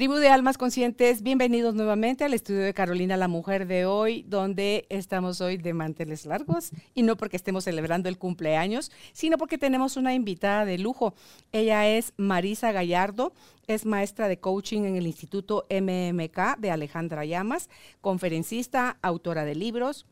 Tribu 0.00 0.14
de 0.14 0.30
Almas 0.30 0.56
Conscientes, 0.56 1.22
bienvenidos 1.22 1.74
nuevamente 1.74 2.24
al 2.24 2.32
estudio 2.32 2.62
de 2.62 2.72
Carolina, 2.72 3.18
la 3.18 3.28
mujer 3.28 3.66
de 3.66 3.84
hoy, 3.84 4.24
donde 4.26 4.86
estamos 4.88 5.42
hoy 5.42 5.58
de 5.58 5.74
manteles 5.74 6.24
largos 6.24 6.70
y 6.94 7.02
no 7.02 7.18
porque 7.18 7.36
estemos 7.36 7.64
celebrando 7.64 8.08
el 8.08 8.16
cumpleaños, 8.16 8.90
sino 9.12 9.36
porque 9.36 9.58
tenemos 9.58 9.98
una 9.98 10.14
invitada 10.14 10.64
de 10.64 10.78
lujo. 10.78 11.12
Ella 11.52 11.86
es 11.86 12.14
Marisa 12.16 12.72
Gallardo, 12.72 13.34
es 13.66 13.84
maestra 13.84 14.28
de 14.28 14.38
coaching 14.38 14.84
en 14.84 14.96
el 14.96 15.06
Instituto 15.06 15.66
MMK 15.68 16.56
de 16.56 16.70
Alejandra 16.70 17.26
Llamas, 17.26 17.68
conferencista, 18.00 18.96
autora 19.02 19.44
de 19.44 19.54
libros, 19.54 20.06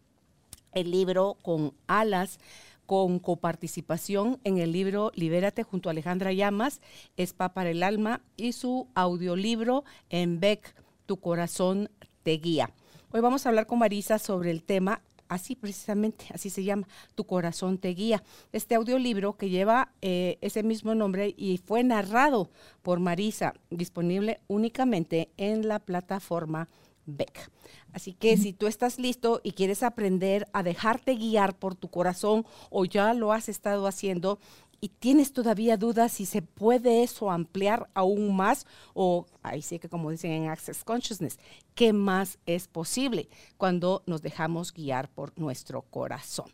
el 0.74 0.90
libro 0.90 1.38
con 1.40 1.72
alas 1.86 2.38
con 2.88 3.18
coparticipación 3.18 4.40
en 4.44 4.56
el 4.56 4.72
libro 4.72 5.12
Libérate 5.14 5.62
junto 5.62 5.90
a 5.90 5.92
Alejandra 5.92 6.32
Llamas, 6.32 6.80
Spa 7.18 7.52
para 7.52 7.68
el 7.68 7.82
Alma 7.82 8.22
y 8.34 8.52
su 8.52 8.88
audiolibro 8.94 9.84
En 10.08 10.40
Beck, 10.40 10.74
Tu 11.04 11.18
Corazón 11.20 11.90
te 12.22 12.38
guía. 12.38 12.72
Hoy 13.12 13.20
vamos 13.20 13.44
a 13.44 13.50
hablar 13.50 13.66
con 13.66 13.78
Marisa 13.78 14.18
sobre 14.18 14.50
el 14.50 14.62
tema, 14.62 15.02
así 15.28 15.54
precisamente, 15.54 16.28
así 16.32 16.48
se 16.48 16.64
llama, 16.64 16.88
Tu 17.14 17.24
Corazón 17.24 17.76
te 17.76 17.90
guía. 17.90 18.22
Este 18.52 18.74
audiolibro 18.74 19.36
que 19.36 19.50
lleva 19.50 19.92
eh, 20.00 20.38
ese 20.40 20.62
mismo 20.62 20.94
nombre 20.94 21.34
y 21.36 21.58
fue 21.58 21.84
narrado 21.84 22.48
por 22.80 23.00
Marisa, 23.00 23.52
disponible 23.68 24.40
únicamente 24.48 25.28
en 25.36 25.68
la 25.68 25.78
plataforma 25.78 26.70
Así 27.92 28.12
que 28.12 28.36
si 28.36 28.52
tú 28.52 28.66
estás 28.66 28.98
listo 28.98 29.40
y 29.42 29.52
quieres 29.52 29.82
aprender 29.82 30.46
a 30.52 30.62
dejarte 30.62 31.14
guiar 31.14 31.56
por 31.58 31.74
tu 31.74 31.88
corazón 31.88 32.44
o 32.70 32.84
ya 32.84 33.14
lo 33.14 33.32
has 33.32 33.48
estado 33.48 33.86
haciendo 33.86 34.38
y 34.80 34.90
tienes 34.90 35.32
todavía 35.32 35.76
dudas 35.76 36.12
si 36.12 36.26
se 36.26 36.42
puede 36.42 37.02
eso 37.02 37.30
ampliar 37.30 37.88
aún 37.94 38.36
más 38.36 38.66
o 38.94 39.26
ahí 39.42 39.62
sí 39.62 39.78
que 39.78 39.88
como 39.88 40.10
dicen 40.10 40.30
en 40.30 40.48
Access 40.48 40.84
Consciousness, 40.84 41.38
¿qué 41.74 41.92
más 41.92 42.38
es 42.46 42.68
posible 42.68 43.28
cuando 43.56 44.02
nos 44.06 44.22
dejamos 44.22 44.72
guiar 44.72 45.08
por 45.10 45.36
nuestro 45.38 45.82
corazón? 45.82 46.46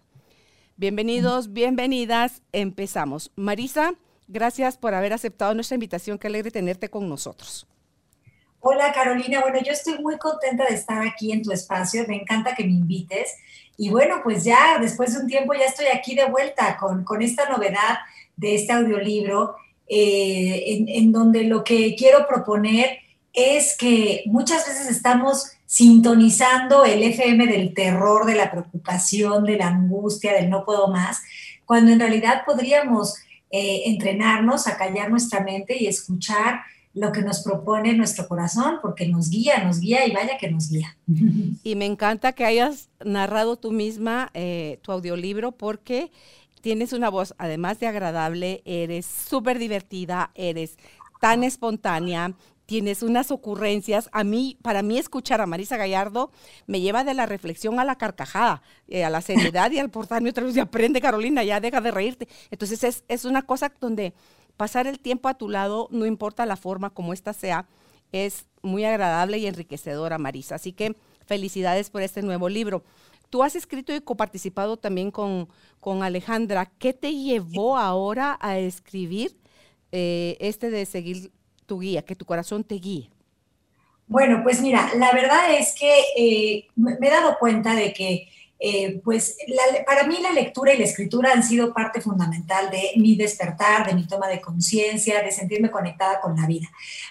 Bienvenidos, 0.77 1.53
bienvenidas, 1.53 2.43
empezamos. 2.53 3.31
Marisa, 3.37 3.95
gracias 4.27 4.77
por 4.77 4.95
haber 4.95 5.13
aceptado 5.13 5.55
nuestra 5.55 5.77
invitación, 5.77 6.19
qué 6.19 6.27
alegre 6.27 6.51
tenerte 6.51 6.89
con 6.89 7.09
nosotros. 7.09 7.67
Hola 8.67 8.95
Carolina, 8.95 9.43
bueno, 9.43 9.59
yo 9.63 9.73
estoy 9.73 9.99
muy 9.99 10.17
contenta 10.17 10.65
de 10.65 10.75
estar 10.75 11.07
aquí 11.07 11.33
en 11.33 11.43
tu 11.43 11.53
espacio, 11.53 12.07
me 12.09 12.17
encanta 12.17 12.55
que 12.55 12.65
me 12.65 12.71
invites. 12.71 13.37
Y 13.77 13.91
bueno, 13.91 14.23
pues 14.25 14.43
ya 14.43 14.79
después 14.81 15.13
de 15.13 15.21
un 15.21 15.27
tiempo 15.27 15.53
ya 15.53 15.67
estoy 15.67 15.89
aquí 15.95 16.15
de 16.15 16.25
vuelta 16.31 16.79
con, 16.79 17.21
esta 17.21 17.47
novedad 17.51 17.99
de 18.39 18.55
este 18.55 18.73
audiolibro, 18.73 19.57
eh, 19.87 20.83
en, 20.89 21.13
donde 21.13 21.45
lo 21.45 21.63
que 21.63 21.95
quiero 21.95 22.27
proponer 22.27 23.01
es 23.35 23.77
que 23.77 24.23
muchas 24.25 24.67
veces 24.67 24.89
estamos 24.89 25.59
sintonizando 25.67 26.87
el 26.87 27.03
FM 27.03 27.47
del 27.47 27.75
terror, 27.75 28.25
de 28.25 28.37
la 28.37 28.51
preocupación, 28.51 29.45
de 29.45 29.59
la 29.59 29.67
angustia, 29.67 30.33
del 30.33 30.49
no 30.49 30.65
puedo 30.65 30.89
más, 30.89 31.21
cuando 31.67 31.93
en 31.93 32.01
realidad 32.01 32.45
podríamos 32.47 33.15
eh, 33.51 33.83
entrenarnos 33.85 34.67
a 34.67 34.79
callar 34.79 35.11
nuestra 35.11 35.41
mente 35.41 35.77
y 35.79 35.87
escuchar 35.87 36.63
lo 36.95 37.11
que 37.11 37.23
nos 37.23 37.43
propone 37.43 37.93
nuestro 37.93 38.29
corazón, 38.29 38.79
porque 38.81 39.09
nos 39.09 39.29
guía, 39.29 39.65
nos 39.65 39.81
guía 39.81 40.07
y 40.07 40.13
vaya 40.13 40.39
que 40.39 40.51
nos 40.51 40.71
guía. 40.71 40.97
Y 41.65 41.75
me 41.77 41.87
encanta 41.87 42.33
que 42.33 42.45
hayas 42.45 42.89
narrado 43.05 43.57
tú 43.57 43.73
misma 43.73 44.31
eh, 44.35 44.79
tu 44.83 44.93
audiolibro 44.93 45.53
porque 45.53 46.13
tienes 46.61 46.93
una 46.93 47.11
voz, 47.11 47.35
además 47.39 47.81
de 47.81 47.89
agradable, 47.89 48.63
eres 48.65 49.07
súper 49.07 49.59
divertida, 49.59 50.31
eres 50.35 50.77
tan 51.21 51.43
espontánea, 51.43 52.35
tienes 52.67 53.03
unas 53.03 53.31
ocurrencias. 53.31 54.09
A 54.13 54.25
mí, 54.25 54.57
para 54.63 54.83
mí 54.83 54.99
escuchar 54.99 55.41
a 55.41 55.47
Marisa 55.47 55.77
Gallardo 55.77 56.31
me 56.67 56.81
lleva 56.81 57.05
de 57.05 57.15
la 57.15 57.27
reflexión 57.27 57.81
a 57.81 57.85
la 57.85 57.97
carcajada, 57.97 58.63
eh, 58.89 59.05
a 59.05 59.11
la 59.11 59.21
seriedad 59.21 59.71
y 59.73 59.79
al 59.79 59.91
portarme 59.91 60.31
otra 60.31 60.45
vez 60.45 60.57
y 60.57 60.61
aprende 60.61 61.01
Carolina, 61.01 61.43
ya 61.45 61.61
deja 61.61 61.81
de 61.81 61.91
reírte. 61.91 62.29
Entonces 62.51 62.85
es, 62.85 63.05
es 63.09 63.25
una 63.25 63.43
cosa 63.43 63.73
donde 63.81 64.15
pasar 64.57 64.87
el 64.87 65.01
tiempo 65.01 65.29
a 65.29 65.35
tu 65.35 65.49
lado, 65.49 65.89
no 65.91 66.07
importa 66.07 66.47
la 66.47 66.57
forma 66.57 66.91
como 66.91 67.13
ésta 67.13 67.33
sea, 67.33 67.67
es 68.13 68.47
muy 68.63 68.85
agradable 68.85 69.39
y 69.39 69.47
enriquecedora, 69.47 70.19
Marisa. 70.19 70.55
Así 70.55 70.73
que 70.73 70.97
felicidades 71.27 71.91
por 71.91 72.03
este 72.03 72.23
nuevo 72.23 72.49
libro. 72.49 72.85
Tú 73.31 73.43
has 73.43 73.57
escrito 73.57 73.95
y 73.95 74.01
coparticipado 74.01 74.77
también 74.77 75.11
con, 75.11 75.49
con 75.81 76.03
Alejandra. 76.03 76.71
¿Qué 76.79 76.93
te 76.93 77.13
llevó 77.13 77.77
ahora 77.77 78.39
a 78.41 78.59
escribir 78.59 79.37
eh, 79.91 80.37
este 80.41 80.71
de 80.71 80.87
seguir 80.87 81.33
tu 81.67 81.81
guía, 81.81 82.03
que 82.03 82.15
tu 82.15 82.25
corazón 82.25 82.63
te 82.63 82.77
guíe? 82.77 83.11
Bueno, 84.07 84.41
pues 84.45 84.61
mira, 84.61 84.91
la 84.97 85.13
verdad 85.13 85.53
es 85.59 85.75
que 85.75 86.05
eh, 86.17 86.67
me 86.77 86.95
he 87.01 87.11
dado 87.11 87.37
cuenta 87.39 87.75
de 87.75 87.93
que 87.93 88.29
eh, 88.67 89.03
pues 89.05 89.37
para 89.85 90.05
mí 90.05 90.17
la 90.23 90.33
lectura 90.33 90.73
y 90.73 90.79
la 90.79 90.85
escritura 90.85 91.33
han 91.33 91.43
sido 91.43 91.75
parte 91.75 92.01
fundamental 92.01 92.71
de 92.71 92.93
mi 92.97 93.15
despertar, 93.15 93.87
de 93.87 93.93
mi 93.93 94.07
toma 94.07 94.27
de 94.27 94.41
conciencia, 94.41 95.23
de 95.23 95.31
sentirme 95.31 95.71
conectada 95.71 96.19
con 96.19 96.35
la 96.35 96.47
vida. 96.47 96.67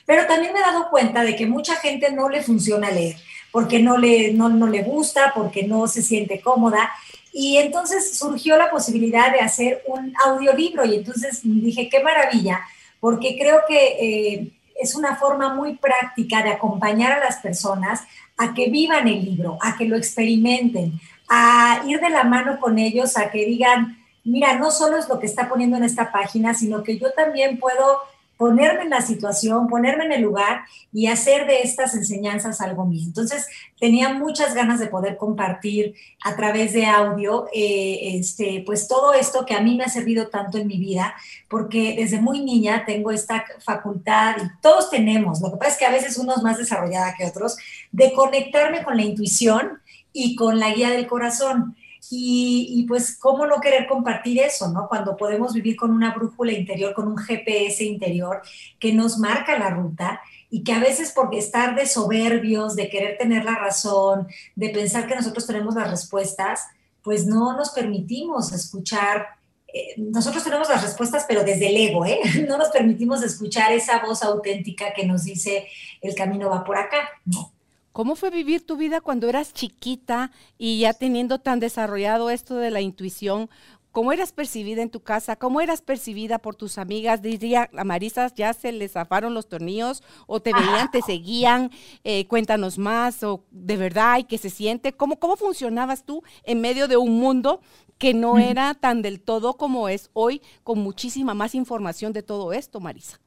Pero 0.07 0.25
también 0.25 0.51
me 0.51 0.57
he 0.57 0.63
dado 0.63 0.89
cuenta 0.89 1.21
de 1.21 1.35
que 1.35 1.45
mucha 1.45 1.75
gente 1.75 2.11
no 2.11 2.27
le 2.27 2.41
funciona 2.41 2.89
leer, 2.89 3.17
porque 3.51 3.77
no 3.77 3.99
le, 3.99 4.33
no, 4.33 4.49
no 4.49 4.65
le 4.65 4.81
gusta, 4.81 5.31
porque 5.35 5.61
no 5.61 5.87
se 5.87 6.01
siente 6.01 6.41
cómoda. 6.41 6.89
Y 7.31 7.57
entonces 7.57 8.17
surgió 8.17 8.57
la 8.57 8.71
posibilidad 8.71 9.31
de 9.31 9.41
hacer 9.41 9.83
un 9.85 10.11
audiolibro 10.25 10.85
y 10.85 10.95
entonces 10.95 11.41
dije, 11.43 11.87
qué 11.87 12.01
maravilla, 12.01 12.61
porque 12.99 13.37
creo 13.37 13.61
que 13.67 13.97
eh, 13.99 14.51
es 14.81 14.95
una 14.95 15.17
forma 15.17 15.53
muy 15.53 15.75
práctica 15.75 16.41
de 16.41 16.49
acompañar 16.49 17.11
a 17.11 17.19
las 17.19 17.37
personas 17.37 18.01
a 18.37 18.55
que 18.55 18.69
vivan 18.71 19.07
el 19.07 19.23
libro, 19.23 19.59
a 19.61 19.77
que 19.77 19.85
lo 19.85 19.95
experimenten, 19.95 20.99
a 21.29 21.84
ir 21.88 22.00
de 22.00 22.09
la 22.09 22.23
mano 22.23 22.59
con 22.59 22.79
ellos, 22.79 23.17
a 23.17 23.31
que 23.31 23.45
digan, 23.45 23.97
mira, 24.23 24.57
no 24.57 24.72
solo 24.72 24.97
es 24.97 25.09
lo 25.09 25.19
que 25.19 25.25
está 25.25 25.50
poniendo 25.50 25.78
en 25.78 25.84
esta 25.84 26.11
página, 26.11 26.53
sino 26.53 26.84
que 26.84 26.97
yo 26.97 27.11
también 27.11 27.59
puedo 27.59 28.01
ponerme 28.38 28.84
en 28.84 28.89
la 28.89 29.01
situación, 29.01 29.67
ponerme 29.67 30.06
en 30.06 30.12
el 30.12 30.22
lugar 30.22 30.63
y 30.91 31.07
hacer 31.07 31.47
de 31.47 31.62
estas 31.62 31.94
enseñanzas 31.94 32.62
algo 32.62 32.85
mío. 32.85 33.03
Entonces, 33.06 33.47
tenía 33.79 34.09
muchas 34.09 34.53
ganas 34.53 34.79
de 34.79 34.88
poder 34.88 35.17
compartir 35.17 35.94
a 36.23 36.35
través 36.35 36.73
de 36.73 36.85
audio, 36.85 37.47
eh, 37.53 38.17
este, 38.17 38.63
pues 38.66 38.88
todo 38.88 39.13
esto 39.13 39.45
que 39.45 39.53
a 39.53 39.62
mí 39.62 39.78
me 39.78 39.83
ha 39.83 39.89
servido 39.89 40.28
tanto 40.28 40.57
en 40.57 40.67
mi 40.67 40.78
vida, 40.78 41.16
porque 41.47 41.95
desde 41.95 42.19
muy 42.19 42.41
niña 42.41 42.83
tengo 42.85 43.12
esta 43.12 43.45
facultad, 43.63 44.35
y 44.38 44.62
todos 44.62 44.89
tenemos, 44.89 45.39
lo 45.39 45.51
que 45.51 45.57
pasa 45.57 45.72
es 45.72 45.78
que 45.78 45.85
a 45.85 45.91
veces 45.91 46.17
unos 46.17 46.41
más 46.41 46.57
desarrollada 46.57 47.16
que 47.16 47.25
otros, 47.25 47.56
de 47.91 48.13
conectarme 48.13 48.83
con 48.83 48.97
la 48.97 49.03
intuición 49.03 49.79
y 50.13 50.35
con 50.35 50.59
la 50.59 50.72
guía 50.72 50.91
del 50.91 51.07
corazón. 51.07 51.75
Y, 52.09 52.85
pues, 52.88 53.18
¿cómo 53.18 53.47
no 53.47 53.59
querer 53.59 53.88
compartir 53.88 54.40
eso, 54.40 54.69
no? 54.72 54.88
Cuando 54.88 55.18
podemos 55.18 55.53
vivir 55.53 55.75
con 55.75 55.90
una 55.90 56.13
brújula 56.13 56.51
interior, 56.51 56.94
con 56.94 57.07
un 57.07 57.18
GPS 57.18 57.84
interior 57.84 58.41
que 58.78 58.94
nos 58.94 59.18
marca 59.18 59.57
la 59.57 59.72
ruta 59.72 60.22
y 60.50 60.63
que 60.63 60.74
a 60.74 60.79
veces 60.79 61.12
por 61.12 61.34
estar 61.34 61.75
de 61.75 61.88
soberbios, 61.88 62.75
de 62.75 62.90
querer 62.90 63.18
tener 63.18 63.46
la 63.46 63.56
razón, 63.56 64.28
de 64.56 64.69
pensar 64.69 65.07
que 65.07 65.16
nosotros 65.16 65.47
tenemos 65.47 65.74
las 65.74 65.90
respuestas, 65.90 66.68
pues 67.01 67.25
no 67.25 67.56
nos 67.57 67.72
permitimos 67.72 68.51
escuchar. 68.51 69.25
Eh, 69.74 69.95
nosotros 69.97 70.44
tenemos 70.44 70.69
las 70.69 70.83
respuestas, 70.83 71.25
pero 71.27 71.44
desde 71.44 71.69
el 71.69 71.77
ego, 71.77 72.06
¿eh? 72.06 72.19
No 72.48 72.57
nos 72.57 72.69
permitimos 72.69 73.24
escuchar 73.24 73.71
esa 73.71 74.06
voz 74.06 74.21
auténtica 74.24 74.94
que 74.94 75.06
nos 75.06 75.24
dice 75.24 75.68
el 76.01 76.13
camino 76.13 76.50
va 76.50 76.63
por 76.63 76.77
acá, 76.77 77.09
¿no? 77.25 77.52
¿Cómo 77.94 78.16
fue 78.16 78.31
vivir 78.31 78.66
tu 78.66 78.75
vida 78.75 79.01
cuando 79.01 79.30
eras 79.30 79.54
chiquita 79.54 80.31
y 80.57 80.80
ya 80.80 80.94
teniendo 80.94 81.40
tan 81.40 81.60
desarrollado 81.60 82.31
esto 82.31 82.56
de 82.56 82.72
la 82.72 82.81
intuición? 82.81 83.51
¿Cómo 83.92 84.12
eras 84.12 84.31
percibida 84.31 84.81
en 84.81 84.90
tu 84.90 85.01
casa? 85.01 85.36
¿Cómo 85.36 85.62
eras 85.62 85.84
percibida 85.84 86.40
por 86.40 86.56
tus 86.56 86.80
amigas? 86.80 87.22
Diría, 87.22 87.69
a 87.78 87.84
Marisa 87.84 88.34
ya 88.34 88.51
se 88.54 88.72
les 88.72 88.94
zafaron 88.94 89.36
los 89.36 89.48
tornillos 89.48 90.01
o 90.25 90.42
te 90.42 90.51
veían, 90.54 90.90
te 90.90 91.01
seguían, 91.06 91.69
eh, 92.04 92.25
cuéntanos 92.25 92.80
más 92.80 93.22
o 93.22 93.44
de 93.51 93.78
verdad 93.78 94.18
y 94.18 94.24
qué 94.24 94.40
se 94.40 94.50
siente. 94.50 94.94
¿Cómo, 94.94 95.19
¿Cómo 95.19 95.36
funcionabas 95.36 96.04
tú 96.04 96.24
en 96.45 96.62
medio 96.62 96.88
de 96.88 96.98
un 96.98 97.19
mundo 97.19 97.62
que 98.00 98.16
no 98.16 98.40
era 98.40 98.74
tan 98.74 99.04
del 99.04 99.22
todo 99.22 99.56
como 99.56 99.88
es 99.88 100.10
hoy, 100.13 100.42
con 100.63 100.80
muchísima 100.80 101.36
más 101.36 101.54
información 101.54 102.12
de 102.12 102.24
todo 102.24 102.54
esto, 102.54 102.80
Marisa? 102.80 103.19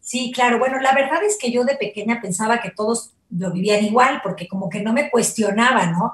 Sí, 0.00 0.30
claro. 0.30 0.58
Bueno, 0.58 0.78
la 0.78 0.92
verdad 0.92 1.24
es 1.24 1.38
que 1.40 1.50
yo 1.50 1.64
de 1.64 1.76
pequeña 1.76 2.20
pensaba 2.20 2.60
que 2.60 2.70
todos 2.70 3.14
lo 3.30 3.52
vivían 3.52 3.84
igual, 3.84 4.20
porque 4.22 4.48
como 4.48 4.68
que 4.68 4.80
no 4.80 4.92
me 4.92 5.10
cuestionaba, 5.10 5.86
¿no? 5.86 6.12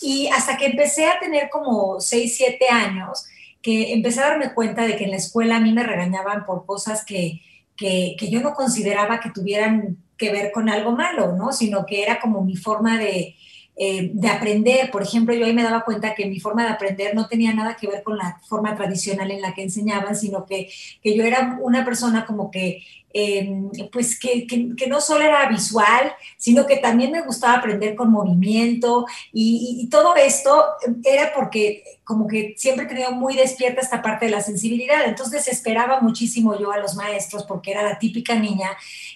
Y 0.00 0.28
hasta 0.28 0.56
que 0.56 0.66
empecé 0.66 1.06
a 1.06 1.18
tener 1.18 1.48
como 1.50 2.00
6, 2.00 2.36
7 2.36 2.68
años, 2.70 3.26
que 3.62 3.92
empecé 3.92 4.20
a 4.20 4.28
darme 4.30 4.54
cuenta 4.54 4.86
de 4.86 4.96
que 4.96 5.04
en 5.04 5.10
la 5.10 5.16
escuela 5.16 5.56
a 5.56 5.60
mí 5.60 5.72
me 5.72 5.82
regañaban 5.82 6.44
por 6.44 6.66
cosas 6.66 7.04
que, 7.04 7.42
que, 7.76 8.16
que 8.18 8.30
yo 8.30 8.40
no 8.40 8.54
consideraba 8.54 9.20
que 9.20 9.30
tuvieran 9.30 9.96
que 10.16 10.30
ver 10.30 10.52
con 10.52 10.68
algo 10.68 10.92
malo, 10.92 11.32
¿no? 11.32 11.52
Sino 11.52 11.84
que 11.84 12.02
era 12.02 12.20
como 12.20 12.42
mi 12.42 12.56
forma 12.56 12.98
de, 12.98 13.34
eh, 13.78 14.10
de 14.14 14.28
aprender. 14.28 14.90
Por 14.90 15.02
ejemplo, 15.02 15.34
yo 15.34 15.44
ahí 15.44 15.52
me 15.52 15.62
daba 15.62 15.84
cuenta 15.84 16.14
que 16.14 16.24
mi 16.24 16.40
forma 16.40 16.64
de 16.64 16.70
aprender 16.70 17.14
no 17.14 17.28
tenía 17.28 17.52
nada 17.52 17.76
que 17.76 17.86
ver 17.86 18.02
con 18.02 18.16
la 18.16 18.40
forma 18.48 18.74
tradicional 18.74 19.30
en 19.30 19.42
la 19.42 19.52
que 19.52 19.62
enseñaban, 19.62 20.16
sino 20.16 20.46
que, 20.46 20.70
que 21.02 21.14
yo 21.14 21.24
era 21.24 21.58
una 21.60 21.84
persona 21.84 22.24
como 22.24 22.50
que 22.50 22.82
Em, 23.18 23.70
pues 23.90 24.20
que, 24.20 24.46
que, 24.46 24.86
no 24.88 25.00
solo 25.00 25.24
era 25.24 25.48
visual, 25.48 26.12
sino 26.36 26.66
que 26.66 26.76
también 26.76 27.12
me 27.12 27.22
gustaba 27.22 27.54
aprender 27.54 27.94
con 27.94 28.10
movimiento 28.12 29.06
y, 29.32 29.88
todo 29.90 30.16
esto 30.16 30.66
era 31.02 31.32
porque 31.34 31.82
como 32.04 32.26
que 32.26 32.54
siempre 32.58 32.84
tenido 32.84 33.12
muy 33.12 33.34
despierta 33.34 33.80
esta 33.80 34.02
parte 34.02 34.26
de 34.26 34.32
la 34.32 34.42
sensibilidad, 34.42 35.06
entonces 35.06 35.48
esperaba 35.48 36.00
muchísimo 36.00 36.58
yo 36.58 36.70
a 36.72 36.78
los 36.78 36.94
maestros 36.94 37.44
porque 37.44 37.70
era 37.70 37.82
la 37.82 37.98
típica 37.98 38.34
niña 38.34 38.68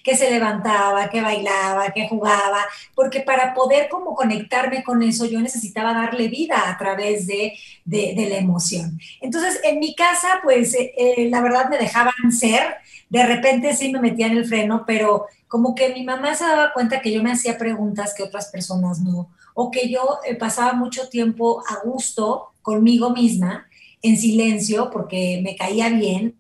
que 0.03 0.17
se 0.17 0.31
levantaba, 0.31 1.11
que 1.11 1.21
bailaba, 1.21 1.91
que 1.91 2.09
jugaba, 2.09 2.65
porque 2.95 3.21
para 3.21 3.53
poder 3.53 3.91
como 3.91 4.15
conectarme 4.15 4.83
con 4.83 5.03
eso 5.03 5.27
yo 5.27 5.41
necesitaba 5.41 5.93
darle 5.93 6.29
vida 6.29 6.71
a 6.71 6.79
través 6.79 7.27
de, 7.27 7.53
de, 7.85 8.27
la 8.31 8.39
emoción. 8.39 8.99
Entonces 9.21 9.61
en 9.63 9.79
mi 9.79 9.95
casa 9.95 10.41
pues 10.43 10.75
eh, 10.75 10.95
eh, 10.97 11.29
la 11.29 11.43
verdad 11.43 11.69
me 11.69 11.77
dejaban 11.77 12.33
ser, 12.33 12.77
de 13.11 13.27
repente 13.27 13.75
sí 13.75 13.90
me 13.91 14.01
metía 14.01 14.27
en 14.27 14.37
el 14.37 14.45
freno, 14.45 14.85
pero 14.87 15.27
como 15.49 15.75
que 15.75 15.93
mi 15.93 16.05
mamá 16.05 16.35
se 16.35 16.45
daba 16.45 16.73
cuenta 16.73 17.01
que 17.01 17.13
yo 17.13 17.23
me 17.23 17.33
hacía 17.33 17.59
preguntas 17.59 18.15
que 18.15 18.23
otras 18.23 18.49
personas 18.49 19.01
no, 19.01 19.31
o 19.55 19.71
que 19.71 19.91
yo 19.91 20.21
eh, 20.27 20.35
pasaba 20.35 20.73
mucho 20.73 21.09
tiempo 21.09 21.63
a 21.69 21.85
gusto 21.85 22.53
conmigo 22.63 23.11
misma, 23.11 23.67
en 24.03 24.17
silencio, 24.17 24.91
porque 24.91 25.41
me 25.43 25.57
caía 25.57 25.89
bien. 25.91 26.37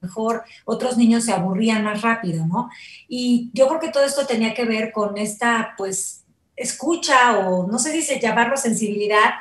Mejor 0.00 0.44
otros 0.64 0.96
niños 0.96 1.24
se 1.24 1.32
aburrían 1.32 1.84
más 1.84 2.02
rápido, 2.02 2.46
¿no? 2.46 2.70
Y 3.08 3.50
yo 3.52 3.68
creo 3.68 3.80
que 3.80 3.90
todo 3.90 4.04
esto 4.04 4.26
tenía 4.26 4.54
que 4.54 4.64
ver 4.64 4.92
con 4.92 5.18
esta, 5.18 5.74
pues, 5.76 6.24
escucha 6.56 7.38
o 7.38 7.66
no 7.66 7.78
sé 7.78 7.92
si 7.92 8.02
se 8.02 8.20
llamarlo 8.20 8.56
sensibilidad 8.56 9.34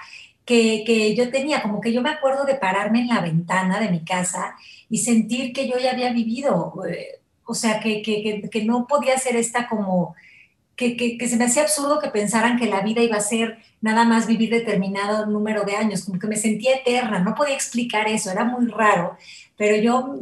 que, 0.48 0.84
que 0.86 1.14
yo 1.14 1.30
tenía, 1.30 1.62
como 1.62 1.82
que 1.82 1.92
yo 1.92 2.02
me 2.02 2.10
acuerdo 2.10 2.46
de 2.46 2.56
pararme 2.56 3.02
en 3.02 3.10
la 3.10 3.20
ventana 3.20 3.82
de 3.82 3.92
mi 3.92 4.06
casa 4.06 4.56
y 4.90 5.00
sentir 5.00 5.52
que 5.52 5.68
yo 5.68 5.78
ya 5.78 5.92
había 5.92 6.14
vivido, 6.14 6.74
eh, 6.90 7.20
o 7.46 7.54
sea, 7.54 7.82
que, 7.82 8.02
que, 8.02 8.50
que, 8.50 8.64
no 8.64 8.88
podía 8.88 9.18
ser 9.18 9.36
esta 9.36 9.68
como, 9.68 10.16
que, 10.78 11.18
se 11.28 11.36
me 11.36 11.46
hacía 11.46 11.64
absurdo 11.64 12.00
que 12.00 12.10
pensaran 12.10 12.58
que 12.58 12.68
la 12.68 12.80
vida 12.80 13.02
iba 13.02 13.18
a 13.18 13.22
ser 13.22 13.58
nada 13.82 14.06
más 14.06 14.26
vivir 14.26 14.50
determinado 14.50 15.26
número 15.26 15.66
de 15.66 15.76
años, 15.76 16.06
como 16.06 16.18
que 16.18 16.28
me 16.28 16.38
sentía 16.38 16.78
eterna, 16.78 17.20
no 17.20 17.36
podía 17.36 17.54
explicar 17.54 18.08
eso, 18.08 18.32
era 18.32 18.46
muy 18.46 18.68
raro, 18.68 19.18
pero 19.58 19.76
yo 19.76 20.16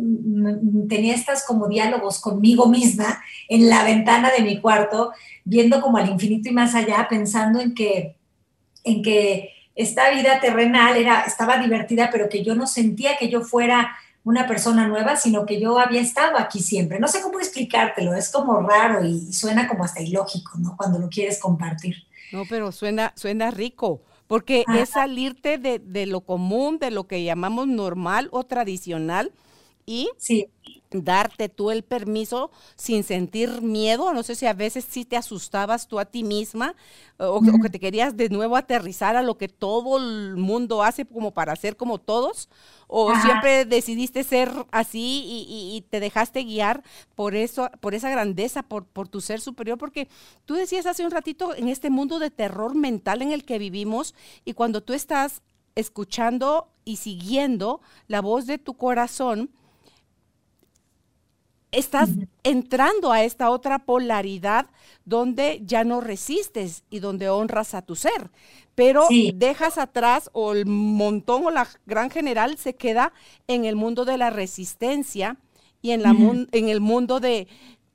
tenía 0.90 1.14
estas 1.14 1.46
como 1.46 1.68
diálogos 1.68 2.20
conmigo 2.20 2.68
misma 2.68 3.22
en 3.48 3.70
la 3.70 3.84
ventana 3.84 4.32
de 4.32 4.42
mi 4.42 4.60
cuarto, 4.60 5.12
viendo 5.44 5.82
como 5.82 5.98
al 5.98 6.10
infinito 6.10 6.50
y 6.50 6.54
más 6.54 6.74
allá, 6.74 7.06
pensando 7.08 7.60
en 7.60 7.76
que, 7.76 8.16
en 8.84 9.04
que 9.04 9.55
esta 9.76 10.10
vida 10.12 10.40
terrenal 10.40 10.96
era, 10.96 11.22
estaba 11.22 11.58
divertida, 11.58 12.10
pero 12.12 12.30
que 12.30 12.44
yo 12.44 12.56
no 12.56 12.66
sentía 12.66 13.18
que 13.18 13.30
yo 13.30 13.42
fuera 13.42 13.96
una 14.24 14.48
persona 14.48 14.88
nueva, 14.88 15.16
sino 15.18 15.46
que 15.46 15.60
yo 15.60 15.78
había 15.78 16.02
estado 16.02 16.38
aquí 16.38 16.60
siempre. 16.60 17.00
No 17.00 17.08
sé 17.08 17.22
cómo 17.22 17.40
explicártelo, 17.40 18.16
es 18.16 18.30
como 18.30 18.60
raro 18.62 19.06
y, 19.06 19.32
suena 19.32 19.68
como 19.68 19.84
hasta 19.84 20.02
ilógico, 20.02 20.58
¿no? 20.58 20.76
Cuando 20.76 20.98
lo 20.98 21.10
quieres 21.10 21.40
compartir. 21.40 21.96
No, 22.32 22.44
pero 22.50 22.72
suena, 22.72 23.14
suena 23.16 23.52
rico, 23.52 24.02
porque 24.26 24.66
es 24.76 24.90
salirte 24.90 25.60
de, 25.60 25.78
de, 25.78 26.08
lo 26.08 26.22
común, 26.22 26.80
de 26.80 26.90
lo 26.90 27.06
que 27.06 27.24
llamamos 27.24 27.68
normal 27.68 28.30
o 28.32 28.44
tradicional 28.44 29.32
y 29.86 30.10
sí 30.18 30.50
darte 31.04 31.50
tú 31.50 31.72
el 31.72 31.84
permiso 31.84 32.52
sin 32.76 33.04
sentir 33.04 33.62
miedo. 33.62 34.14
No 34.14 34.24
sé 34.24 34.36
si 34.36 34.46
a 34.46 34.54
veces 34.54 34.86
sí 34.90 35.06
te 35.06 35.18
asustabas 35.18 35.88
tú 35.88 36.00
a 36.00 36.06
ti 36.06 36.24
misma 36.24 36.76
o, 37.18 37.42
que 37.62 37.70
te 37.70 37.80
querías 37.80 38.16
de 38.18 38.30
nuevo 38.30 38.56
aterrizar 38.56 39.16
a 39.16 39.24
lo 39.24 39.38
que 39.38 39.48
todo 39.48 39.98
el 39.98 40.38
mundo 40.38 40.84
hace 40.84 41.06
como 41.06 41.32
para 41.32 41.56
ser 41.56 41.76
como 41.76 42.00
todos. 42.00 42.50
O 42.88 43.14
siempre 43.16 43.66
decidiste 43.66 44.24
ser 44.24 44.52
así 44.72 45.24
y, 45.26 45.84
te 45.90 46.00
dejaste 46.00 46.44
guiar 46.44 46.84
por 47.16 47.36
eso, 47.36 47.70
por 47.80 47.96
esa 47.96 48.10
grandeza, 48.10 48.64
por, 48.64 48.86
por 48.86 49.08
tu 49.08 49.22
ser 49.22 49.42
superior. 49.42 49.78
Porque 49.78 50.08
tú 50.46 50.54
decías 50.54 50.86
hace 50.86 51.04
un 51.04 51.12
ratito 51.12 51.56
en 51.56 51.70
este 51.70 51.90
mundo 51.90 52.20
de 52.20 52.30
terror 52.30 52.76
mental 52.76 53.22
en 53.22 53.32
el 53.32 53.44
que 53.44 53.58
vivimos 53.58 54.14
y 54.46 54.54
cuando 54.54 54.82
tú 54.82 54.94
estás 54.94 55.42
escuchando 55.74 56.70
y 56.86 56.98
siguiendo 56.98 57.82
la 58.08 58.22
voz 58.22 58.46
de 58.46 58.60
tu 58.60 58.76
corazón, 58.76 59.50
estás 61.76 62.10
entrando 62.44 63.12
a 63.12 63.24
esta 63.24 63.50
otra 63.50 63.80
polaridad 63.80 64.68
donde 65.04 65.62
ya 65.64 65.84
no 65.84 66.02
resistes 66.02 66.84
y 66.90 67.00
donde 67.00 67.30
honras 67.30 67.74
a 67.74 67.82
tu 67.82 67.96
ser, 67.96 68.32
pero 68.74 69.08
dejas 69.34 69.78
atrás 69.78 70.30
o 70.34 70.54
el 70.54 70.66
montón 70.66 71.46
o 71.46 71.52
la 71.52 71.68
gran 71.86 72.10
general 72.10 72.58
se 72.58 72.76
queda 72.76 73.14
en 73.48 73.66
el 73.66 73.76
mundo 73.76 74.06
de 74.06 74.18
la 74.18 74.30
resistencia 74.30 75.38
y 75.82 75.92
en, 75.92 76.02
la 76.02 76.16
en 76.52 76.70
el 76.70 76.82
mundo 76.82 77.20
de 77.20 77.48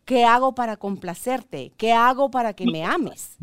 qué 0.05 0.25
hago 0.25 0.55
para 0.55 0.77
complacerte, 0.77 1.73
qué 1.77 1.93
hago 1.93 2.31
para 2.31 2.53
que 2.53 2.67
me 2.67 2.85
ames. 2.85 3.37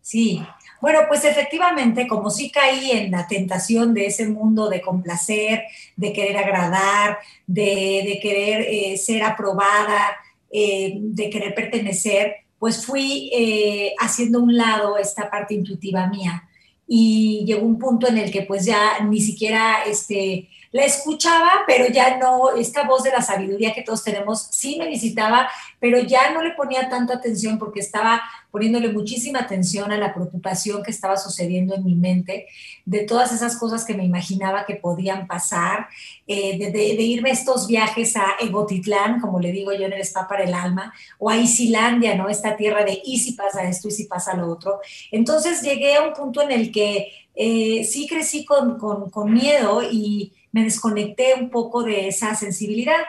Sí, 0.00 0.42
bueno, 0.86 1.00
pues 1.08 1.24
efectivamente, 1.24 2.06
como 2.06 2.30
sí 2.30 2.48
caí 2.48 2.92
en 2.92 3.10
la 3.10 3.26
tentación 3.26 3.92
de 3.92 4.06
ese 4.06 4.28
mundo 4.28 4.68
de 4.68 4.80
complacer, 4.80 5.64
de 5.96 6.12
querer 6.12 6.36
agradar, 6.36 7.18
de, 7.44 8.20
querer 8.22 8.60
eh, 8.68 8.96
ser 8.96 9.24
aprobada, 9.24 10.16
eh, 10.48 10.94
de 10.96 11.28
querer 11.28 11.56
pertenecer, 11.56 12.36
pues 12.60 12.86
fui 12.86 13.32
eh, 13.34 13.94
haciendo 13.98 14.40
un 14.40 14.56
lado 14.56 14.96
esta 14.96 15.28
parte 15.28 15.54
intuitiva 15.54 16.06
mía. 16.06 16.48
Y 16.86 17.42
llegó 17.44 17.66
un 17.66 17.80
punto 17.80 18.06
en 18.06 18.18
el 18.18 18.30
que 18.30 18.42
pues 18.42 18.64
ya 18.64 19.00
ni 19.00 19.20
siquiera 19.20 19.82
este, 19.88 20.48
la 20.76 20.84
escuchaba, 20.84 21.50
pero 21.66 21.86
ya 21.88 22.18
no, 22.18 22.50
esta 22.54 22.84
voz 22.84 23.02
de 23.02 23.10
la 23.10 23.22
sabiduría 23.22 23.72
que 23.72 23.80
todos 23.80 24.04
tenemos 24.04 24.48
sí 24.50 24.76
me 24.78 24.86
visitaba, 24.86 25.48
pero 25.80 26.00
ya 26.00 26.32
no 26.32 26.42
le 26.42 26.50
ponía 26.50 26.90
tanta 26.90 27.14
atención 27.14 27.58
porque 27.58 27.80
estaba 27.80 28.20
poniéndole 28.50 28.92
muchísima 28.92 29.38
atención 29.38 29.90
a 29.90 29.96
la 29.96 30.12
preocupación 30.12 30.82
que 30.82 30.90
estaba 30.90 31.16
sucediendo 31.16 31.74
en 31.74 31.84
mi 31.84 31.94
mente, 31.94 32.46
de 32.84 33.04
todas 33.04 33.32
esas 33.32 33.56
cosas 33.56 33.86
que 33.86 33.94
me 33.94 34.04
imaginaba 34.04 34.66
que 34.66 34.74
podían 34.74 35.26
pasar, 35.26 35.88
eh, 36.26 36.70
de, 36.70 36.82
irme 36.84 37.30
estos 37.30 37.66
viajes 37.66 38.14
a 38.18 38.36
Egotitlán, 38.38 39.18
como 39.18 39.40
le 39.40 39.52
digo 39.52 39.72
yo 39.72 39.86
en 39.86 39.94
el 39.94 40.02
Spa 40.02 40.28
para 40.28 40.44
el 40.44 40.52
Alma, 40.52 40.92
o 41.18 41.30
a 41.30 41.38
Isilandia, 41.38 42.16
¿no? 42.16 42.28
Esta 42.28 42.54
tierra 42.54 42.84
de 42.84 43.00
y 43.02 43.18
si 43.18 43.32
pasa 43.32 43.66
esto 43.66 43.88
y 43.88 43.92
si 43.92 44.04
pasa 44.04 44.34
lo 44.34 44.50
otro. 44.50 44.80
Entonces 45.10 45.62
llegué 45.62 45.96
a 45.96 46.02
un 46.02 46.12
punto 46.12 46.42
en 46.42 46.52
el 46.52 46.70
que 46.70 47.12
eh, 47.34 47.84
sí 47.84 48.06
crecí 48.06 48.44
con, 48.44 48.78
con, 48.78 49.10
con 49.10 49.32
miedo 49.32 49.82
y 49.82 50.32
me 50.56 50.64
desconecté 50.64 51.34
un 51.38 51.50
poco 51.50 51.82
de 51.82 52.08
esa 52.08 52.34
sensibilidad. 52.34 53.02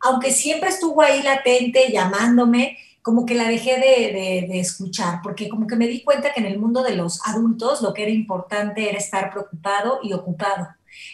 Aunque 0.00 0.30
siempre 0.30 0.68
estuvo 0.68 1.02
ahí 1.02 1.20
latente, 1.20 1.90
llamándome, 1.90 2.78
como 3.02 3.26
que 3.26 3.34
la 3.34 3.48
dejé 3.48 3.80
de, 3.80 4.60
escuchar, 4.60 5.18
porque 5.20 5.48
como 5.48 5.66
que 5.66 5.74
me 5.74 5.88
di 5.88 6.04
cuenta 6.04 6.32
que 6.32 6.38
en 6.38 6.46
el 6.46 6.60
mundo 6.60 6.84
de 6.84 6.94
los 6.94 7.20
adultos 7.26 7.82
lo 7.82 7.92
que 7.92 8.02
era 8.02 8.12
importante 8.12 8.88
era 8.88 8.98
estar 8.98 9.32
preocupado 9.32 9.98
y 10.04 10.12
ocupado. 10.12 10.68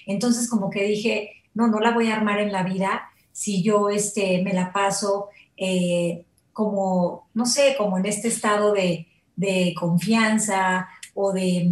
Entonces 0.07 0.51
como 0.51 0.69
que 0.69 0.85
dije, 0.85 1.33
no, 1.55 1.69
no 1.69 1.81
la 1.81 1.93
voy 1.93 2.11
a 2.11 2.17
armar 2.17 2.39
en 2.39 2.53
la 2.53 2.65
vida 2.65 3.09
si 3.33 3.63
yo 3.63 3.89
este, 3.89 4.43
me 4.43 4.53
la 4.53 4.71
paso 4.75 5.29
eh, 5.57 6.27
como, 6.53 7.31
no 7.33 7.47
sé, 7.47 7.77
como 7.79 7.97
en 7.97 8.05
este 8.05 8.29
estado 8.29 8.75
de, 8.75 9.07
de 9.37 9.75
confianza 9.75 10.87
o 11.15 11.33
de, 11.33 11.71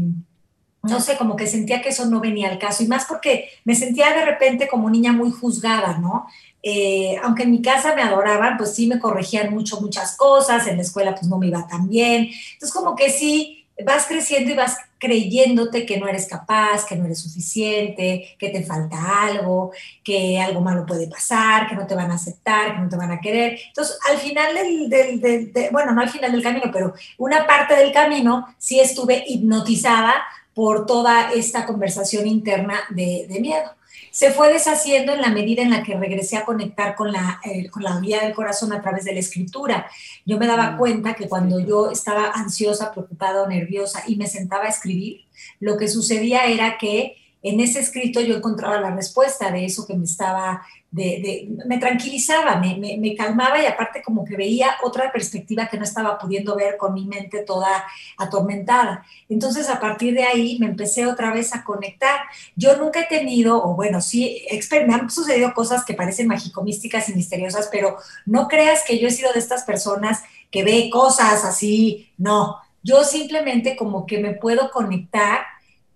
no 0.88 1.00
sé, 1.00 1.16
como 1.16 1.36
que 1.36 1.46
sentía 1.46 1.82
que 1.82 1.90
eso 1.90 2.06
no 2.06 2.20
venía 2.20 2.48
al 2.48 2.58
caso, 2.58 2.82
y 2.82 2.88
más 2.88 3.04
porque 3.06 3.48
me 3.64 3.74
sentía 3.74 4.12
de 4.14 4.24
repente 4.24 4.68
como 4.68 4.90
niña 4.90 5.12
muy 5.12 5.30
juzgada, 5.30 5.98
¿no? 5.98 6.26
Eh, 6.62 7.16
aunque 7.22 7.44
en 7.44 7.52
mi 7.52 7.62
casa 7.62 7.94
me 7.94 8.02
adoraban, 8.02 8.56
pues 8.56 8.74
sí 8.74 8.86
me 8.88 8.98
corregían 8.98 9.52
mucho 9.52 9.80
muchas 9.80 10.16
cosas, 10.16 10.66
en 10.66 10.76
la 10.76 10.82
escuela 10.82 11.14
pues 11.14 11.28
no 11.28 11.38
me 11.38 11.46
iba 11.46 11.66
tan 11.68 11.88
bien. 11.88 12.28
Entonces 12.54 12.72
como 12.72 12.96
que 12.96 13.10
sí, 13.10 13.66
vas 13.84 14.06
creciendo 14.06 14.50
y 14.50 14.56
vas 14.56 14.76
creyéndote 14.98 15.84
que 15.84 15.98
no 15.98 16.08
eres 16.08 16.26
capaz, 16.26 16.86
que 16.86 16.96
no 16.96 17.04
eres 17.04 17.20
suficiente, 17.20 18.34
que 18.38 18.48
te 18.48 18.62
falta 18.62 18.96
algo, 19.22 19.72
que 20.02 20.40
algo 20.40 20.60
malo 20.60 20.86
puede 20.86 21.06
pasar, 21.06 21.68
que 21.68 21.76
no 21.76 21.86
te 21.86 21.94
van 21.94 22.10
a 22.10 22.14
aceptar, 22.14 22.74
que 22.74 22.80
no 22.80 22.88
te 22.88 22.96
van 22.96 23.12
a 23.12 23.20
querer. 23.20 23.58
Entonces, 23.68 23.98
al 24.10 24.18
final 24.18 24.54
del, 24.88 25.52
bueno, 25.70 25.92
no 25.92 26.00
al 26.00 26.08
final 26.08 26.32
del 26.32 26.42
camino, 26.42 26.70
pero 26.72 26.94
una 27.18 27.46
parte 27.46 27.76
del 27.76 27.92
camino 27.92 28.54
sí 28.58 28.80
estuve 28.80 29.22
hipnotizada 29.26 30.14
por 30.56 30.86
toda 30.86 31.30
esta 31.32 31.66
conversación 31.66 32.26
interna 32.26 32.80
de 32.90 33.38
miedo 33.40 33.76
se 34.16 34.30
fue 34.30 34.50
deshaciendo 34.50 35.12
en 35.12 35.20
la 35.20 35.28
medida 35.28 35.60
en 35.60 35.68
la 35.68 35.82
que 35.82 35.94
regresé 35.94 36.38
a 36.38 36.46
conectar 36.46 36.94
con 36.94 37.12
la, 37.12 37.38
eh, 37.44 37.68
con 37.68 37.82
la 37.82 38.00
vida 38.00 38.22
del 38.22 38.32
corazón 38.32 38.72
a 38.72 38.80
través 38.80 39.04
de 39.04 39.12
la 39.12 39.20
escritura. 39.20 39.90
Yo 40.24 40.38
me 40.38 40.46
daba 40.46 40.70
mm, 40.70 40.78
cuenta 40.78 41.12
que 41.12 41.28
cuando 41.28 41.60
yo 41.60 41.90
estaba 41.90 42.30
ansiosa, 42.30 42.92
preocupada 42.92 43.42
o 43.42 43.46
nerviosa 43.46 44.04
y 44.06 44.16
me 44.16 44.26
sentaba 44.26 44.64
a 44.64 44.68
escribir, 44.68 45.26
lo 45.60 45.76
que 45.76 45.88
sucedía 45.88 46.46
era 46.46 46.78
que 46.78 47.14
en 47.42 47.60
ese 47.60 47.80
escrito 47.80 48.22
yo 48.22 48.38
encontraba 48.38 48.80
la 48.80 48.96
respuesta 48.96 49.50
de 49.50 49.66
eso 49.66 49.86
que 49.86 49.92
me 49.92 50.06
estaba, 50.06 50.62
me 50.96 51.78
tranquilizaba, 51.78 52.56
me, 52.56 52.96
me, 52.98 53.14
calmaba 53.14 53.62
y 53.62 53.66
aparte 53.66 54.02
como 54.02 54.24
que 54.24 54.34
veía 54.34 54.76
otra 54.82 55.12
perspectiva 55.12 55.68
que 55.68 55.76
no 55.76 55.84
estaba 55.84 56.18
pudiendo 56.18 56.56
ver 56.56 56.78
con 56.78 56.94
mi 56.94 57.04
mente 57.04 57.42
toda 57.42 57.84
atormentada. 58.16 59.04
Entonces 59.28 59.68
a 59.68 59.78
partir 59.78 60.14
de 60.14 60.24
ahí 60.24 60.58
me 60.58 60.66
empecé 60.66 61.06
otra 61.06 61.34
vez 61.34 61.54
a 61.54 61.64
conectar. 61.64 62.20
Yo 62.54 62.76
nunca 62.76 63.00
he 63.00 63.06
tenido, 63.06 63.62
o 63.62 63.74
bueno, 63.74 64.00
sí, 64.00 64.42
me 64.86 64.94
han 64.94 65.10
sucedido 65.10 65.52
cosas 65.52 65.84
que 65.84 65.94
parecen 65.94 66.28
mágico-místicas 66.28 67.10
y 67.10 67.14
misteriosas, 67.14 67.68
pero 67.70 67.98
no 68.24 68.48
creas 68.48 68.82
que 68.86 68.98
yo 68.98 69.08
he 69.08 69.10
sido 69.10 69.32
de 69.34 69.40
estas 69.40 69.64
personas 69.64 70.22
que 70.50 70.64
ve 70.64 70.88
cosas 70.90 71.44
así, 71.44 72.10
no. 72.16 72.56
Yo 72.82 73.04
simplemente 73.04 73.76
como 73.76 74.06
que 74.06 74.18
me 74.18 74.32
puedo 74.32 74.70
conectar 74.70 75.40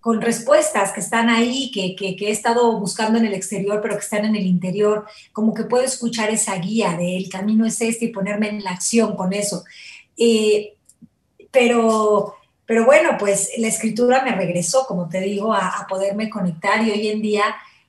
con 0.00 0.20
respuestas 0.20 0.92
que 0.92 1.00
están 1.00 1.28
ahí, 1.28 1.70
que, 1.70 2.16
he 2.18 2.30
estado 2.30 2.78
buscando 2.78 3.18
en 3.18 3.26
el 3.26 3.34
exterior, 3.34 3.80
pero 3.82 3.96
que 3.96 4.04
están 4.04 4.24
en 4.24 4.34
el 4.34 4.46
interior, 4.46 5.06
como 5.32 5.52
que 5.52 5.64
puedo 5.64 5.84
escuchar 5.84 6.30
esa 6.30 6.56
guía 6.56 6.96
de 6.96 7.16
el 7.16 7.28
camino 7.28 7.66
es 7.66 7.80
este 7.80 8.06
y 8.06 8.08
ponerme 8.08 8.48
en 8.48 8.64
la 8.64 8.70
acción 8.70 9.14
con 9.14 9.32
eso. 9.32 9.64
Eh, 10.16 10.74
pero, 11.50 12.34
pero 12.64 12.86
bueno, 12.86 13.10
pues 13.18 13.50
la 13.58 13.68
escritura 13.68 14.24
me 14.24 14.34
regresó, 14.34 14.86
como 14.86 15.08
te 15.08 15.20
digo, 15.20 15.52
a, 15.52 15.86
poderme 15.88 16.30
conectar 16.30 16.82
y 16.82 16.90
hoy 16.90 17.08
en 17.08 17.20
día 17.20 17.44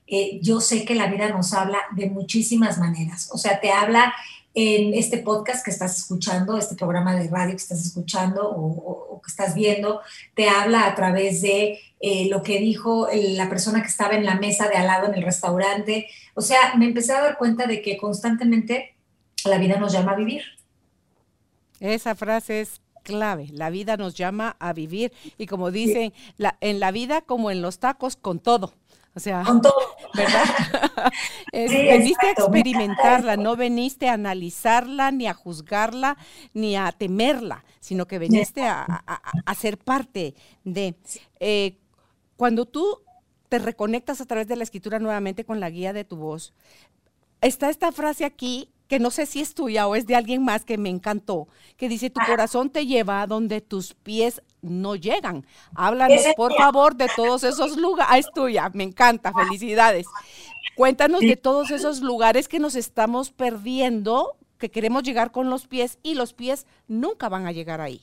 eh, 0.05 0.39
yo 0.41 0.59
sé 0.59 0.83
que 0.83 0.95
la 0.95 1.07
vida 1.07 1.29
nos 1.29 1.53
habla 1.53 1.79
de 1.95 2.09
muchísimas 2.09 2.77
maneras. 2.77 3.29
O 3.31 3.37
sea, 3.37 3.61
te 3.61 3.71
habla 3.71 4.13
en 4.53 4.93
este 4.93 5.20
podcast 5.20 5.63
que 5.63 5.72
estás 5.72 5.98
escuchando, 5.98 6.58
este 6.58 6.75
programa 6.75 7.15
de 7.15 7.29
radio 7.29 7.51
que 7.51 7.62
estás 7.62 7.86
escuchando 7.86 8.50
o, 8.50 9.22
que 9.22 9.29
estás 9.29 9.53
viendo, 9.53 10.01
te 10.34 10.50
habla 10.50 10.88
a 10.88 10.96
través 10.96 11.41
de 11.41 11.79
eh, 12.00 12.27
lo 12.27 12.41
que 12.41 12.60
dijo 12.60 13.08
la 13.13 13.50
persona 13.50 13.81
que 13.84 13.88
estaba 13.88 14.15
en 14.15 14.25
la 14.25 14.36
mesa 14.36 14.67
de 14.67 14.75
al 14.75 14.88
lado 14.88 15.08
en 15.08 15.13
el 15.13 15.22
restaurante. 15.22 16.08
O 16.34 16.41
sea, 16.41 16.74
me 16.75 16.86
empecé 16.86 17.13
a 17.13 17.22
dar 17.22 17.38
cuenta 17.38 17.67
de 17.67 17.84
que 17.84 17.98
constantemente 17.98 18.96
la 19.46 19.60
vida 19.60 19.77
nos 19.77 19.93
llama 19.93 20.13
a 20.13 20.15
vivir. 20.15 20.41
Esa 21.79 22.15
frase 22.15 22.62
es 22.62 22.81
clave. 23.03 23.48
La 23.51 23.70
vida 23.70 23.98
nos 23.98 24.15
llama 24.15 24.55
a 24.60 24.74
vivir 24.74 25.12
y 25.38 25.46
como 25.46 25.72
dicen, 25.72 26.13
la, 26.38 26.58
en 26.62 26.79
la 26.79 26.91
vida 26.91 27.22
como 27.22 27.51
en 27.51 27.62
los 27.62 27.79
tacos, 27.79 28.15
con 28.15 28.39
todo. 28.39 28.74
O 29.15 29.20
sea, 29.20 29.43
con 29.43 29.62
todo. 29.62 29.74
¿Verdad? 30.13 30.43
veniste 31.53 32.27
a 32.27 32.31
experimentarla, 32.31 33.37
no 33.37 33.55
veniste 33.55 34.09
a 34.09 34.13
analizarla, 34.13 35.11
ni 35.11 35.27
a 35.27 35.33
juzgarla, 35.33 36.17
ni 36.53 36.75
a 36.75 36.91
temerla, 36.91 37.63
sino 37.79 38.07
que 38.07 38.19
veniste 38.19 38.63
a, 38.63 39.03
ser 39.57 39.77
parte 39.77 40.35
de. 40.63 40.95
Eh, 41.39 41.77
cuando 42.37 42.65
tú 42.65 43.01
te 43.49 43.59
reconectas 43.59 44.21
a 44.21 44.25
través 44.25 44.47
de 44.47 44.55
la 44.55 44.63
escritura 44.63 44.99
nuevamente 44.99 45.45
con 45.45 45.59
la 45.59 45.69
guía 45.69 45.93
de 45.93 46.03
tu 46.03 46.15
voz, 46.15 46.53
está 47.41 47.69
esta 47.69 47.91
frase 47.91 48.25
aquí 48.25 48.71
que 48.91 49.00
no 49.00 49.10
sé 49.10 49.25
si 49.25 49.39
es 49.39 49.53
tuya 49.53 49.88
o 49.88 49.95
es 49.95 50.05
de 50.05 50.17
alguien 50.17 50.43
más 50.43 50.65
que 50.65 50.77
me 50.77 50.89
encantó, 50.89 51.48
que 51.77 51.88
dice, 51.88 52.10
tu 52.10 52.19
corazón 52.27 52.69
te 52.69 52.86
lleva 52.86 53.21
a 53.21 53.25
donde 53.25 53.62
tus 53.62 53.93
pies 53.93 54.41
no 54.62 54.98
llegan. 54.98 55.45
Háblanos, 55.74 56.19
por 56.36 56.53
favor, 56.55 56.98
de 56.98 57.07
todos 57.15 57.45
esos 57.45 57.77
lugares. 57.77 58.12
Ah, 58.12 58.17
es 58.17 58.29
tuya, 58.36 58.69
me 58.74 58.83
encanta, 58.83 59.31
felicidades. 59.31 60.07
Cuéntanos 60.75 61.21
de 61.21 61.38
todos 61.38 61.71
esos 61.71 62.01
lugares 62.01 62.50
que 62.50 62.60
nos 62.60 62.75
estamos 62.75 63.31
perdiendo, 63.31 64.36
que 64.57 64.69
queremos 64.69 65.03
llegar 65.03 65.31
con 65.31 65.50
los 65.50 65.67
pies 65.67 65.98
y 66.03 66.15
los 66.15 66.33
pies 66.33 66.65
nunca 66.89 67.29
van 67.29 67.45
a 67.45 67.53
llegar 67.53 67.79
ahí. 67.79 68.01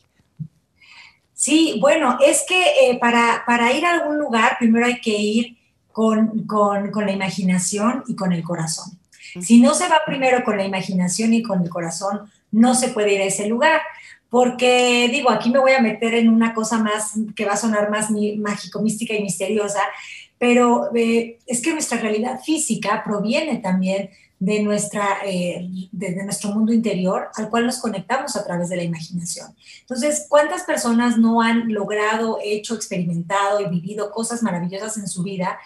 Sí, 1.34 1.76
bueno, 1.82 2.16
es 2.24 2.46
que 2.48 2.62
eh, 2.62 2.98
para, 2.98 3.42
para, 3.46 3.74
ir 3.74 3.84
a 3.84 3.90
algún 3.90 4.16
lugar, 4.16 4.56
primero 4.58 4.86
hay 4.86 5.02
que 5.02 5.18
ir 5.18 5.58
con, 5.92 6.46
con, 6.46 6.90
con 6.90 7.04
la 7.04 7.12
imaginación 7.12 8.04
y 8.08 8.16
con 8.16 8.32
el 8.32 8.42
corazón. 8.42 8.98
Si 9.40 9.60
no 9.60 9.74
se 9.74 9.88
va 9.88 10.00
primero 10.06 10.44
con 10.44 10.56
la 10.56 10.64
imaginación 10.64 11.34
y 11.34 11.42
con 11.42 11.62
el 11.62 11.68
corazón, 11.68 12.30
no 12.50 12.74
se 12.74 12.88
puede 12.88 13.14
ir 13.14 13.20
a 13.20 13.24
ese 13.24 13.46
lugar. 13.46 13.80
Porque 14.30 15.08
digo, 15.10 15.30
aquí 15.30 15.50
me 15.50 15.58
voy 15.58 15.72
a 15.72 15.80
meter 15.80 16.14
en 16.14 16.28
una 16.28 16.52
cosa 16.52 16.78
más 16.78 17.12
que 17.34 17.46
va 17.46 17.52
a 17.52 17.56
sonar 17.56 17.90
más 17.90 18.10
mágico, 18.10 18.82
mística 18.82 19.14
y 19.14 19.22
misteriosa, 19.22 19.80
pero 20.38 20.94
eh, 20.94 21.38
es 21.46 21.62
que 21.62 21.72
nuestra 21.72 21.98
realidad 21.98 22.40
física 22.40 23.02
proviene 23.04 23.58
también 23.58 24.10
de, 24.38 24.62
nuestra, 24.62 25.18
eh, 25.26 25.68
de, 25.90 26.24
nuestro 26.24 26.50
mundo 26.50 26.72
interior 26.72 27.28
al 27.34 27.48
cual 27.48 27.66
nos 27.66 27.78
conectamos 27.78 28.36
a 28.36 28.44
través 28.44 28.68
de 28.68 28.76
la 28.76 28.84
imaginación. 28.84 29.48
Entonces, 29.80 30.26
¿cuántas 30.28 30.62
personas 30.62 31.18
no 31.18 31.42
han 31.42 31.72
logrado, 31.72 32.38
hecho, 32.42 32.74
experimentado 32.74 33.60
y 33.60 33.68
vivido 33.68 34.10
cosas 34.10 34.42
maravillosas 34.42 34.96
en 34.98 35.08
su 35.08 35.22
vida 35.22 35.58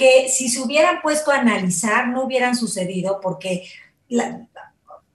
que 0.00 0.30
si 0.30 0.48
se 0.48 0.62
hubieran 0.62 1.02
puesto 1.02 1.30
a 1.30 1.40
analizar 1.40 2.08
no 2.08 2.24
hubieran 2.24 2.56
sucedido 2.56 3.20
porque 3.20 3.64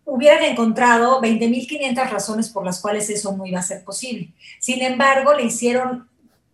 hubieran 0.05 0.43
encontrado 0.43 1.19
20.500 1.23 2.07
razones 2.07 2.49
por 2.49 2.63
las 2.63 2.79
cuales 2.79 3.09
eso 3.09 3.35
no 3.35 3.47
iba 3.47 3.57
a 3.57 3.63
ser 3.63 3.83
posible. 3.83 4.29
Sin 4.59 4.83
embargo, 4.83 5.33
le 5.33 5.45
hicieron 5.45 6.07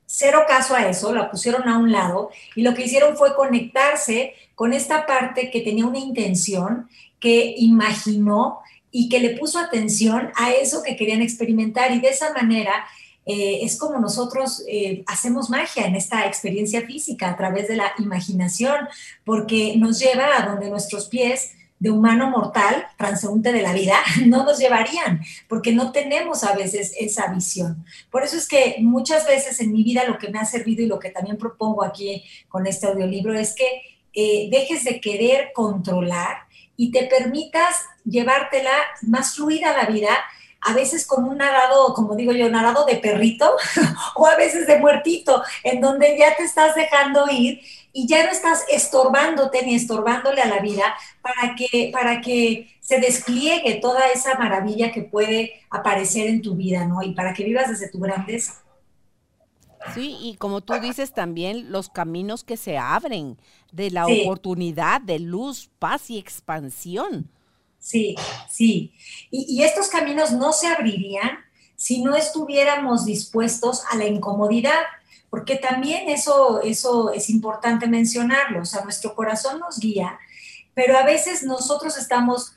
cero 0.05 0.45
caso 0.47 0.73
a 0.73 0.87
eso, 0.87 1.13
la 1.13 1.29
pusieron 1.29 1.67
a 1.67 1.77
un 1.77 1.91
lado 1.91 2.29
y 2.55 2.61
lo 2.61 2.73
que 2.73 2.85
hicieron 2.85 3.17
fue 3.17 3.35
conectarse 3.35 4.33
con 4.55 4.71
esta 4.71 5.05
parte 5.05 5.51
que 5.51 5.59
tenía 5.59 5.85
una 5.85 5.99
intención, 5.99 6.87
que 7.19 7.53
imaginó 7.57 8.59
y 8.91 9.09
que 9.09 9.19
le 9.19 9.31
puso 9.31 9.59
atención 9.59 10.31
a 10.37 10.51
eso 10.51 10.83
que 10.83 10.95
querían 10.95 11.21
experimentar 11.21 11.91
y 11.91 11.99
de 11.99 12.07
esa 12.07 12.31
manera 12.31 12.85
eh, 13.31 13.63
es 13.63 13.77
como 13.77 13.97
nosotros 13.97 14.61
eh, 14.67 15.05
hacemos 15.07 15.49
magia 15.49 15.85
en 15.85 15.95
esta 15.95 16.25
experiencia 16.25 16.85
física 16.85 17.29
a 17.29 17.37
través 17.37 17.69
de 17.69 17.77
la 17.77 17.93
imaginación, 17.97 18.89
porque 19.23 19.75
nos 19.77 19.99
lleva 19.99 20.37
a 20.37 20.45
donde 20.47 20.69
nuestros 20.69 21.05
pies 21.07 21.51
de 21.79 21.91
humano 21.91 22.29
mortal, 22.29 22.85
transeúnte 22.97 23.53
de 23.53 23.61
la 23.61 23.71
vida, 23.71 23.95
no 24.25 24.43
nos 24.43 24.59
llevarían, 24.59 25.21
porque 25.47 25.71
no 25.71 25.93
tenemos 25.93 26.43
a 26.43 26.53
veces 26.57 26.93
esa 26.99 27.27
visión. 27.27 27.85
Por 28.09 28.23
eso 28.23 28.35
es 28.35 28.49
que 28.49 28.75
muchas 28.81 29.25
veces 29.25 29.61
en 29.61 29.71
mi 29.71 29.81
vida 29.81 30.03
lo 30.03 30.17
que 30.17 30.29
me 30.29 30.39
ha 30.39 30.45
servido 30.45 30.83
y 30.83 30.87
lo 30.87 30.99
que 30.99 31.11
también 31.11 31.37
propongo 31.37 31.85
aquí 31.85 32.25
con 32.49 32.67
este 32.67 32.87
audiolibro 32.87 33.33
es 33.33 33.55
que 33.55 33.65
eh, 34.13 34.49
dejes 34.51 34.83
de 34.83 34.99
querer 34.99 35.51
controlar 35.53 36.35
y 36.75 36.91
te 36.91 37.03
permitas 37.03 37.77
llevártela 38.03 38.73
más 39.03 39.35
fluida 39.35 39.71
la 39.77 39.85
vida 39.85 40.09
a 40.61 40.73
veces 40.73 41.05
con 41.05 41.23
un 41.25 41.37
nadado, 41.37 41.93
como 41.93 42.15
digo 42.15 42.31
yo, 42.31 42.49
nadado 42.49 42.85
de 42.85 42.97
perrito 42.97 43.55
o 44.15 44.27
a 44.27 44.35
veces 44.35 44.67
de 44.67 44.77
muertito, 44.77 45.43
en 45.63 45.81
donde 45.81 46.17
ya 46.17 46.35
te 46.35 46.43
estás 46.43 46.75
dejando 46.75 47.25
ir 47.29 47.61
y 47.93 48.07
ya 48.07 48.23
no 48.25 48.31
estás 48.31 48.65
estorbándote 48.69 49.65
ni 49.65 49.75
estorbándole 49.75 50.41
a 50.41 50.47
la 50.47 50.59
vida 50.59 50.95
para 51.21 51.55
que, 51.55 51.89
para 51.91 52.21
que 52.21 52.75
se 52.79 52.99
despliegue 52.99 53.75
toda 53.81 54.07
esa 54.07 54.37
maravilla 54.37 54.91
que 54.91 55.01
puede 55.01 55.53
aparecer 55.69 56.27
en 56.27 56.41
tu 56.41 56.55
vida, 56.55 56.85
¿no? 56.85 57.01
Y 57.01 57.13
para 57.13 57.33
que 57.33 57.43
vivas 57.43 57.69
desde 57.69 57.89
tu 57.89 57.99
grandeza. 57.99 58.61
Sí, 59.95 60.15
y 60.21 60.35
como 60.35 60.61
tú 60.61 60.73
dices 60.79 61.11
también, 61.11 61.71
los 61.71 61.89
caminos 61.89 62.43
que 62.43 62.55
se 62.55 62.77
abren 62.77 63.37
de 63.71 63.89
la 63.89 64.05
oportunidad 64.05 65.01
de 65.01 65.19
luz, 65.19 65.69
paz 65.79 66.09
y 66.09 66.19
expansión. 66.19 67.29
Sí, 67.81 68.15
sí. 68.49 68.93
Y, 69.31 69.63
estos 69.63 69.89
caminos 69.89 70.31
no 70.31 70.53
se 70.53 70.67
abrirían 70.67 71.39
si 71.75 72.03
no 72.03 72.15
estuviéramos 72.15 73.05
dispuestos 73.05 73.83
a 73.91 73.97
la 73.97 74.05
incomodidad, 74.05 74.79
porque 75.31 75.55
también 75.55 76.07
eso, 76.07 76.61
eso 76.61 77.11
es 77.11 77.29
importante 77.29 77.87
mencionarlo. 77.87 78.61
O 78.61 78.65
sea, 78.65 78.83
nuestro 78.83 79.15
corazón 79.15 79.59
nos 79.59 79.79
guía, 79.79 80.19
pero 80.75 80.97
a 80.97 81.03
veces 81.03 81.43
nosotros 81.43 81.97
estamos 81.97 82.53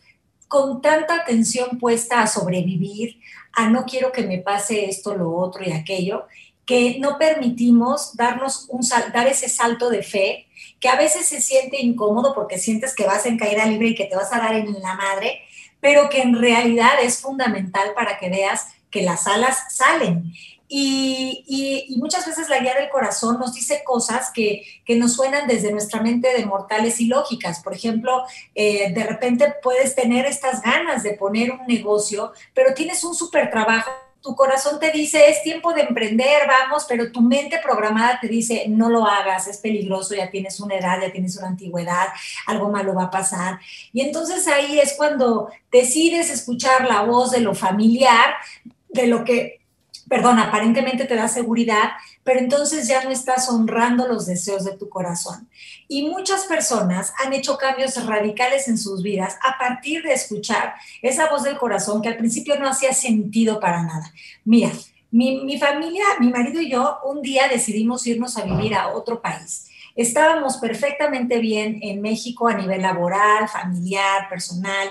con 0.46 0.82
tanta 0.82 1.16
atención 1.16 1.78
puesta 1.78 2.20
a 2.20 2.26
sobrevivir, 2.26 3.18
a 3.54 3.70
no 3.70 3.86
quiero 3.86 4.12
que 4.12 4.26
me 4.26 4.38
pase 4.38 4.90
esto, 4.90 5.16
lo 5.16 5.34
otro 5.34 5.64
y 5.64 5.72
aquello, 5.72 6.26
que 6.66 6.98
no 7.00 7.18
permitimos 7.18 8.14
darnos 8.14 8.66
un 8.68 8.86
dar 9.12 9.26
ese 9.26 9.48
salto 9.48 9.88
de 9.88 10.02
fe, 10.02 10.46
que 10.84 10.90
a 10.90 10.96
veces 10.96 11.24
se 11.24 11.40
siente 11.40 11.80
incómodo 11.80 12.34
porque 12.34 12.58
sientes 12.58 12.94
que 12.94 13.06
vas 13.06 13.24
en 13.24 13.38
caída 13.38 13.64
libre 13.64 13.88
y 13.88 13.94
que 13.94 14.04
te 14.04 14.16
vas 14.16 14.30
a 14.34 14.38
dar 14.38 14.54
en 14.54 14.70
la 14.82 14.94
madre, 14.94 15.40
pero 15.80 16.10
que 16.10 16.20
en 16.20 16.38
realidad 16.38 17.02
es 17.02 17.22
fundamental 17.22 17.94
para 17.94 18.18
que 18.18 18.28
veas 18.28 18.66
que 18.90 19.00
las 19.00 19.26
alas 19.26 19.74
salen. 19.74 20.34
Y, 20.68 21.96
muchas 21.96 22.26
veces 22.26 22.50
la 22.50 22.58
guía 22.58 22.74
del 22.74 22.90
corazón 22.90 23.38
nos 23.38 23.54
dice 23.54 23.82
cosas 23.82 24.30
que, 24.30 24.62
nos 24.86 25.14
suenan 25.14 25.48
desde 25.48 25.72
nuestra 25.72 26.02
mente 26.02 26.28
de 26.36 26.44
mortales 26.44 27.00
y 27.00 27.06
lógicas. 27.06 27.62
Por 27.62 27.72
ejemplo, 27.72 28.22
eh, 28.54 28.92
de 28.92 29.04
repente 29.04 29.54
puedes 29.62 29.94
tener 29.94 30.26
estas 30.26 30.60
ganas 30.60 31.02
de 31.02 31.14
poner 31.14 31.50
un 31.50 31.66
negocio, 31.66 32.32
pero 32.52 32.74
tienes 32.74 33.02
un 33.04 33.14
súper 33.14 33.50
trabajo 33.50 33.90
tu 34.24 34.34
corazón 34.34 34.80
te 34.80 34.90
dice, 34.90 35.28
es 35.28 35.42
tiempo 35.42 35.74
de 35.74 35.82
emprender, 35.82 36.48
vamos, 36.48 36.86
pero 36.88 37.12
tu 37.12 37.20
mente 37.20 37.60
programada 37.62 38.18
te 38.18 38.26
dice, 38.26 38.64
no 38.68 38.88
lo 38.88 39.04
hagas, 39.04 39.46
es 39.48 39.58
peligroso, 39.58 40.14
ya 40.14 40.30
tienes 40.30 40.58
una 40.60 40.76
edad, 40.76 40.98
ya 41.02 41.12
tienes 41.12 41.36
una 41.36 41.48
antigüedad, 41.48 42.06
algo 42.46 42.70
malo 42.70 42.94
va 42.94 43.04
a 43.04 43.10
pasar. 43.10 43.60
Y 43.92 44.00
entonces 44.00 44.48
ahí 44.48 44.80
es 44.80 44.94
cuando 44.96 45.50
decides 45.70 46.30
escuchar 46.30 46.88
la 46.88 47.02
voz 47.02 47.32
de 47.32 47.40
lo 47.40 47.54
familiar, 47.54 48.36
de 48.88 49.08
lo 49.08 49.24
que 49.24 49.60
perdón, 50.08 50.38
aparentemente 50.38 51.04
te 51.04 51.14
da 51.14 51.28
seguridad, 51.28 51.92
pero 52.22 52.40
entonces 52.40 52.88
ya 52.88 53.04
no 53.04 53.10
estás 53.10 53.48
honrando 53.48 54.06
los 54.06 54.26
deseos 54.26 54.64
de 54.64 54.76
tu 54.76 54.88
corazón. 54.88 55.48
Y 55.88 56.08
muchas 56.08 56.44
personas 56.44 57.12
han 57.22 57.32
hecho 57.32 57.58
cambios 57.58 58.04
radicales 58.06 58.68
en 58.68 58.78
sus 58.78 59.02
vidas 59.02 59.36
a 59.42 59.58
partir 59.58 60.02
de 60.02 60.12
escuchar 60.12 60.74
esa 61.02 61.28
voz 61.28 61.42
del 61.42 61.58
corazón 61.58 62.02
que 62.02 62.08
al 62.08 62.16
principio 62.16 62.58
no 62.58 62.68
hacía 62.68 62.92
sentido 62.92 63.60
para 63.60 63.82
nada. 63.82 64.12
Mira, 64.44 64.70
mi, 65.10 65.44
mi 65.44 65.58
familia, 65.58 66.04
mi 66.20 66.30
marido 66.30 66.60
y 66.60 66.70
yo, 66.70 66.98
un 67.04 67.22
día 67.22 67.48
decidimos 67.48 68.06
irnos 68.06 68.36
a 68.36 68.44
vivir 68.44 68.74
a 68.74 68.88
otro 68.88 69.20
país. 69.20 69.68
Estábamos 69.94 70.56
perfectamente 70.56 71.38
bien 71.38 71.78
en 71.82 72.00
México 72.00 72.48
a 72.48 72.54
nivel 72.54 72.82
laboral, 72.82 73.48
familiar, 73.48 74.28
personal 74.28 74.88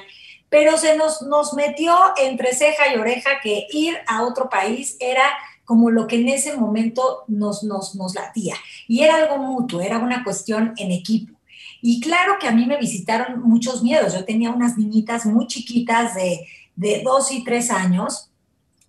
pero 0.53 0.77
se 0.77 0.95
nos, 0.95 1.23
nos 1.23 1.55
metió 1.55 1.97
entre 2.15 2.53
ceja 2.53 2.93
y 2.93 2.99
oreja 2.99 3.41
que 3.41 3.65
ir 3.71 3.97
a 4.05 4.21
otro 4.21 4.51
país 4.51 4.97
era 4.99 5.23
como 5.65 5.89
lo 5.89 6.05
que 6.05 6.17
en 6.17 6.29
ese 6.29 6.55
momento 6.55 7.23
nos, 7.27 7.63
nos, 7.63 7.95
nos 7.95 8.13
latía. 8.13 8.53
Y 8.87 9.01
era 9.01 9.15
algo 9.15 9.39
mutuo, 9.39 9.81
era 9.81 9.97
una 9.97 10.23
cuestión 10.23 10.75
en 10.77 10.91
equipo. 10.91 11.33
Y 11.81 11.99
claro 12.01 12.35
que 12.39 12.47
a 12.47 12.51
mí 12.51 12.67
me 12.67 12.77
visitaron 12.77 13.41
muchos 13.41 13.81
miedos. 13.81 14.13
Yo 14.13 14.25
tenía 14.25 14.51
unas 14.51 14.77
niñitas 14.77 15.25
muy 15.25 15.47
chiquitas 15.47 16.13
de, 16.13 16.45
de 16.75 17.01
dos 17.03 17.31
y 17.31 17.43
tres 17.43 17.71
años, 17.71 18.29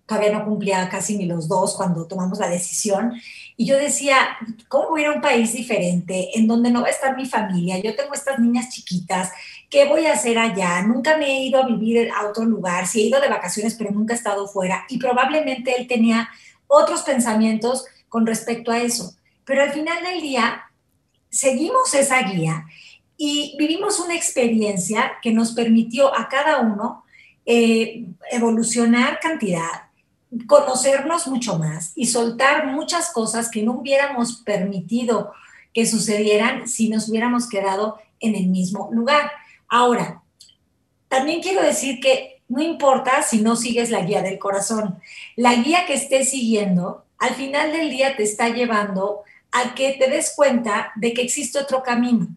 todavía 0.05 0.37
no 0.37 0.45
cumplía 0.45 0.87
casi 0.87 1.17
ni 1.17 1.25
los 1.25 1.47
dos 1.47 1.75
cuando 1.75 2.05
tomamos 2.05 2.37
la 2.37 2.47
decisión. 2.47 3.13
Y 3.57 3.65
yo 3.65 3.77
decía, 3.77 4.15
¿cómo 4.67 4.89
voy 4.89 5.01
a 5.01 5.03
ir 5.05 5.09
a 5.09 5.13
un 5.13 5.21
país 5.21 5.53
diferente 5.53 6.37
en 6.37 6.47
donde 6.47 6.69
no 6.69 6.81
va 6.81 6.87
a 6.87 6.91
estar 6.91 7.15
mi 7.15 7.25
familia? 7.25 7.79
Yo 7.79 7.95
tengo 7.95 8.13
estas 8.13 8.37
niñas 8.37 8.69
chiquitas, 8.69 9.31
¿qué 9.69 9.85
voy 9.85 10.05
a 10.05 10.13
hacer 10.13 10.37
allá? 10.37 10.81
Nunca 10.81 11.17
me 11.17 11.25
he 11.25 11.43
ido 11.45 11.61
a 11.61 11.67
vivir 11.67 12.09
a 12.11 12.27
otro 12.27 12.45
lugar, 12.45 12.87
sí 12.87 13.01
he 13.01 13.07
ido 13.07 13.19
de 13.21 13.29
vacaciones, 13.29 13.75
pero 13.75 13.91
nunca 13.91 14.13
he 14.13 14.17
estado 14.17 14.47
fuera. 14.47 14.85
Y 14.89 14.97
probablemente 14.97 15.75
él 15.77 15.87
tenía 15.87 16.29
otros 16.67 17.03
pensamientos 17.03 17.85
con 18.09 18.25
respecto 18.25 18.71
a 18.71 18.79
eso. 18.79 19.15
Pero 19.45 19.61
al 19.61 19.71
final 19.71 20.03
del 20.03 20.21
día, 20.21 20.63
seguimos 21.29 21.93
esa 21.93 22.21
guía 22.23 22.65
y 23.17 23.55
vivimos 23.57 23.99
una 23.99 24.15
experiencia 24.15 25.13
que 25.21 25.31
nos 25.31 25.51
permitió 25.53 26.17
a 26.17 26.27
cada 26.27 26.59
uno 26.59 27.03
eh, 27.45 28.07
evolucionar 28.31 29.19
cantidad, 29.19 29.89
conocernos 30.47 31.27
mucho 31.27 31.59
más 31.59 31.91
y 31.95 32.07
soltar 32.07 32.67
muchas 32.67 33.11
cosas 33.11 33.49
que 33.49 33.63
no 33.63 33.73
hubiéramos 33.73 34.41
permitido 34.41 35.31
que 35.73 35.85
sucedieran 35.85 36.67
si 36.67 36.89
nos 36.89 37.09
hubiéramos 37.09 37.47
quedado 37.47 37.99
en 38.19 38.35
el 38.35 38.47
mismo 38.47 38.89
lugar. 38.91 39.29
Ahora, 39.67 40.23
también 41.07 41.41
quiero 41.41 41.61
decir 41.61 41.99
que 41.99 42.41
no 42.47 42.61
importa 42.61 43.23
si 43.23 43.41
no 43.41 43.55
sigues 43.55 43.89
la 43.89 44.01
guía 44.01 44.21
del 44.21 44.39
corazón, 44.39 44.99
la 45.35 45.55
guía 45.55 45.85
que 45.85 45.93
estés 45.93 46.29
siguiendo, 46.29 47.05
al 47.17 47.33
final 47.35 47.71
del 47.71 47.89
día 47.89 48.15
te 48.15 48.23
está 48.23 48.49
llevando 48.49 49.23
a 49.51 49.73
que 49.73 49.93
te 49.93 50.09
des 50.09 50.33
cuenta 50.35 50.91
de 50.95 51.13
que 51.13 51.21
existe 51.21 51.59
otro 51.59 51.81
camino. 51.81 52.27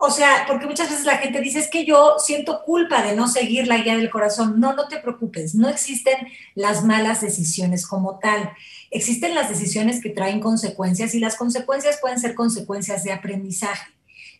O 0.00 0.10
sea, 0.10 0.44
porque 0.46 0.66
muchas 0.66 0.90
veces 0.90 1.04
la 1.04 1.16
gente 1.16 1.40
dice, 1.40 1.58
es 1.58 1.68
que 1.68 1.84
yo 1.84 2.18
siento 2.20 2.62
culpa 2.62 3.02
de 3.02 3.16
no 3.16 3.26
seguir 3.26 3.66
la 3.66 3.78
guía 3.78 3.96
del 3.96 4.10
corazón. 4.10 4.60
No, 4.60 4.72
no 4.74 4.86
te 4.86 4.98
preocupes, 4.98 5.56
no 5.56 5.68
existen 5.68 6.14
las 6.54 6.84
malas 6.84 7.20
decisiones 7.20 7.84
como 7.84 8.20
tal. 8.20 8.52
Existen 8.92 9.34
las 9.34 9.48
decisiones 9.48 10.00
que 10.00 10.10
traen 10.10 10.38
consecuencias 10.38 11.16
y 11.16 11.18
las 11.18 11.34
consecuencias 11.34 11.98
pueden 12.00 12.20
ser 12.20 12.36
consecuencias 12.36 13.02
de 13.02 13.12
aprendizaje. 13.12 13.97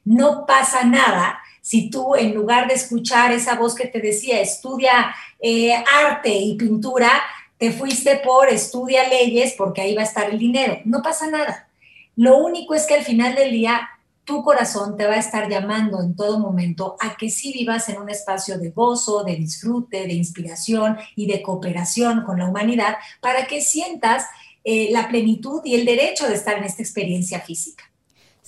No 0.08 0.46
pasa 0.46 0.84
nada 0.84 1.38
si 1.60 1.90
tú 1.90 2.14
en 2.14 2.34
lugar 2.34 2.66
de 2.66 2.72
escuchar 2.72 3.30
esa 3.30 3.56
voz 3.56 3.74
que 3.74 3.88
te 3.88 4.00
decía, 4.00 4.40
estudia 4.40 5.14
eh, 5.38 5.74
arte 6.02 6.34
y 6.34 6.56
pintura, 6.56 7.10
te 7.58 7.72
fuiste 7.72 8.16
por 8.24 8.48
estudia 8.48 9.06
leyes 9.06 9.54
porque 9.58 9.82
ahí 9.82 9.94
va 9.94 10.00
a 10.00 10.06
estar 10.06 10.30
el 10.30 10.38
dinero. 10.38 10.78
No 10.86 11.02
pasa 11.02 11.26
nada. 11.26 11.68
Lo 12.16 12.38
único 12.38 12.72
es 12.72 12.86
que 12.86 12.94
al 12.94 13.04
final 13.04 13.34
del 13.34 13.50
día 13.50 13.86
tu 14.24 14.42
corazón 14.42 14.96
te 14.96 15.06
va 15.06 15.12
a 15.14 15.18
estar 15.18 15.46
llamando 15.50 16.00
en 16.00 16.16
todo 16.16 16.38
momento 16.38 16.96
a 17.00 17.14
que 17.14 17.28
sí 17.28 17.52
vivas 17.52 17.90
en 17.90 17.98
un 17.98 18.08
espacio 18.08 18.58
de 18.58 18.70
gozo, 18.70 19.24
de 19.24 19.36
disfrute, 19.36 20.06
de 20.06 20.14
inspiración 20.14 20.96
y 21.16 21.26
de 21.26 21.42
cooperación 21.42 22.22
con 22.22 22.38
la 22.38 22.46
humanidad 22.46 22.96
para 23.20 23.46
que 23.46 23.60
sientas 23.60 24.24
eh, 24.64 24.88
la 24.90 25.06
plenitud 25.08 25.60
y 25.66 25.74
el 25.74 25.84
derecho 25.84 26.26
de 26.26 26.34
estar 26.34 26.56
en 26.56 26.64
esta 26.64 26.82
experiencia 26.82 27.40
física. 27.40 27.84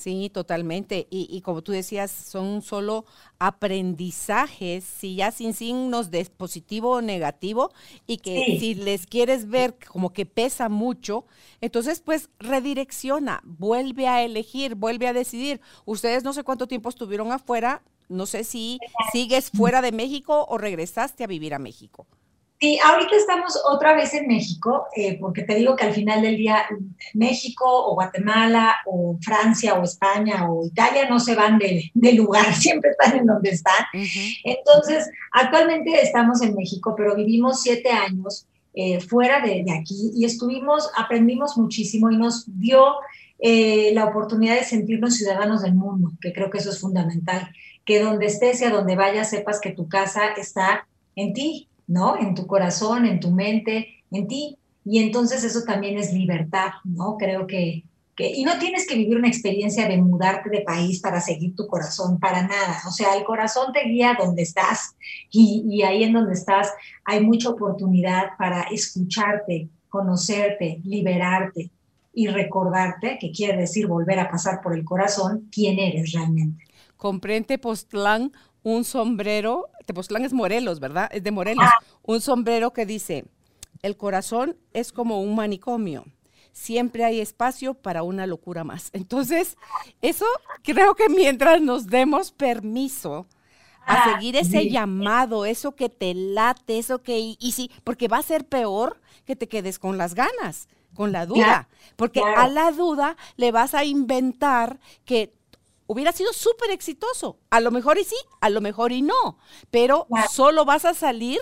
Sí, 0.01 0.31
totalmente. 0.33 1.09
Y, 1.11 1.43
como 1.43 1.61
tú 1.61 1.73
decías, 1.73 2.11
son 2.11 2.63
solo 2.63 3.05
aprendizajes, 3.39 4.83
si 4.83 5.17
ya 5.17 5.31
sin 5.31 5.53
signos 5.53 6.11
de 6.11 6.25
positivo 6.25 6.93
o 6.93 7.03
negativo, 7.03 7.71
y 8.07 8.17
que 8.17 8.57
si 8.59 8.75
les 8.75 9.07
quieres 9.07 9.51
ver 9.51 9.77
como 9.93 10.15
que 10.15 10.25
pesa 10.25 10.71
mucho, 10.71 11.27
entonces 11.61 12.01
pues 12.01 12.31
redirecciona, 12.39 13.43
vuelve 13.45 14.09
a 14.09 14.25
elegir, 14.25 14.75
vuelve 14.75 15.07
a 15.07 15.13
decidir. 15.13 15.61
Ustedes 15.85 16.25
no 16.25 16.33
sé 16.33 16.45
cuánto 16.45 16.67
tiempo 16.67 16.89
estuvieron 16.89 17.31
afuera, 17.31 17.83
no 18.09 18.25
sé 18.25 18.45
si 18.45 18.79
sigues 19.13 19.51
fuera 19.51 19.83
de 19.83 19.93
México 19.93 20.47
o 20.49 20.57
regresaste 20.57 21.25
a 21.25 21.27
vivir 21.27 21.53
a 21.53 21.59
México. 21.59 22.07
Sí, 22.61 22.79
ahorita 22.79 23.17
estamos 23.17 23.59
otra 23.71 23.95
vez 23.95 24.13
en 24.13 24.27
México, 24.27 24.87
eh, 24.95 25.17
porque 25.19 25.45
te 25.45 25.55
digo 25.55 25.77
que 25.77 25.87
al 25.87 25.95
final 25.95 26.21
del 26.21 26.37
día 26.37 26.67
México 27.15 27.65
o 27.65 27.95
Guatemala 27.95 28.77
o 28.85 29.17
Francia 29.23 29.81
o 29.81 29.83
España 29.83 30.47
o 30.51 30.67
Italia 30.67 31.09
no 31.09 31.19
se 31.21 31.35
van 31.35 31.59
de, 31.59 31.91
lugar, 32.13 32.53
siempre 32.55 32.91
están 32.91 33.17
en 33.17 33.25
donde 33.25 33.49
están. 33.49 33.87
Entonces, 34.45 35.09
actualmente 35.33 36.03
estamos 36.03 36.43
en 36.43 36.55
México, 36.55 36.95
pero 36.95 37.17
vivimos 37.17 37.63
siete 37.63 37.89
años 37.89 38.47
eh, 38.75 39.01
fuera 39.01 39.41
de, 39.41 39.65
aquí 39.73 40.13
y 40.15 40.27
estuvimos, 40.27 40.91
aprendimos 40.99 41.57
muchísimo 41.57 42.11
y 42.11 42.19
nos 42.19 42.45
dio 42.61 42.85
eh, 43.39 43.91
la 43.95 44.05
oportunidad 44.05 44.57
de 44.57 44.65
sentirnos 44.65 45.15
ciudadanos 45.15 45.63
del 45.63 45.75
mundo, 45.75 46.13
que 46.21 46.35
creo 46.35 46.51
que 46.51 46.59
eso 46.59 46.69
es 46.69 46.79
fundamental, 46.79 47.55
que 47.87 48.03
donde 48.03 48.27
estés 48.27 48.61
y 48.61 48.67
a 48.67 48.71
donde 48.71 48.97
vayas 48.97 49.31
sepas 49.31 49.63
que 49.63 49.71
tu 49.71 49.89
casa 49.89 50.35
está 50.37 50.87
en 51.17 51.33
ti, 51.33 51.70
¿no? 51.91 52.17
En 52.17 52.37
tu 52.37 52.47
corazón, 52.47 53.05
en 53.05 53.19
tu 53.19 53.33
mente, 53.33 54.05
en 54.13 54.29
ti. 54.29 54.57
Y 54.85 55.01
entonces 55.01 55.43
eso 55.43 55.63
también 55.65 55.99
es 55.99 56.13
libertad, 56.13 56.71
¿no? 56.85 57.17
Creo 57.19 57.49
que, 57.49 57.83
que, 58.15 58.31
y 58.31 58.45
no 58.45 58.59
tienes 58.61 58.87
que 58.87 58.95
vivir 58.95 59.17
una 59.17 59.27
experiencia 59.27 59.89
de 59.89 59.99
mudarte 59.99 60.51
de 60.51 60.61
país 60.61 61.01
para 61.01 61.21
seguir 61.21 61.57
tu 61.57 61.67
corazón, 61.67 62.21
para 62.21 62.47
nada. 62.47 62.81
O 62.87 62.93
sea, 62.93 63.17
el 63.17 63.25
corazón 63.25 63.73
te 63.73 63.83
guía 63.89 64.17
donde 64.17 64.43
estás 64.43 64.95
y, 65.33 65.65
y 65.69 65.83
ahí 65.83 66.05
en 66.05 66.13
donde 66.13 66.35
estás 66.35 66.73
hay 67.05 67.25
mucha 67.25 67.51
oportunidad 67.51 68.37
para 68.39 68.63
escucharte, 68.71 69.69
conocerte, 69.89 70.81
liberarte 70.85 71.71
y 72.15 72.29
recordarte, 72.29 73.19
que 73.21 73.33
quiere 73.33 73.59
decir 73.59 73.89
volver 73.89 74.21
a 74.21 74.31
pasar 74.31 74.61
por 74.63 74.75
el 74.75 74.85
corazón, 74.85 75.49
quién 75.51 75.81
eres 75.81 76.13
realmente. 76.13 76.65
Comprende 76.97 77.59
Postlán 77.59 78.31
un 78.63 78.85
sombrero, 78.85 79.69
Tepoztlán 79.87 80.25
es 80.25 80.33
Morelos, 80.33 80.81
¿verdad? 80.81 81.09
Es 81.13 81.23
de 81.23 81.31
Morelos. 81.31 81.69
Un 82.03 82.21
sombrero 82.21 82.73
que 82.73 82.87
dice, 82.87 83.25
el 83.83 83.97
corazón 83.97 84.57
es 84.73 84.93
como 84.93 85.21
un 85.21 85.35
manicomio. 85.35 86.05
Siempre 86.53 87.05
hay 87.05 87.21
espacio 87.21 87.75
para 87.75 88.03
una 88.03 88.27
locura 88.27 88.65
más. 88.65 88.91
Entonces, 88.93 89.57
eso 90.03 90.27
creo 90.63 90.95
que 90.95 91.09
mientras 91.09 91.61
nos 91.61 91.87
demos 91.87 92.33
permiso 92.33 93.27
a 93.87 93.95
ah, 93.95 94.13
seguir 94.13 94.37
ese 94.37 94.69
llamado, 94.69 95.47
eso 95.47 95.75
que 95.75 95.89
te 95.89 96.13
late, 96.15 96.79
eso 96.79 97.03
que, 97.03 97.19
y, 97.39 97.53
sí, 97.53 97.71
porque 97.83 98.09
va 98.09 98.19
a 98.19 98.23
ser 98.23 98.45
peor 98.47 99.01
que 99.25 99.37
te 99.37 99.49
quedes 99.49 99.79
con 99.79 99.97
las 99.97 100.15
ganas, 100.15 100.69
con 100.95 101.13
la 101.13 101.25
duda, 101.25 101.69
porque 101.97 102.21
a 102.21 102.47
la 102.49 102.73
duda 102.73 103.17
le 103.37 103.53
vas 103.53 103.75
a 103.75 103.85
inventar 103.85 104.79
que 105.05 105.33
hubiera 105.91 106.13
sido 106.13 106.33
súper 106.33 106.71
exitoso. 106.71 107.41
A 107.51 107.59
lo 107.59 107.73
mejor 107.73 107.99
y 107.99 108.05
sí, 108.05 108.15
a 108.41 108.49
lo 108.49 108.61
mejor 108.61 108.93
y 108.93 109.03
no, 109.03 109.39
pero 109.73 110.07
solo 110.31 110.65
vas 110.65 110.85
a 110.85 110.95
salir 110.95 111.41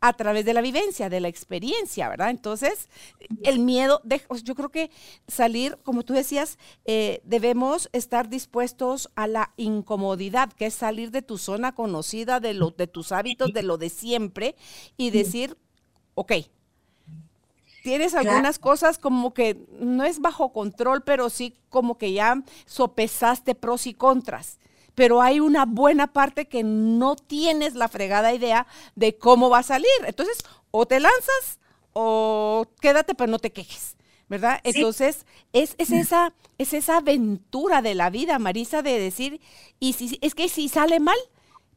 a 0.00 0.14
través 0.14 0.46
de 0.46 0.54
la 0.54 0.62
vivencia, 0.62 1.10
de 1.10 1.20
la 1.20 1.28
experiencia, 1.28 2.08
¿verdad? 2.08 2.30
Entonces, 2.30 2.88
el 3.42 3.58
miedo, 3.58 4.00
de, 4.02 4.22
yo 4.42 4.54
creo 4.54 4.70
que 4.70 4.90
salir, 5.28 5.76
como 5.82 6.02
tú 6.02 6.14
decías, 6.14 6.58
eh, 6.86 7.20
debemos 7.24 7.90
estar 7.92 8.30
dispuestos 8.30 9.10
a 9.16 9.26
la 9.26 9.52
incomodidad, 9.58 10.50
que 10.50 10.64
es 10.64 10.74
salir 10.74 11.10
de 11.10 11.20
tu 11.20 11.36
zona 11.36 11.74
conocida, 11.74 12.40
de, 12.40 12.54
lo, 12.54 12.70
de 12.70 12.86
tus 12.86 13.12
hábitos, 13.12 13.52
de 13.52 13.62
lo 13.62 13.76
de 13.76 13.90
siempre, 13.90 14.56
y 14.96 15.10
decir, 15.10 15.58
ok, 16.14 16.32
tienes 17.82 18.14
algunas 18.14 18.58
cosas 18.58 18.98
como 18.98 19.34
que 19.34 19.56
no 19.78 20.04
es 20.04 20.20
bajo 20.20 20.52
control, 20.52 21.02
pero 21.02 21.30
sí 21.30 21.56
como 21.68 21.98
que 21.98 22.12
ya 22.12 22.42
sopesaste 22.66 23.54
pros 23.54 23.86
y 23.86 23.94
contras. 23.94 24.58
Pero 24.94 25.22
hay 25.22 25.40
una 25.40 25.66
buena 25.66 26.12
parte 26.12 26.46
que 26.46 26.62
no 26.62 27.16
tienes 27.16 27.74
la 27.74 27.88
fregada 27.88 28.34
idea 28.34 28.66
de 28.96 29.16
cómo 29.16 29.48
va 29.48 29.58
a 29.58 29.62
salir. 29.62 29.88
Entonces, 30.06 30.38
o 30.70 30.86
te 30.86 31.00
lanzas 31.00 31.60
o 31.92 32.66
quédate, 32.80 33.14
pero 33.14 33.30
no 33.30 33.38
te 33.38 33.52
quejes. 33.52 33.96
¿verdad? 34.30 34.60
Entonces, 34.62 35.26
es, 35.52 35.74
es, 35.76 35.90
esa, 35.90 36.32
es 36.56 36.72
esa 36.72 36.98
aventura 36.98 37.82
de 37.82 37.96
la 37.96 38.10
vida, 38.10 38.38
Marisa, 38.38 38.80
de 38.80 38.96
decir, 38.96 39.40
y 39.80 39.94
si, 39.94 40.18
es 40.22 40.36
que 40.36 40.48
si 40.48 40.68
sale 40.68 41.00
mal, 41.00 41.18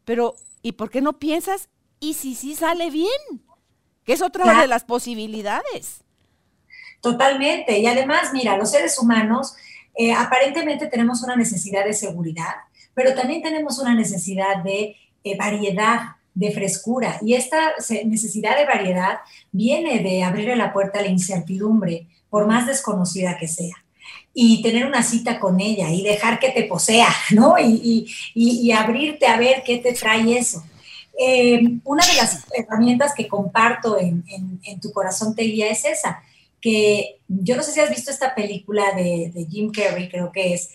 pero 0.05 0.35
¿y 0.61 0.73
por 0.73 0.91
qué 0.91 1.01
no 1.01 1.13
piensas? 1.13 1.69
¿Y 1.99 2.13
si 2.13 2.35
sí 2.35 2.53
sale 2.55 2.91
bien? 2.91 3.09
Que 4.05 4.13
es 4.13 4.21
otra 4.21 4.61
de 4.61 4.67
las 4.67 4.83
posibilidades. 4.83 6.01
Totalmente. 7.01 7.79
Y 7.79 7.85
además, 7.85 8.31
mira, 8.33 8.57
los 8.57 8.71
seres 8.71 8.97
humanos 8.97 9.55
eh, 9.95 10.13
aparentemente 10.13 10.87
tenemos 10.87 11.21
una 11.23 11.35
necesidad 11.35 11.85
de 11.85 11.93
seguridad, 11.93 12.55
pero 12.93 13.13
también 13.13 13.41
tenemos 13.41 13.79
una 13.79 13.93
necesidad 13.93 14.63
de 14.63 14.95
eh, 15.23 15.37
variedad, 15.37 16.15
de 16.33 16.51
frescura. 16.51 17.19
Y 17.21 17.35
esta 17.35 17.73
necesidad 18.05 18.57
de 18.57 18.65
variedad 18.65 19.19
viene 19.51 19.99
de 19.99 20.23
abrirle 20.23 20.55
la 20.55 20.73
puerta 20.73 20.99
a 20.99 21.03
la 21.03 21.09
incertidumbre, 21.09 22.07
por 22.29 22.47
más 22.47 22.65
desconocida 22.65 23.37
que 23.37 23.47
sea. 23.47 23.75
Y 24.33 24.63
tener 24.63 24.87
una 24.87 25.03
cita 25.03 25.39
con 25.39 25.59
ella 25.59 25.91
y 25.91 26.01
dejar 26.01 26.39
que 26.39 26.49
te 26.49 26.63
posea, 26.63 27.07
¿no? 27.31 27.55
Y, 27.59 28.07
y, 28.33 28.71
abrirte 28.71 29.27
a 29.27 29.37
ver 29.37 29.61
qué 29.63 29.77
te 29.77 29.93
trae 29.93 30.37
eso. 30.37 30.63
Eh, 31.17 31.79
una 31.83 32.05
de 32.05 32.15
las 32.15 32.45
herramientas 32.57 33.13
que 33.15 33.27
comparto 33.27 33.99
en, 33.99 34.23
en, 34.27 34.79
Tu 34.79 34.91
Corazón 34.91 35.35
Te 35.35 35.43
Guía 35.43 35.69
es 35.69 35.85
esa, 35.85 36.23
que 36.59 37.19
yo 37.27 37.55
no 37.55 37.63
sé 37.63 37.71
si 37.71 37.79
has 37.79 37.89
visto 37.89 38.09
esta 38.09 38.33
película 38.33 38.93
de, 38.95 39.31
de 39.33 39.45
Jim 39.45 39.71
Carrey, 39.71 40.09
creo 40.09 40.31
que 40.31 40.53
es, 40.53 40.71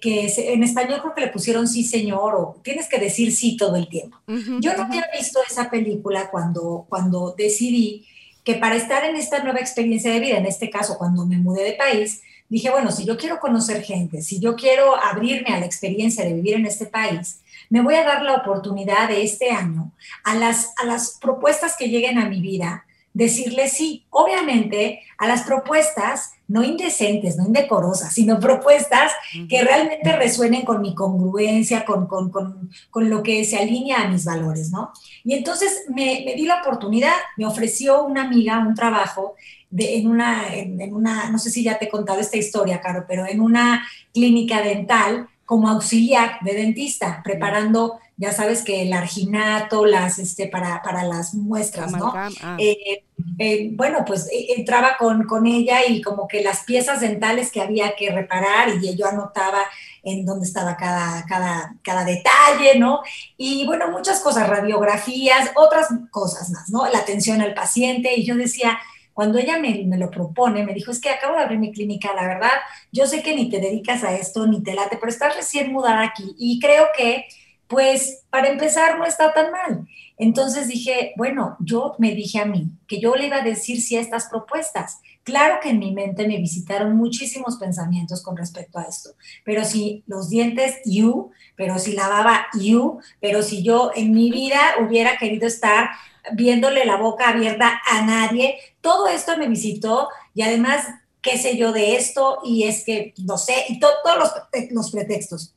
que, 0.00 0.52
en 0.52 0.62
español 0.62 1.00
creo 1.00 1.14
que 1.14 1.20
le 1.22 1.28
pusieron 1.28 1.66
sí 1.66 1.84
señor 1.84 2.34
o 2.34 2.60
tienes 2.62 2.88
que 2.88 2.98
decir 2.98 3.32
sí 3.32 3.56
todo 3.56 3.76
el 3.76 3.88
tiempo. 3.88 4.18
Yo 4.60 4.76
no 4.76 4.82
había 4.84 5.06
visto 5.16 5.40
esa 5.48 5.70
película 5.70 6.30
cuando, 6.30 6.84
cuando 6.88 7.34
decidí 7.36 8.06
que 8.44 8.54
para 8.56 8.76
estar 8.76 9.04
en 9.04 9.16
esta 9.16 9.42
nueva 9.42 9.60
experiencia 9.60 10.12
de 10.12 10.20
vida, 10.20 10.36
en 10.36 10.46
este 10.46 10.68
caso 10.68 10.98
cuando 10.98 11.24
me 11.24 11.38
mudé 11.38 11.64
de 11.64 11.72
país, 11.72 12.22
dije, 12.52 12.70
bueno, 12.70 12.92
si 12.92 13.06
yo 13.06 13.16
quiero 13.16 13.40
conocer 13.40 13.82
gente, 13.82 14.20
si 14.20 14.38
yo 14.38 14.56
quiero 14.56 14.94
abrirme 14.94 15.54
a 15.54 15.58
la 15.58 15.64
experiencia 15.64 16.22
de 16.22 16.34
vivir 16.34 16.56
en 16.56 16.66
este 16.66 16.84
país, 16.84 17.40
me 17.70 17.80
voy 17.80 17.94
a 17.94 18.04
dar 18.04 18.22
la 18.22 18.34
oportunidad 18.34 19.08
de 19.08 19.22
este 19.22 19.50
año 19.50 19.90
a 20.22 20.34
las, 20.34 20.74
a 20.76 20.84
las 20.84 21.18
propuestas 21.18 21.76
que 21.78 21.88
lleguen 21.88 22.18
a 22.18 22.28
mi 22.28 22.42
vida, 22.42 22.84
decirle 23.14 23.68
sí, 23.70 24.04
obviamente 24.10 25.00
a 25.16 25.28
las 25.28 25.44
propuestas 25.44 26.32
no 26.46 26.62
indecentes, 26.62 27.38
no 27.38 27.46
indecorosas, 27.46 28.12
sino 28.12 28.38
propuestas 28.38 29.12
que 29.48 29.62
realmente 29.62 30.14
resuenen 30.14 30.66
con 30.66 30.82
mi 30.82 30.94
congruencia, 30.94 31.86
con, 31.86 32.06
con, 32.06 32.30
con, 32.30 32.70
con, 32.90 33.08
lo 33.08 33.22
que 33.22 33.46
se 33.46 33.56
alinea 33.56 34.02
a 34.02 34.08
mis 34.08 34.26
valores, 34.26 34.70
¿no? 34.70 34.92
Y 35.24 35.32
entonces 35.32 35.84
me, 35.88 36.22
me 36.26 36.34
di 36.34 36.44
la 36.44 36.60
oportunidad, 36.60 37.14
me 37.38 37.46
ofreció 37.46 38.04
una 38.04 38.24
amiga 38.24 38.58
un 38.58 38.74
trabajo 38.74 39.36
de, 39.72 39.96
en, 39.96 40.06
una, 40.06 40.54
en, 40.54 40.94
una, 40.94 41.30
no 41.30 41.38
sé 41.38 41.50
si 41.50 41.64
ya 41.64 41.78
te 41.78 41.86
he 41.86 41.88
contado 41.88 42.20
esta 42.20 42.36
historia, 42.36 42.80
Caro, 42.80 43.06
pero 43.08 43.26
en 43.26 43.40
una 43.40 43.84
clínica 44.12 44.60
dental 44.60 45.28
como 45.46 45.68
auxiliar 45.68 46.38
de 46.42 46.54
dentista, 46.54 47.20
preparando, 47.24 47.98
ya 48.16 48.32
sabes 48.32 48.62
que 48.62 48.82
el 48.82 48.92
arginato, 48.92 49.86
las, 49.86 50.18
este, 50.18 50.46
para, 50.46 50.82
para 50.82 51.04
las 51.04 51.34
muestras, 51.34 51.92
¿no? 51.92 52.12
Ah. 52.14 52.56
Eh, 52.58 53.04
eh, 53.38 53.70
bueno, 53.72 54.04
pues 54.06 54.28
e, 54.30 54.54
entraba 54.58 54.96
con, 54.98 55.24
con, 55.24 55.46
ella 55.46 55.86
y 55.86 56.02
como 56.02 56.28
que 56.28 56.42
las 56.42 56.64
piezas 56.64 57.00
dentales 57.00 57.50
que 57.50 57.60
había 57.60 57.96
que 57.96 58.10
reparar 58.10 58.68
y 58.80 58.94
yo 58.94 59.06
anotaba 59.06 59.60
en 60.02 60.26
dónde 60.26 60.46
estaba 60.46 60.76
cada, 60.76 61.24
cada, 61.26 61.76
cada 61.82 62.04
detalle, 62.04 62.78
¿no? 62.78 63.00
Y 63.36 63.66
bueno, 63.66 63.90
muchas 63.90 64.20
cosas, 64.20 64.48
radiografías, 64.48 65.50
otras 65.54 65.88
cosas 66.10 66.50
más, 66.50 66.70
¿no? 66.70 66.86
La 66.86 66.98
atención 66.98 67.40
al 67.40 67.54
paciente 67.54 68.14
y 68.14 68.24
yo 68.24 68.36
decía, 68.36 68.78
cuando 69.12 69.38
ella 69.38 69.58
me, 69.58 69.84
lo 69.96 70.10
propone, 70.10 70.64
me 70.64 70.74
dijo, 70.74 70.90
es 70.90 71.00
que 71.00 71.10
acabo 71.10 71.36
de 71.36 71.42
abrir 71.42 71.58
mi 71.58 71.72
clínica, 71.72 72.14
la 72.14 72.26
verdad, 72.26 72.52
yo 72.90 73.06
sé 73.06 73.22
que 73.22 73.34
ni 73.34 73.50
te 73.50 73.60
dedicas 73.60 74.04
a 74.04 74.14
esto, 74.14 74.46
ni 74.46 74.62
te 74.62 74.74
late, 74.74 74.96
pero 74.96 75.10
estás 75.10 75.36
recién 75.36 75.72
mudada 75.72 76.02
aquí 76.02 76.34
y 76.38 76.58
creo 76.60 76.86
que, 76.96 77.26
pues, 77.68 78.24
para 78.30 78.48
empezar, 78.48 78.98
no 78.98 79.04
está 79.04 79.32
tan 79.32 79.50
mal. 79.50 79.86
Entonces 80.18 80.68
dije, 80.68 81.12
bueno, 81.16 81.56
yo 81.60 81.94
me 81.98 82.14
dije 82.14 82.38
a 82.38 82.44
mí 82.44 82.70
que 82.86 83.00
yo 83.00 83.14
le 83.16 83.26
iba 83.26 83.38
a 83.38 83.44
decir 83.44 83.80
sí 83.80 83.96
a 83.96 84.00
estas 84.00 84.26
propuestas. 84.26 85.00
Claro 85.24 85.58
que 85.62 85.70
en 85.70 85.78
mi 85.78 85.92
mente 85.92 86.26
me 86.26 86.36
visitaron 86.38 86.96
muchísimos 86.96 87.56
pensamientos 87.56 88.22
con 88.22 88.36
respecto 88.36 88.78
a 88.78 88.82
esto, 88.82 89.10
pero 89.44 89.64
si 89.64 90.02
los 90.06 90.28
dientes, 90.30 90.78
you, 90.84 91.30
pero 91.56 91.78
si 91.78 91.92
lavaba, 91.92 92.46
you, 92.58 92.98
pero 93.20 93.42
si 93.42 93.62
yo 93.62 93.92
en 93.94 94.12
mi 94.12 94.30
vida 94.30 94.60
hubiera 94.80 95.16
querido 95.18 95.46
estar 95.46 95.90
viéndole 96.32 96.84
la 96.84 96.96
boca 96.96 97.28
abierta 97.28 97.80
a 97.90 98.02
nadie. 98.02 98.56
Todo 98.80 99.08
esto 99.08 99.36
me 99.36 99.48
visitó 99.48 100.08
y 100.34 100.42
además, 100.42 100.86
qué 101.20 101.38
sé 101.38 101.56
yo 101.56 101.72
de 101.72 101.96
esto 101.96 102.40
y 102.44 102.64
es 102.64 102.84
que, 102.84 103.14
no 103.18 103.38
sé, 103.38 103.64
y 103.68 103.80
todos 103.80 103.94
los, 104.18 104.32
los 104.70 104.90
pretextos. 104.90 105.54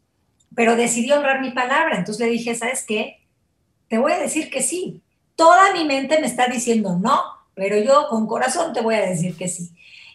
Pero 0.55 0.75
decidí 0.75 1.11
honrar 1.11 1.41
mi 1.41 1.51
palabra. 1.51 1.97
Entonces 1.97 2.25
le 2.25 2.31
dije, 2.31 2.55
¿sabes 2.55 2.83
qué? 2.83 3.19
Te 3.87 3.97
voy 3.97 4.13
a 4.13 4.19
decir 4.19 4.49
que 4.49 4.61
sí. 4.61 5.01
Toda 5.35 5.73
mi 5.73 5.83
mente 5.83 6.19
me 6.19 6.27
está 6.27 6.47
diciendo 6.47 6.97
no, 6.99 7.21
pero 7.53 7.77
yo 7.77 8.07
con 8.09 8.25
corazón 8.25 8.73
te 8.73 8.81
voy 8.81 8.95
a 8.95 9.05
decir 9.05 9.35
que 9.35 9.47
sí. 9.47 9.69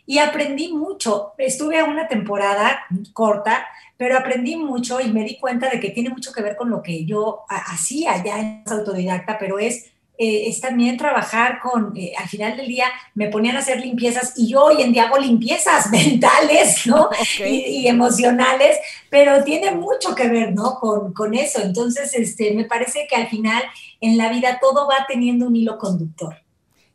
Y 0.07 0.19
aprendí 0.19 0.73
mucho. 0.73 1.35
Estuve 1.39 1.83
una 1.83 2.09
temporada 2.09 2.87
corta, 3.13 3.67
pero 3.97 4.17
aprendí 4.17 4.57
mucho 4.57 5.01
y 5.01 5.13
me 5.13 5.25
di 5.25 5.39
cuenta 5.39 5.69
de 5.69 5.79
que 5.79 5.91
tiene 5.91 6.11
mucho 6.11 6.33
que 6.33 6.43
ver 6.43 6.57
con 6.57 6.71
lo 6.71 6.83
que 6.83 7.05
yo 7.05 7.45
hacía 7.49 8.23
ya 8.25 8.41
en 8.41 8.65
autodidacta, 8.67 9.39
pero 9.39 9.59
es 9.59 9.91
eh, 10.23 10.49
es 10.51 10.61
también 10.61 10.99
trabajar 10.99 11.61
con, 11.61 11.97
eh, 11.97 12.13
al 12.15 12.29
final 12.29 12.55
del 12.55 12.69
día 12.69 12.85
me 13.15 13.29
ponían 13.29 13.57
a 13.57 13.61
hacer 13.61 13.81
limpiezas 13.81 14.35
y 14.37 14.49
yo 14.49 14.65
hoy 14.65 14.83
en 14.83 14.93
día 14.93 15.05
hago 15.05 15.17
limpiezas 15.17 15.91
mentales, 15.91 16.87
¿no? 16.87 17.09
Y, 17.39 17.89
emocionales, 17.89 18.77
pero 19.09 19.43
tiene 19.45 19.71
mucho 19.71 20.15
que 20.15 20.29
ver, 20.29 20.53
¿no? 20.53 20.75
Con, 20.79 21.15
con, 21.15 21.33
eso. 21.33 21.63
Entonces, 21.63 22.13
este, 22.13 22.53
me 22.53 22.67
parece 22.67 23.07
que 23.09 23.17
al 23.17 23.29
final 23.29 23.63
en 24.03 24.19
la 24.19 24.29
vida 24.29 24.59
todo 24.61 24.87
va 24.87 25.07
teniendo 25.09 25.47
un 25.47 25.57
hilo 25.57 25.79
conductor. 25.79 26.37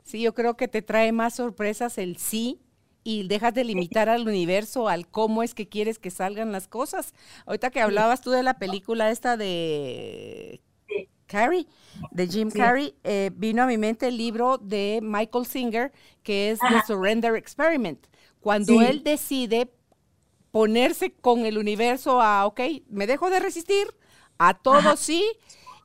Sí, 0.04 0.22
yo 0.22 0.36
creo 0.36 0.56
que 0.56 0.68
te 0.68 0.84
trae 0.84 1.12
más 1.12 1.34
sorpresas 1.34 1.98
el 1.98 2.18
sí 2.18 2.62
y 3.04 3.28
dejas 3.28 3.56
de 3.56 3.64
limitar 3.64 4.08
al 4.08 4.28
universo, 4.28 4.88
al 4.88 5.08
cómo 5.08 5.42
es 5.42 5.56
que 5.56 5.68
quieres 5.68 5.98
que 5.98 6.12
salgan 6.12 6.52
las 6.52 6.68
cosas. 6.68 7.16
Ahorita 7.48 7.72
que 7.72 7.82
hablabas 7.82 8.22
tú 8.22 8.30
de 8.30 8.44
la 8.44 8.60
película 8.60 9.10
esta 9.10 9.36
de 9.36 10.62
Carrie, 11.28 11.68
de 12.12 12.28
Jim 12.28 12.50
Carrey, 12.52 12.96
eh, 13.04 13.32
vino 13.36 13.64
a 13.64 13.68
mi 13.68 13.78
mente 13.78 14.08
el 14.08 14.18
libro 14.18 14.58
de 14.58 15.00
Michael 15.02 15.46
Singer, 15.46 15.92
que 16.24 16.52
es 16.52 16.60
The 16.60 16.82
Surrender 16.88 17.36
Experiment. 17.36 18.06
Cuando 18.40 18.82
él 18.82 19.04
decide 19.04 19.72
ponerse 20.52 21.12
con 21.12 21.46
el 21.46 21.58
universo 21.58 22.22
a, 22.22 22.46
ok, 22.46 22.62
me 22.90 23.08
dejo 23.08 23.30
de 23.30 23.40
resistir, 23.40 23.88
a 24.38 24.54
todo 24.54 24.96
sí, 24.98 25.26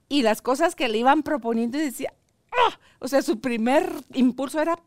y 0.08 0.22
las 0.22 0.42
cosas 0.42 0.74
que 0.74 0.88
le 0.88 0.98
iban 0.98 1.22
proponiendo 1.22 1.78
y 1.78 1.82
decía, 1.82 2.12
ah", 2.52 2.78
o 2.98 3.08
sea, 3.08 3.22
su 3.22 3.40
primer 3.40 3.90
impulso 4.12 4.60
era, 4.60 4.78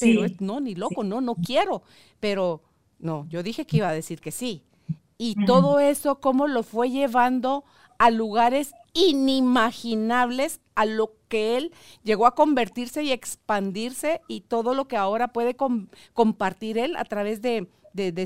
pero 0.00 0.26
no, 0.40 0.60
ni 0.60 0.74
loco, 0.74 1.04
no, 1.04 1.20
no 1.20 1.36
quiero, 1.36 1.82
pero 2.20 2.62
no, 2.98 3.26
yo 3.28 3.42
dije 3.42 3.66
que 3.66 3.76
iba 3.78 3.88
a 3.88 3.92
decir 3.92 4.20
que 4.20 4.32
sí. 4.32 4.64
Y 5.16 5.36
todo 5.46 5.78
eso, 5.78 6.20
cómo 6.20 6.48
lo 6.48 6.62
fue 6.62 6.90
llevando 6.90 7.64
a 8.04 8.10
lugares 8.10 8.74
inimaginables 8.92 10.60
a 10.74 10.84
lo 10.84 11.14
que 11.28 11.56
él 11.56 11.72
llegó 12.02 12.26
a 12.26 12.34
convertirse 12.34 13.02
y 13.02 13.12
expandirse 13.12 14.20
y 14.28 14.42
todo 14.42 14.74
lo 14.74 14.88
que 14.88 14.98
ahora 14.98 15.28
puede 15.28 15.56
compartir 16.12 16.76
él 16.76 16.96
a 16.96 17.06
través 17.06 17.40
de, 17.40 17.66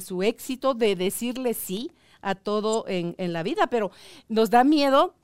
su 0.05 0.25
éxito, 0.25 0.75
de 0.75 0.97
decirle 0.97 1.55
sí 1.55 1.93
a 2.23 2.35
todo 2.35 2.87
en 2.89 3.33
la 3.33 3.45
vida. 3.45 3.69
Pero 3.69 3.93
nos 4.29 4.51
da 4.51 4.65
miedo 4.65 5.15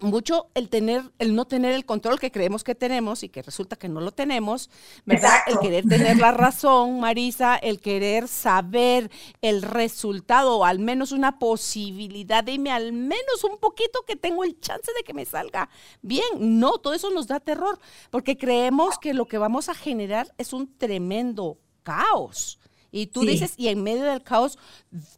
mucho 0.00 0.48
el 0.54 0.68
tener, 0.68 1.02
el 1.18 1.34
no 1.34 1.46
tener 1.46 1.72
el 1.72 1.84
control 1.84 2.18
que 2.18 2.30
creemos 2.30 2.64
que 2.64 2.74
tenemos 2.74 3.22
y 3.22 3.28
que 3.28 3.42
resulta 3.42 3.76
que 3.76 3.88
no 3.88 4.00
lo 4.00 4.12
tenemos, 4.12 4.70
¿verdad? 5.04 5.34
El 5.46 5.58
querer 5.58 5.88
tener 5.88 6.18
la 6.18 6.32
razón, 6.32 7.00
Marisa, 7.00 7.56
el 7.56 7.80
querer 7.80 8.28
saber 8.28 9.10
el 9.42 9.62
resultado 9.62 10.58
o 10.58 10.64
al 10.64 10.78
menos 10.78 11.12
una 11.12 11.38
posibilidad, 11.38 12.44
dime 12.44 12.70
al 12.70 12.92
menos 12.92 13.44
un 13.44 13.58
poquito 13.58 14.04
que 14.06 14.16
tengo 14.16 14.44
el 14.44 14.58
chance 14.60 14.92
de 14.96 15.02
que 15.02 15.14
me 15.14 15.24
salga 15.24 15.68
bien. 16.02 16.28
No, 16.38 16.78
todo 16.78 16.94
eso 16.94 17.10
nos 17.10 17.26
da 17.26 17.40
terror 17.40 17.78
porque 18.10 18.36
creemos 18.36 18.98
que 18.98 19.14
lo 19.14 19.26
que 19.26 19.38
vamos 19.38 19.68
a 19.68 19.74
generar 19.74 20.32
es 20.38 20.52
un 20.52 20.76
tremendo 20.76 21.58
caos. 21.82 22.58
Y 22.92 23.06
tú 23.06 23.22
dices, 23.22 23.54
y 23.56 23.68
en 23.68 23.82
medio 23.82 24.04
del 24.04 24.22
caos, 24.22 24.58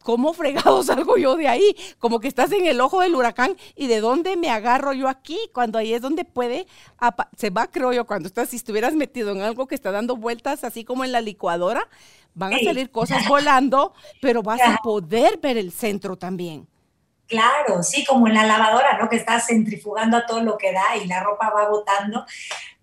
¿cómo 0.03 0.33
fregado 0.33 0.83
salgo 0.83 1.17
yo 1.17 1.35
de 1.35 1.47
ahí? 1.47 1.75
Como 1.99 2.19
que 2.19 2.27
estás 2.27 2.51
en 2.51 2.65
el 2.65 2.81
ojo 2.81 3.01
del 3.01 3.15
huracán 3.15 3.57
y 3.75 3.87
de 3.87 3.99
dónde 3.99 4.37
me 4.37 4.49
agarro 4.49 4.93
yo 4.93 5.07
aquí, 5.07 5.39
cuando 5.53 5.79
ahí 5.79 5.93
es 5.93 6.01
donde 6.01 6.25
puede, 6.25 6.67
se 7.37 7.49
va, 7.49 7.67
creo 7.67 7.91
yo, 7.93 8.05
cuando 8.05 8.27
estás, 8.27 8.49
si 8.49 8.57
estuvieras 8.57 8.93
metido 8.93 9.31
en 9.31 9.41
algo 9.41 9.67
que 9.67 9.75
está 9.75 9.91
dando 9.91 10.15
vueltas, 10.15 10.63
así 10.63 10.83
como 10.83 11.03
en 11.03 11.11
la 11.11 11.21
licuadora, 11.21 11.87
van 12.35 12.53
a 12.53 12.59
salir 12.59 12.91
cosas 12.91 13.27
volando, 13.27 13.93
pero 14.21 14.43
vas 14.43 14.61
a 14.61 14.77
poder 14.83 15.39
ver 15.39 15.57
el 15.57 15.71
centro 15.71 16.15
también. 16.15 16.67
Claro, 17.27 17.81
sí, 17.81 18.05
como 18.05 18.27
en 18.27 18.35
la 18.35 18.45
lavadora, 18.45 18.97
¿no? 18.97 19.09
Que 19.09 19.15
estás 19.15 19.47
centrifugando 19.47 20.17
a 20.17 20.25
todo 20.25 20.41
lo 20.41 20.57
que 20.57 20.71
da 20.71 20.97
y 21.01 21.07
la 21.07 21.23
ropa 21.23 21.49
va 21.49 21.69
botando. 21.69 22.25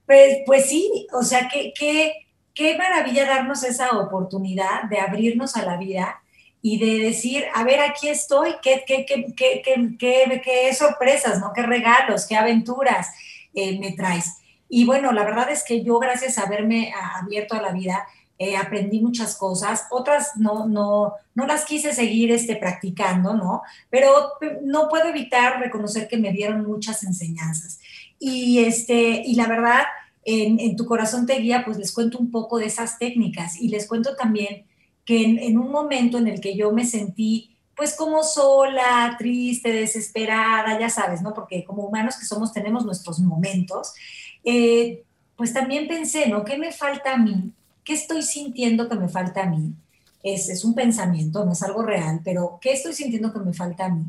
Pues, 0.06 0.38
pues 0.44 0.68
sí, 0.68 1.06
o 1.12 1.22
sea, 1.22 1.48
que, 1.48 1.72
que 1.72 2.29
qué 2.60 2.76
maravilla 2.76 3.24
darnos 3.24 3.64
esa 3.64 3.98
oportunidad 3.98 4.82
de 4.90 5.00
abrirnos 5.00 5.56
a 5.56 5.64
la 5.64 5.78
vida 5.78 6.20
y 6.60 6.78
de 6.78 7.06
decir, 7.06 7.46
a 7.54 7.64
ver, 7.64 7.80
aquí 7.80 8.10
estoy, 8.10 8.56
qué, 8.60 8.84
sorpresas, 10.76 11.40
¿no? 11.40 11.54
Qué 11.54 11.62
regalos, 11.62 12.26
qué 12.26 12.36
aventuras 12.36 13.08
eh, 13.54 13.78
me 13.78 13.92
traes. 13.92 14.42
Y 14.68 14.84
bueno, 14.84 15.10
la 15.12 15.24
verdad 15.24 15.50
es 15.50 15.64
que 15.64 15.82
yo, 15.82 15.98
gracias 15.98 16.36
a 16.36 16.42
haberme 16.42 16.92
abierto 17.22 17.54
a 17.54 17.62
la 17.62 17.72
vida, 17.72 18.06
eh, 18.38 18.58
aprendí 18.58 19.00
muchas 19.00 19.36
cosas, 19.36 19.86
otras 19.90 20.36
no, 20.36 20.66
no, 20.66 21.14
no 21.34 21.46
las 21.46 21.64
quise 21.64 21.94
seguir 21.94 22.30
este, 22.30 22.56
practicando, 22.56 23.32
¿no? 23.32 23.62
Pero 23.88 24.32
no 24.64 24.90
puedo 24.90 25.08
evitar 25.08 25.60
reconocer 25.60 26.08
que 26.08 26.18
me 26.18 26.30
dieron 26.30 26.66
muchas 26.66 27.04
enseñanzas. 27.04 27.80
Y, 28.18 28.62
este, 28.66 29.22
y 29.24 29.34
la 29.34 29.46
verdad, 29.46 29.84
en, 30.24 30.76
tu 30.76 30.86
corazón 30.86 31.26
te 31.26 31.38
guía, 31.38 31.62
pues 31.64 31.78
les 31.78 31.92
cuento 31.92 32.18
un 32.18 32.30
poco 32.30 32.58
de 32.58 32.66
esas 32.66 32.98
técnicas 32.98 33.60
y 33.60 33.68
les 33.68 33.86
cuento 33.86 34.16
también 34.16 34.66
que 35.04 35.24
en, 35.24 35.38
en 35.38 35.58
un 35.58 35.70
momento 35.70 36.18
en 36.18 36.28
el 36.28 36.40
que 36.40 36.56
yo 36.56 36.72
me 36.72 36.84
sentí 36.86 37.56
pues 37.80 37.96
como 37.96 38.22
sola, 38.22 39.16
triste, 39.18 39.72
desesperada, 39.72 40.78
ya 40.78 40.90
sabes, 40.90 41.22
¿no? 41.22 41.32
Porque 41.32 41.64
como 41.64 41.84
humanos 41.84 42.16
que 42.16 42.26
somos 42.26 42.52
tenemos 42.52 42.84
nuestros 42.84 43.20
momentos. 43.20 43.94
Eh, 44.44 45.02
pues 45.34 45.54
también 45.54 45.88
pensé, 45.88 46.28
¿no? 46.28 46.44
¿Qué 46.44 46.58
me 46.58 46.72
falta 46.72 47.14
a 47.14 47.16
mí? 47.16 47.52
¿Qué 47.82 47.94
estoy 47.94 48.20
sintiendo 48.20 48.86
que 48.86 48.96
me 48.96 49.08
falta 49.08 49.44
a 49.44 49.46
mí? 49.46 49.72
Es, 50.22 50.50
es 50.50 50.62
un 50.62 50.74
pensamiento, 50.74 51.42
no 51.46 51.52
es 51.52 51.62
algo 51.62 51.82
real, 51.82 52.20
pero 52.22 52.58
¿qué 52.60 52.72
estoy 52.72 52.92
sintiendo 52.92 53.32
que 53.32 53.38
me 53.38 53.54
falta 53.54 53.86
a 53.86 53.88
mí? 53.88 54.04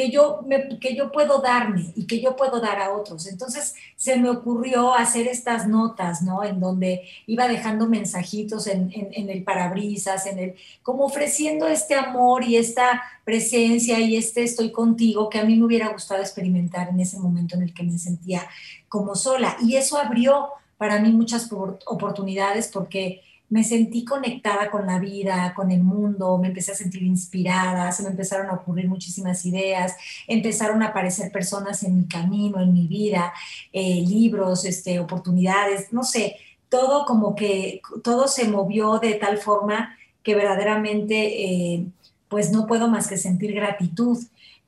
Que 0.00 0.10
yo, 0.10 0.40
que 0.80 0.96
yo 0.96 1.12
puedo 1.12 1.42
darme 1.42 1.92
y 1.94 2.06
que 2.06 2.22
yo 2.22 2.34
puedo 2.34 2.58
dar 2.58 2.80
a 2.80 2.90
otros. 2.90 3.26
Entonces 3.26 3.74
se 3.96 4.16
me 4.16 4.30
ocurrió 4.30 4.94
hacer 4.94 5.26
estas 5.26 5.68
notas, 5.68 6.22
¿no? 6.22 6.42
En 6.42 6.58
donde 6.58 7.02
iba 7.26 7.46
dejando 7.46 7.86
mensajitos 7.86 8.66
en, 8.66 8.90
en, 8.94 9.28
el 9.28 9.44
parabrisas, 9.44 10.24
en 10.24 10.38
el, 10.38 10.54
como 10.82 11.04
ofreciendo 11.04 11.68
este 11.68 11.96
amor 11.96 12.44
y 12.44 12.56
esta 12.56 13.02
presencia 13.26 14.00
y 14.00 14.16
este 14.16 14.42
estoy 14.42 14.72
contigo 14.72 15.28
que 15.28 15.38
a 15.38 15.44
mí 15.44 15.54
me 15.54 15.66
hubiera 15.66 15.88
gustado 15.88 16.22
experimentar 16.22 16.88
en 16.88 16.98
ese 16.98 17.18
momento 17.18 17.56
en 17.56 17.64
el 17.64 17.74
que 17.74 17.82
me 17.82 17.98
sentía 17.98 18.48
como 18.88 19.14
sola. 19.14 19.58
Y 19.62 19.76
eso 19.76 19.98
abrió 19.98 20.48
para 20.78 20.98
mí 20.98 21.12
muchas 21.12 21.46
oportunidades 21.52 22.68
porque 22.68 23.20
me 23.50 23.64
sentí 23.64 24.04
conectada 24.04 24.70
con 24.70 24.86
la 24.86 25.00
vida, 25.00 25.52
con 25.54 25.72
el 25.72 25.82
mundo, 25.82 26.38
me 26.38 26.48
empecé 26.48 26.70
a 26.70 26.76
sentir 26.76 27.02
inspirada, 27.02 27.90
se 27.90 28.04
me 28.04 28.10
empezaron 28.10 28.48
a 28.48 28.54
ocurrir 28.54 28.88
muchísimas 28.88 29.44
ideas, 29.44 29.96
empezaron 30.28 30.82
a 30.82 30.88
aparecer 30.88 31.32
personas 31.32 31.82
en 31.82 31.98
mi 31.98 32.06
camino, 32.06 32.60
en 32.60 32.72
mi 32.72 32.86
vida, 32.86 33.34
eh, 33.72 34.04
libros, 34.06 34.64
este, 34.64 35.00
oportunidades, 35.00 35.92
no 35.92 36.04
sé, 36.04 36.36
todo 36.68 37.04
como 37.04 37.34
que, 37.34 37.82
todo 38.04 38.28
se 38.28 38.46
movió 38.48 39.00
de 39.00 39.14
tal 39.14 39.38
forma 39.38 39.96
que 40.22 40.36
verdaderamente, 40.36 41.44
eh, 41.44 41.86
pues 42.28 42.52
no 42.52 42.68
puedo 42.68 42.86
más 42.86 43.08
que 43.08 43.16
sentir 43.16 43.52
gratitud, 43.52 44.16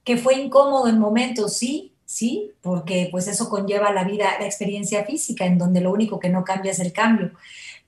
que 0.02 0.16
fue 0.16 0.34
incómodo 0.34 0.88
en 0.88 0.98
momentos, 0.98 1.56
sí, 1.56 1.92
sí, 2.04 2.50
porque 2.62 3.08
pues 3.12 3.28
eso 3.28 3.48
conlleva 3.48 3.92
la 3.92 4.02
vida, 4.02 4.26
la 4.40 4.46
experiencia 4.46 5.04
física, 5.04 5.46
en 5.46 5.58
donde 5.58 5.80
lo 5.80 5.92
único 5.92 6.18
que 6.18 6.30
no 6.30 6.42
cambia 6.42 6.72
es 6.72 6.80
el 6.80 6.92
cambio 6.92 7.30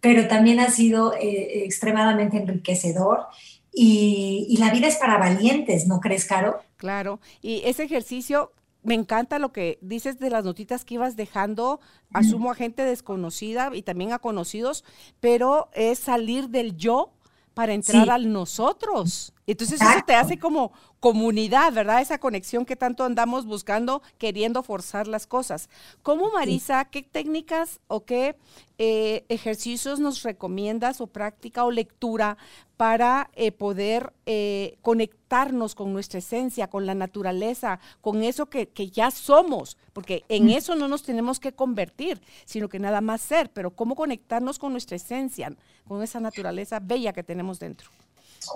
pero 0.05 0.29
también 0.29 0.61
ha 0.61 0.71
sido 0.71 1.15
eh, 1.15 1.65
extremadamente 1.65 2.37
enriquecedor. 2.37 3.27
Y, 3.73 4.55
la 4.59 4.71
vida 4.71 4.87
es 4.87 4.97
para 4.97 5.17
valientes, 5.17 5.87
¿no 5.87 5.99
crees, 5.99 6.27
Caro? 6.27 6.61
Claro, 6.77 7.21
y 7.41 7.63
ese 7.65 7.85
ejercicio, 7.85 8.53
me 8.83 8.93
encanta 8.93 9.39
lo 9.39 9.51
que 9.51 9.79
dices 9.81 10.19
de 10.19 10.29
las 10.29 10.45
notitas 10.45 10.85
que 10.85 10.97
ibas 10.97 11.17
dejando, 11.17 11.81
asumo 12.13 12.51
a 12.51 12.55
gente 12.55 12.85
desconocida 12.85 13.71
y 13.73 13.81
también 13.81 14.13
a 14.13 14.19
conocidos, 14.19 14.85
pero 15.21 15.71
es 15.73 16.01
salir 16.01 16.51
del 16.51 16.77
yo 16.77 17.14
para 17.55 17.73
entrar 17.73 18.11
al 18.11 18.33
nosotros. 18.33 19.33
Entonces 19.47 19.81
eso 19.81 20.01
te 20.07 20.15
hace 20.15 20.39
como 20.39 20.73
comunidad, 21.01 21.73
¿verdad? 21.73 22.01
Esa 22.01 22.19
conexión 22.19 22.65
que 22.65 22.77
tanto 22.77 23.05
andamos 23.05 23.45
buscando, 23.45 24.03
queriendo 24.19 24.63
forzar 24.63 25.07
las 25.07 25.27
cosas. 25.27 25.69
¿Cómo, 26.03 26.31
Marisa, 26.33 26.87
qué 26.87 27.03
técnicas 27.03 27.81
o 27.87 28.05
qué 28.05 28.37
eh, 28.79 29.25
ejercicios 29.29 30.01
nos 30.01 30.23
recomiendas 30.23 31.01
o 31.01 31.07
práctica 31.07 31.65
o 31.65 31.71
lectura 31.71 32.39
para 32.79 33.31
eh, 33.35 33.53
poder 33.53 34.15
eh, 34.25 34.79
conectarnos 34.81 35.75
con 35.75 35.93
nuestra 35.93 36.21
esencia, 36.21 36.69
con 36.69 36.87
la 36.87 36.95
naturaleza, 36.95 37.81
con 38.01 38.23
eso 38.25 38.47
que, 38.47 38.69
que 38.69 38.89
ya 38.89 39.11
somos? 39.11 39.77
Porque 39.93 40.25
en 40.29 40.47
mm. 40.47 40.51
eso 40.51 40.75
no 40.75 40.89
nos 40.89 41.03
tenemos 41.03 41.39
que 41.39 41.53
convertir, 41.53 42.21
sino 42.47 42.71
que 42.71 42.79
nada 42.79 43.03
más 43.03 43.21
ser, 43.21 43.51
pero 43.53 43.71
cómo 43.77 43.95
conectarnos 43.95 44.59
con 44.59 44.73
nuestra 44.73 44.97
esencia, 44.97 45.55
con 45.87 46.03
esa 46.03 46.21
naturaleza 46.21 46.81
bella 46.81 47.13
que 47.13 47.23
tenemos 47.23 47.59
dentro. 47.59 47.91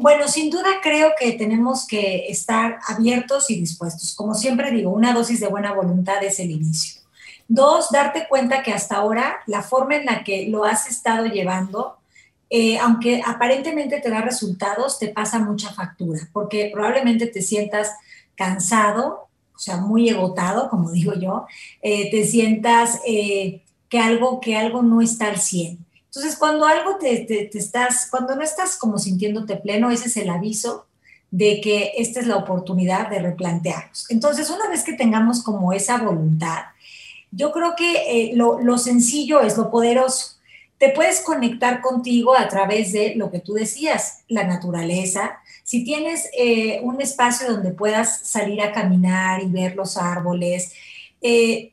Bueno, 0.01 0.29
sin 0.29 0.51
duda 0.51 0.81
creo 0.83 1.13
que 1.19 1.33
tenemos 1.33 1.87
que 1.87 2.27
estar 2.29 2.79
abiertos 2.87 3.51
y 3.51 3.61
dispuestos. 3.61 4.15
Como 4.15 4.35
siempre 4.35 4.71
digo, 4.71 4.91
una 4.91 5.15
dosis 5.15 5.41
de 5.41 5.49
buena 5.49 5.73
voluntad 5.73 6.23
es 6.23 6.39
el 6.41 6.51
inicio. 6.51 7.01
Dos, 7.49 7.91
darte 7.91 8.27
cuenta 8.29 8.63
que 8.63 8.73
hasta 8.73 8.97
ahora 8.97 9.39
la 9.47 9.63
forma 9.63 9.97
en 9.97 10.05
la 10.05 10.23
que 10.23 10.49
lo 10.49 10.65
has 10.65 10.87
estado 10.87 11.27
llevando, 11.27 11.97
eh, 12.51 12.79
aunque 12.79 13.23
aparentemente 13.25 14.01
te 14.01 14.11
da 14.11 14.21
resultados, 14.21 14.99
te 14.99 15.09
pasa 15.09 15.39
mucha 15.39 15.73
factura, 15.73 16.29
porque 16.33 16.71
probablemente 16.73 17.27
te 17.27 17.41
sientas 17.41 17.93
cansado, 18.35 19.29
o 19.55 19.59
sea, 19.59 19.79
muy 19.79 20.09
agotado, 20.11 20.69
como 20.69 20.93
digo 20.93 21.15
yo, 21.15 21.47
eh, 21.83 22.11
te 22.11 22.25
sientas 22.25 23.01
eh, 23.07 23.63
que, 23.89 23.99
algo, 23.99 24.41
que 24.41 24.57
algo 24.57 24.83
no 24.83 25.01
está 25.01 25.29
al 25.29 25.39
100. 25.39 25.88
Entonces, 26.19 26.37
cuando 26.37 26.67
algo 26.67 26.97
te, 26.97 27.49
estás, 27.57 28.09
cuando 28.11 28.35
no 28.35 28.43
estás 28.43 28.77
como 28.77 28.99
sintiéndote 28.99 29.55
pleno, 29.55 29.89
ese 29.93 30.09
es 30.09 30.17
el 30.17 30.31
aviso 30.31 30.87
de 31.31 31.61
que 31.61 31.93
esta 31.97 32.19
es 32.19 32.27
la 32.27 32.35
oportunidad 32.35 33.09
de 33.09 33.21
replantearnos. 33.21 34.11
Entonces, 34.11 34.51
una 34.51 34.69
vez 34.69 34.83
que 34.83 34.95
tengamos 34.95 35.45
como 35.45 35.73
esa 35.73 35.99
voluntad, 35.99 36.65
yo 37.31 37.53
creo 37.53 37.77
que 37.77 38.31
eh, 38.31 38.33
lo, 38.35 38.79
sencillo 38.79 39.43
es 39.43 39.57
lo 39.57 39.71
poderoso. 39.71 40.39
Te 40.79 40.89
puedes 40.89 41.21
conectar 41.21 41.81
contigo 41.81 42.37
a 42.37 42.49
través 42.49 42.93
de 42.93 43.15
lo 43.15 43.31
que 43.31 43.39
tú 43.39 43.53
decías, 43.53 44.25
la 44.27 44.43
naturaleza. 44.43 45.39
Si 45.63 45.85
tienes 45.85 46.29
eh, 46.37 46.81
un 46.83 47.01
espacio 47.01 47.49
donde 47.49 47.71
puedas 47.71 48.27
salir 48.27 48.61
a 48.61 48.73
caminar 48.73 49.41
y 49.41 49.47
ver 49.47 49.77
los 49.77 49.97
árboles, 49.97 50.73
eh, 51.23 51.71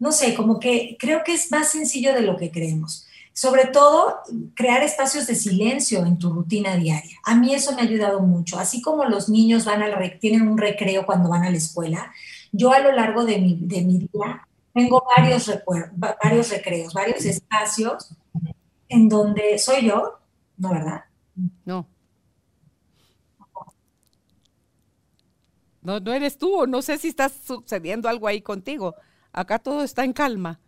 no 0.00 0.10
sé, 0.10 0.34
como 0.34 0.58
que 0.58 0.96
creo 0.98 1.22
que 1.22 1.34
es 1.34 1.52
más 1.52 1.70
sencillo 1.70 2.12
de 2.12 2.22
lo 2.22 2.36
que 2.36 2.50
creemos. 2.50 3.03
Sobre 3.36 3.66
todo, 3.66 4.20
crear 4.54 4.84
espacios 4.84 5.26
de 5.26 5.34
silencio 5.34 6.06
en 6.06 6.20
tu 6.20 6.32
rutina 6.32 6.76
diaria. 6.76 7.18
A 7.24 7.34
mí 7.34 7.52
eso 7.52 7.74
me 7.74 7.80
ha 7.80 7.84
ayudado 7.84 8.20
mucho. 8.20 8.60
Así 8.60 8.80
como 8.80 9.04
los 9.06 9.28
niños 9.28 9.64
van 9.64 9.82
al 9.82 10.20
tienen 10.20 10.46
un 10.46 10.56
recreo 10.56 11.04
cuando 11.04 11.28
van 11.28 11.42
a 11.42 11.50
la 11.50 11.56
escuela, 11.56 12.12
yo 12.52 12.72
a 12.72 12.78
lo 12.78 12.92
largo 12.92 13.24
de 13.24 13.38
mi, 13.38 13.58
de 13.60 13.82
mi 13.82 13.98
día 13.98 14.46
tengo 14.72 15.04
varios, 15.16 15.50
varios 16.22 16.50
recreos, 16.50 16.94
varios 16.94 17.24
espacios 17.24 18.14
en 18.88 19.08
donde 19.08 19.58
soy 19.58 19.88
yo, 19.88 20.20
¿no, 20.56 20.70
verdad? 20.70 21.04
No. 21.64 21.88
No, 25.82 25.98
no 25.98 26.12
eres 26.12 26.38
tú, 26.38 26.68
no 26.68 26.82
sé 26.82 26.98
si 26.98 27.08
está 27.08 27.28
sucediendo 27.28 28.08
algo 28.08 28.28
ahí 28.28 28.40
contigo. 28.40 28.94
Acá 29.32 29.58
todo 29.58 29.82
está 29.82 30.04
en 30.04 30.12
calma 30.12 30.60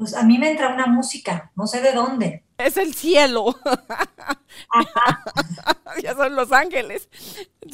pues 0.00 0.14
a 0.14 0.22
mí 0.22 0.38
me 0.38 0.50
entra 0.50 0.72
una 0.72 0.86
música, 0.86 1.52
no 1.54 1.66
sé 1.66 1.82
de 1.82 1.92
dónde. 1.92 2.42
Es 2.56 2.78
el 2.78 2.94
cielo. 2.94 3.54
ya 6.02 6.14
son 6.14 6.34
los 6.34 6.50
ángeles. 6.52 7.10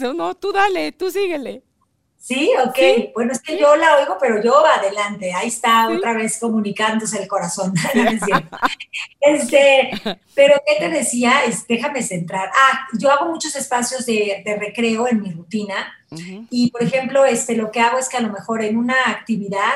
No, 0.00 0.12
no, 0.12 0.34
tú 0.34 0.52
dale, 0.52 0.90
tú 0.90 1.08
síguele. 1.08 1.62
Sí, 2.18 2.50
ok. 2.66 3.12
Bueno, 3.14 3.30
es 3.30 3.40
que 3.40 3.56
yo 3.56 3.76
la 3.76 3.98
oigo, 3.98 4.16
pero 4.20 4.42
yo 4.42 4.66
adelante. 4.66 5.32
Ahí 5.32 5.46
está 5.46 5.88
otra 5.88 6.14
vez 6.14 6.40
comunicándose 6.40 7.22
el 7.22 7.28
corazón. 7.28 7.72
este, 9.20 9.92
pero 10.34 10.56
¿qué 10.66 10.80
te 10.80 10.88
decía? 10.88 11.42
déjame 11.68 12.02
centrar. 12.02 12.50
Ah, 12.52 12.88
yo 12.98 13.12
hago 13.12 13.30
muchos 13.30 13.54
espacios 13.54 14.04
de, 14.04 14.42
recreo 14.58 15.06
en 15.06 15.22
mi 15.22 15.30
rutina. 15.30 15.94
Y, 16.50 16.72
por 16.72 16.82
ejemplo, 16.82 17.24
este, 17.24 17.54
lo 17.54 17.70
que 17.70 17.78
hago 17.78 17.98
es 17.98 18.08
que 18.08 18.16
a 18.16 18.22
lo 18.22 18.32
mejor 18.32 18.64
en 18.64 18.76
una 18.76 18.96
actividad 19.06 19.74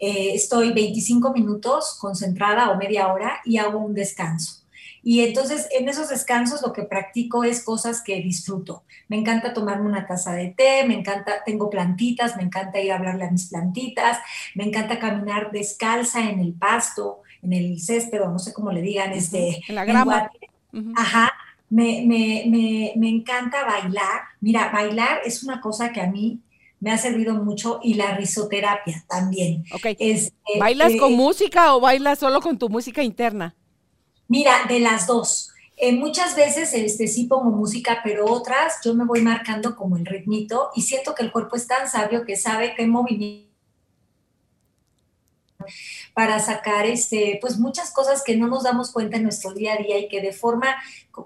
eh, 0.00 0.32
estoy 0.34 0.72
25 0.72 1.32
minutos 1.32 1.96
concentrada 2.00 2.70
o 2.70 2.76
media 2.76 3.12
hora 3.12 3.40
y 3.44 3.58
hago 3.58 3.78
un 3.78 3.94
descanso. 3.94 4.60
Y 5.02 5.20
entonces 5.20 5.68
en 5.72 5.88
esos 5.88 6.08
descansos 6.08 6.62
lo 6.62 6.72
que 6.72 6.82
practico 6.82 7.44
es 7.44 7.62
cosas 7.64 8.02
que 8.02 8.20
disfruto. 8.20 8.82
Me 9.08 9.16
encanta 9.16 9.52
tomarme 9.52 9.86
una 9.86 10.06
taza 10.06 10.32
de 10.32 10.48
té, 10.48 10.84
me 10.86 10.94
encanta, 10.94 11.42
tengo 11.44 11.70
plantitas, 11.70 12.36
me 12.36 12.42
encanta 12.42 12.80
ir 12.80 12.92
a 12.92 12.96
hablarle 12.96 13.24
a 13.24 13.30
mis 13.30 13.48
plantitas, 13.48 14.18
me 14.54 14.64
encanta 14.64 14.98
caminar 14.98 15.50
descalza 15.52 16.28
en 16.28 16.40
el 16.40 16.52
pasto, 16.52 17.22
en 17.42 17.52
el 17.52 17.80
césped, 17.80 18.22
o 18.22 18.30
no 18.30 18.38
sé 18.38 18.52
cómo 18.52 18.72
le 18.72 18.82
digan, 18.82 19.12
este, 19.12 19.60
en 19.68 19.74
la 19.74 19.84
grama. 19.84 20.30
Ajá. 20.96 21.32
Me, 21.70 22.04
me, 22.04 22.44
me, 22.48 22.92
me 22.96 23.08
encanta 23.08 23.64
bailar. 23.64 24.22
Mira, 24.40 24.70
bailar 24.70 25.20
es 25.24 25.44
una 25.44 25.60
cosa 25.60 25.92
que 25.92 26.00
a 26.00 26.08
mí 26.08 26.40
me 26.80 26.90
ha 26.90 26.98
servido 26.98 27.34
mucho 27.34 27.78
y 27.82 27.94
la 27.94 28.16
risoterapia 28.16 29.04
también. 29.08 29.64
Eh, 29.84 30.30
¿Bailas 30.58 30.92
con 30.98 31.12
eh, 31.12 31.16
música 31.16 31.74
o 31.74 31.80
bailas 31.80 32.18
solo 32.18 32.40
con 32.40 32.58
tu 32.58 32.68
música 32.68 33.02
interna? 33.02 33.54
Mira, 34.28 34.64
de 34.66 34.80
las 34.80 35.06
dos. 35.06 35.52
Eh, 35.76 35.92
muchas 35.92 36.36
veces 36.36 36.72
este, 36.74 37.06
sí 37.06 37.24
pongo 37.24 37.50
música, 37.50 38.00
pero 38.02 38.26
otras 38.26 38.80
yo 38.84 38.94
me 38.94 39.04
voy 39.04 39.22
marcando 39.22 39.76
como 39.76 39.96
el 39.96 40.06
ritmito 40.06 40.70
y 40.74 40.82
siento 40.82 41.14
que 41.14 41.22
el 41.22 41.32
cuerpo 41.32 41.56
es 41.56 41.66
tan 41.66 41.88
sabio 41.88 42.24
que 42.24 42.36
sabe 42.36 42.74
qué 42.76 42.86
movimiento 42.86 43.50
para 46.14 46.40
sacar 46.40 46.86
este, 46.86 47.38
pues 47.40 47.58
muchas 47.58 47.92
cosas 47.92 48.22
que 48.22 48.36
no 48.36 48.46
nos 48.46 48.64
damos 48.64 48.90
cuenta 48.90 49.16
en 49.16 49.24
nuestro 49.24 49.52
día 49.52 49.74
a 49.74 49.76
día 49.76 49.98
y 49.98 50.08
que 50.08 50.20
de 50.20 50.32
forma 50.32 50.76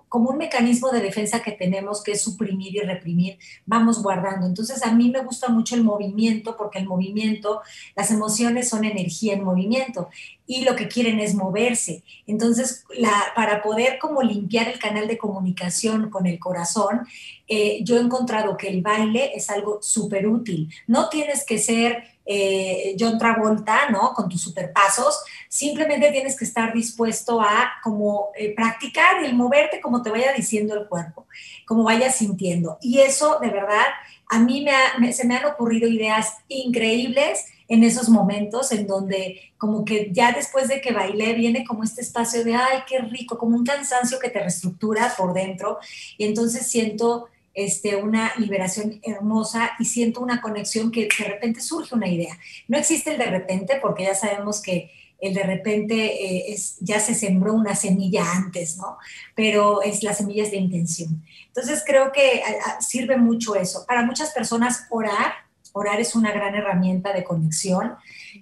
como 0.09 0.31
un 0.31 0.39
mecanismo 0.39 0.91
de 0.91 1.01
defensa 1.01 1.43
que 1.43 1.53
tenemos 1.53 2.03
que 2.03 2.13
es 2.13 2.23
suprimir 2.23 2.77
y 2.77 2.81
reprimir, 2.81 3.39
vamos 3.67 4.03
guardando. 4.03 4.47
Entonces 4.47 4.85
a 4.85 4.93
mí 4.93 5.11
me 5.11 5.23
gusta 5.23 5.49
mucho 5.49 5.75
el 5.75 5.85
movimiento 5.85 6.57
porque 6.57 6.79
el 6.79 6.87
movimiento, 6.87 7.61
las 7.97 8.11
emociones 8.11 8.69
son 8.69 8.85
energía 8.85 9.35
en 9.35 9.45
movimiento 9.45 10.09
y 10.47 10.65
lo 10.65 10.77
que 10.77 10.89
quieren 10.89 11.21
es 11.21 11.35
moverse. 11.35 12.03
Entonces, 12.27 12.85
la, 12.97 13.13
para 13.35 13.63
poder 13.63 13.99
como 13.99 14.23
limpiar 14.23 14.69
el 14.69 14.79
canal 14.79 15.09
de 15.09 15.19
comunicación 15.19 16.11
con 16.11 16.27
el 16.27 16.39
corazón, 16.39 17.07
eh, 17.47 17.81
yo 17.83 17.97
he 17.97 18.01
encontrado 18.01 18.57
que 18.57 18.69
el 18.69 18.83
baile 18.83 19.33
es 19.35 19.51
algo 19.51 19.83
súper 19.83 20.27
útil. 20.27 20.73
No 20.87 21.09
tienes 21.09 21.45
que 21.45 21.59
ser 21.59 22.15
eh, 22.27 22.97
John 22.99 23.19
Travolta, 23.19 23.91
¿no? 23.91 24.15
Con 24.15 24.29
tus 24.29 24.41
superpasos, 24.41 25.23
simplemente 25.49 26.11
tienes 26.11 26.39
que 26.39 26.47
estar 26.47 26.73
dispuesto 26.73 27.41
a 27.41 27.73
como 27.83 28.31
eh, 28.35 28.55
practicar 28.55 29.25
y 29.25 29.33
moverte 29.35 29.74
como 29.81 30.03
te 30.03 30.11
vaya 30.11 30.33
diciendo 30.33 30.75
el 30.75 30.89
cuerpo, 30.89 31.27
como 31.67 31.85
vayas 31.85 32.17
sintiendo. 32.17 32.79
Y 32.81 33.01
eso, 33.01 33.39
de 33.41 33.49
verdad, 33.49 33.87
a 34.29 34.39
mí 34.39 34.65
me, 35.01 35.13
se 35.13 35.27
me 35.27 35.37
han 35.37 35.45
ocurrido 35.45 35.89
ideas 35.89 36.35
increíbles 36.49 37.47
en 37.69 37.83
esos 37.83 38.09
momentos 38.09 38.73
en 38.73 38.87
donde 38.87 39.41
como 39.59 39.85
que 39.85 40.11
ya 40.13 40.33
después 40.33 40.69
de 40.69 40.81
que 40.81 40.93
bailé 40.93 41.35
viene 41.35 41.65
como 41.65 41.83
este 41.83 42.03
espacio 42.03 42.45
de, 42.45 42.55
ay, 42.55 42.81
qué 42.87 42.99
rico, 42.99 43.39
como 43.39 43.57
un 43.57 43.65
cansancio 43.65 44.19
que 44.19 44.29
te 44.29 44.41
reestructura 44.41 45.15
por 45.17 45.33
dentro 45.33 45.79
y 46.19 46.25
entonces 46.25 46.67
siento 46.67 47.29
este, 47.55 47.97
una 47.97 48.33
liberación 48.37 49.01
hermosa 49.03 49.73
y 49.79 49.85
siento 49.85 50.21
una 50.21 50.41
conexión 50.41 50.91
que 50.91 51.09
de 51.19 51.25
repente 51.25 51.61
surge 51.61 51.95
una 51.95 52.09
idea. 52.09 52.37
No 52.69 52.77
existe 52.77 53.13
el 53.13 53.19
de 53.19 53.27
repente 53.27 53.79
porque 53.81 54.05
ya 54.05 54.15
sabemos 54.15 54.61
que 54.61 54.91
el 55.25 55.35
de 55.35 55.43
repente 55.43 55.95
eh, 55.95 56.53
es, 56.53 56.77
ya 56.81 57.01
se 57.01 57.15
sembró 57.15 57.55
una 57.55 57.75
semilla 57.75 58.25
antes, 58.33 58.77
¿no? 58.77 58.99
Pero 59.35 59.83
es 59.83 60.03
la 60.03 60.13
semilla 60.13 60.45
es 60.45 60.51
de 60.51 60.59
intención. 60.59 61.25
Entonces 61.47 61.83
creo 61.87 62.13
que 62.13 62.43
sirve 62.81 63.17
mucho 63.17 63.55
eso. 63.55 63.85
Para 63.87 64.05
muchas 64.05 64.33
personas 64.33 64.87
orar, 64.91 65.33
orar 65.73 66.01
es 66.01 66.15
una 66.15 66.33
gran 66.33 66.55
herramienta 66.55 67.13
de 67.13 67.25
conexión. 67.25 67.95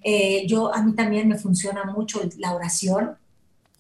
Eh, 0.02 0.46
yo, 0.46 0.74
a 0.74 0.82
mí 0.82 0.94
también 0.94 1.28
me 1.28 1.38
funciona 1.38 1.84
mucho 1.84 2.20
la 2.38 2.54
oración 2.54 3.16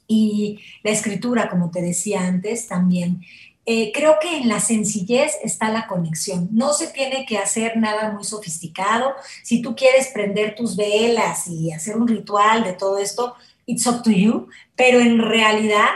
y 0.06 0.60
la 0.82 0.90
escritura, 0.90 1.48
como 1.48 1.70
te 1.70 1.82
decía 1.82 2.26
antes, 2.26 2.68
también. 2.68 3.22
Eh, 3.64 3.92
creo 3.94 4.16
que 4.20 4.38
en 4.38 4.48
la 4.48 4.58
sencillez 4.58 5.38
está 5.42 5.70
la 5.70 5.86
conexión. 5.86 6.48
No 6.50 6.72
se 6.72 6.88
tiene 6.88 7.24
que 7.26 7.38
hacer 7.38 7.76
nada 7.76 8.10
muy 8.10 8.24
sofisticado. 8.24 9.14
Si 9.44 9.62
tú 9.62 9.76
quieres 9.76 10.08
prender 10.08 10.56
tus 10.56 10.76
velas 10.76 11.46
y 11.46 11.72
hacer 11.72 11.96
un 11.96 12.08
ritual 12.08 12.64
de 12.64 12.72
todo 12.72 12.98
esto, 12.98 13.36
it's 13.66 13.86
up 13.86 14.02
to 14.02 14.10
you. 14.10 14.48
Pero 14.74 14.98
en 14.98 15.18
realidad, 15.18 15.88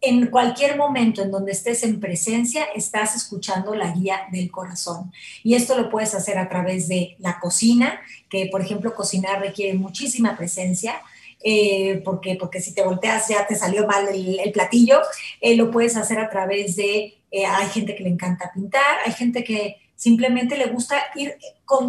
en 0.00 0.26
cualquier 0.26 0.76
momento 0.76 1.22
en 1.22 1.30
donde 1.30 1.52
estés 1.52 1.84
en 1.84 2.00
presencia, 2.00 2.64
estás 2.74 3.14
escuchando 3.14 3.76
la 3.76 3.92
guía 3.92 4.22
del 4.32 4.50
corazón. 4.50 5.12
Y 5.44 5.54
esto 5.54 5.78
lo 5.78 5.90
puedes 5.90 6.14
hacer 6.14 6.38
a 6.38 6.48
través 6.48 6.88
de 6.88 7.14
la 7.20 7.38
cocina, 7.38 8.00
que 8.28 8.48
por 8.50 8.62
ejemplo 8.62 8.96
cocinar 8.96 9.40
requiere 9.40 9.74
muchísima 9.74 10.36
presencia 10.36 11.00
eh, 11.44 12.00
porque, 12.04 12.36
porque 12.38 12.60
si 12.60 12.74
te 12.74 12.84
volteas 12.84 13.28
ya 13.28 13.46
te 13.46 13.54
salió 13.54 13.86
mal 13.86 14.08
el, 14.08 14.52
platillo, 14.52 15.00
eh, 15.40 15.56
lo 15.56 15.70
puedes 15.70 15.96
hacer 15.96 16.18
a 16.18 16.30
través 16.30 16.76
de, 16.76 17.14
eh, 17.30 17.46
hay 17.46 17.66
gente 17.68 17.94
que 17.94 18.04
le 18.04 18.10
encanta 18.10 18.50
pintar, 18.54 18.98
hay 19.04 19.12
gente 19.12 19.42
que 19.42 19.81
simplemente 20.02 20.56
le 20.56 20.66
gusta 20.66 20.96
ir 21.14 21.36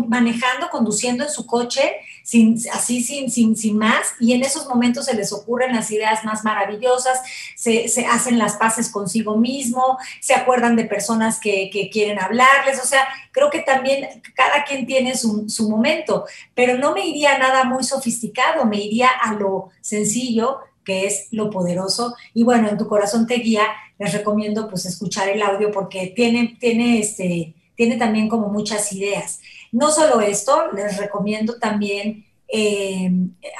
manejando, 0.08 0.70
conduciendo 0.70 1.24
en 1.24 1.32
su 1.32 1.48
coche, 1.48 1.82
sin, 2.24 2.60
así 2.72 3.02
sin, 3.02 3.32
sin, 3.32 3.58
sin 3.58 3.76
más, 3.76 4.14
y 4.20 4.34
en 4.34 4.44
esos 4.44 4.68
momentos 4.70 5.06
se 5.06 5.16
les 5.16 5.34
ocurren 5.34 5.76
las 5.76 5.90
ideas 5.90 6.24
más 6.24 6.44
maravillosas, 6.44 7.20
se, 7.56 7.88
hacen 8.06 8.38
las 8.38 8.58
paces 8.58 8.92
consigo 8.92 9.36
mismo, 9.36 9.98
se 10.22 10.36
acuerdan 10.36 10.76
de 10.76 10.86
personas 10.86 11.40
que, 11.40 11.72
quieren 11.92 12.20
hablarles, 12.20 12.80
o 12.82 12.86
sea, 12.86 13.04
creo 13.32 13.50
que 13.50 13.62
también 13.62 14.22
cada 14.36 14.64
quien 14.64 14.86
tiene 14.86 15.18
su, 15.18 15.50
su 15.50 15.68
momento, 15.68 16.26
pero 16.54 16.78
no 16.78 16.94
me 16.94 17.08
iría 17.08 17.34
a 17.34 17.40
nada 17.40 17.64
muy 17.64 17.84
sofisticado, 17.84 18.66
me 18.66 18.78
iría 18.78 19.10
a 19.10 19.34
lo 19.34 19.72
sencillo, 19.82 20.60
que 20.86 21.08
es 21.08 21.30
lo 21.32 21.50
poderoso. 21.50 22.14
Y 22.34 22.44
bueno, 22.44 22.70
en 22.70 22.78
tu 22.78 22.88
corazón 22.88 23.26
te 23.26 23.36
guía, 23.36 23.66
les 23.98 24.14
recomiendo 24.14 24.70
pues 24.70 24.86
escuchar 24.86 25.30
el 25.30 25.42
audio 25.42 25.72
porque 25.72 26.14
tiene, 26.16 26.58
tiene 26.60 27.00
este 27.00 27.56
tiene 27.76 27.98
también 27.98 28.30
como 28.30 28.50
muchas 28.50 28.92
ideas. 28.94 29.42
No 29.72 29.92
solo 29.92 30.22
esto, 30.22 30.72
les 30.72 30.98
recomiendo 30.98 31.58
también, 31.58 32.26
eh, 32.48 33.12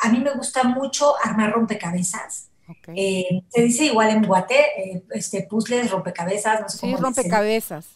a 0.04 0.10
mí 0.10 0.20
me 0.20 0.34
gusta 0.34 0.64
mucho 0.64 1.14
armar 1.24 1.52
rompecabezas. 1.52 2.50
Eh, 2.96 3.42
se 3.50 3.62
dice 3.64 3.86
igual 3.86 4.12
en 4.12 4.24
Guate, 4.24 4.60
eh, 4.78 5.04
este, 5.12 5.44
puzzles, 5.44 5.92
rompecabezas, 5.92 6.62
no 6.62 6.70
sé 6.70 6.78
sí, 6.78 6.96
rompecabezas. 6.96 7.88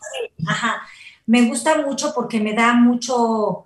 ajá. 0.46 0.82
Me 1.26 1.44
gusta 1.44 1.82
mucho 1.82 2.14
porque 2.16 2.40
me 2.40 2.54
da 2.54 2.74
mucho, 2.74 3.66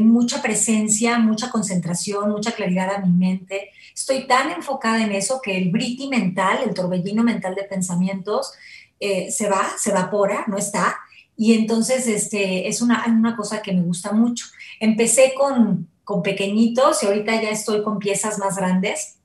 mucha 0.00 0.42
presencia, 0.42 1.16
mucha 1.18 1.48
concentración, 1.48 2.28
mucha 2.30 2.50
claridad 2.50 2.96
a 2.96 2.98
mi 2.98 3.12
mente. 3.12 3.70
Estoy 3.94 4.26
tan 4.26 4.50
enfocada 4.50 5.04
en 5.04 5.12
eso 5.12 5.40
que 5.40 5.56
el 5.56 5.70
briti 5.70 6.08
mental, 6.08 6.58
el 6.66 6.74
torbellino 6.74 7.22
mental 7.22 7.54
de 7.54 7.62
pensamientos, 7.62 8.52
se 8.98 9.48
va, 9.48 9.68
se 9.78 9.90
evapora, 9.90 10.44
no 10.48 10.58
está 10.58 10.98
y 11.40 11.54
entonces 11.54 12.08
este, 12.08 12.66
es 12.66 12.82
una, 12.82 13.04
una 13.06 13.36
cosa 13.36 13.62
que 13.62 13.72
me 13.72 13.82
gusta 13.82 14.10
mucho. 14.10 14.46
Empecé 14.80 15.34
con, 15.38 15.88
con 16.02 16.20
pequeñitos 16.20 17.00
y 17.00 17.06
ahorita 17.06 17.40
ya 17.40 17.50
estoy 17.50 17.84
con 17.84 18.00
piezas 18.00 18.40
más 18.40 18.56
grandes. 18.56 19.18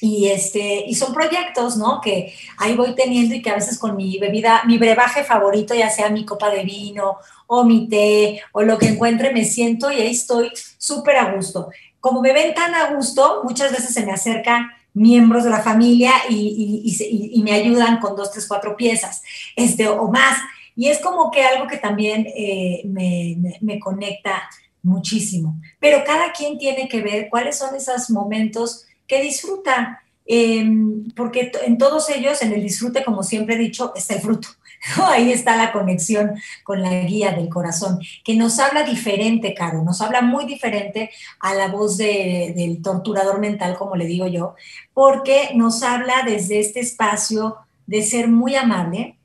Y, 0.00 0.26
este, 0.26 0.84
y 0.84 0.96
son 0.96 1.14
proyectos, 1.14 1.76
¿no? 1.76 2.00
Que 2.00 2.34
ahí 2.58 2.74
voy 2.74 2.96
teniendo 2.96 3.36
y 3.36 3.42
que 3.42 3.50
a 3.50 3.54
veces 3.54 3.78
con 3.78 3.94
mi 3.94 4.18
bebida, 4.18 4.64
mi 4.66 4.76
brebaje 4.76 5.22
favorito, 5.22 5.72
ya 5.72 5.88
sea 5.88 6.10
mi 6.10 6.24
copa 6.24 6.50
de 6.50 6.64
vino 6.64 7.18
o 7.46 7.62
mi 7.62 7.88
té 7.88 8.42
o 8.50 8.62
lo 8.62 8.76
que 8.76 8.88
encuentre, 8.88 9.32
me 9.32 9.44
siento 9.44 9.92
y 9.92 10.00
ahí 10.00 10.10
estoy 10.10 10.50
súper 10.78 11.14
a 11.14 11.32
gusto. 11.32 11.70
Como 12.00 12.20
me 12.20 12.32
ven 12.32 12.54
tan 12.54 12.74
a 12.74 12.92
gusto, 12.92 13.42
muchas 13.44 13.70
veces 13.70 13.94
se 13.94 14.04
me 14.04 14.10
acercan 14.10 14.68
miembros 14.94 15.44
de 15.44 15.50
la 15.50 15.62
familia 15.62 16.10
y, 16.28 16.82
y, 16.84 17.38
y 17.38 17.42
me 17.44 17.52
ayudan 17.52 18.00
con 18.00 18.16
dos, 18.16 18.32
tres, 18.32 18.48
cuatro 18.48 18.76
piezas, 18.76 19.22
este, 19.54 19.86
o 19.86 20.08
más. 20.08 20.38
Y 20.76 20.88
es 20.88 20.98
como 21.00 21.30
que 21.30 21.42
algo 21.42 21.66
que 21.66 21.78
también 21.78 22.26
eh, 22.34 22.82
me, 22.84 23.78
conecta 23.78 24.48
muchísimo. 24.82 25.60
Pero 25.78 26.04
cada 26.04 26.32
quien 26.32 26.58
tiene 26.58 26.88
que 26.88 27.02
ver 27.02 27.28
cuáles 27.30 27.58
son 27.58 27.74
esos 27.74 28.10
momentos 28.10 28.86
que 29.06 29.22
disfruta, 29.22 30.02
em, 30.24 31.10
porque 31.14 31.52
en 31.64 31.78
todos 31.78 32.08
ellos, 32.10 32.42
en 32.42 32.52
el 32.52 32.62
disfrute, 32.62 33.04
como 33.04 33.22
siempre 33.22 33.56
he 33.56 33.58
dicho, 33.58 33.92
está 33.94 34.14
el 34.14 34.20
fruto. 34.20 34.48
Ahí 35.06 35.32
está 35.32 35.56
la 35.56 35.72
conexión 35.72 36.34
con 36.64 36.82
la 36.82 36.90
guía 37.02 37.32
del 37.32 37.48
corazón, 37.48 38.00
que 38.24 38.34
nos 38.34 38.58
habla 38.58 38.82
diferente, 38.82 39.54
Caro, 39.54 39.82
nos 39.82 40.00
habla 40.00 40.22
muy 40.22 40.44
diferente 40.44 41.10
a 41.40 41.54
la 41.54 41.68
voz 41.68 41.96
del 41.96 42.82
torturador 42.82 43.38
mental, 43.38 43.76
como 43.76 43.96
le 43.96 44.06
digo 44.06 44.26
yo, 44.26 44.54
porque 44.92 45.50
nos 45.54 45.82
habla 45.82 46.22
desde 46.26 46.60
este 46.60 46.80
espacio 46.80 47.56
de 47.86 48.02
ser 48.02 48.28
muy 48.28 48.56
amable, 48.56 49.16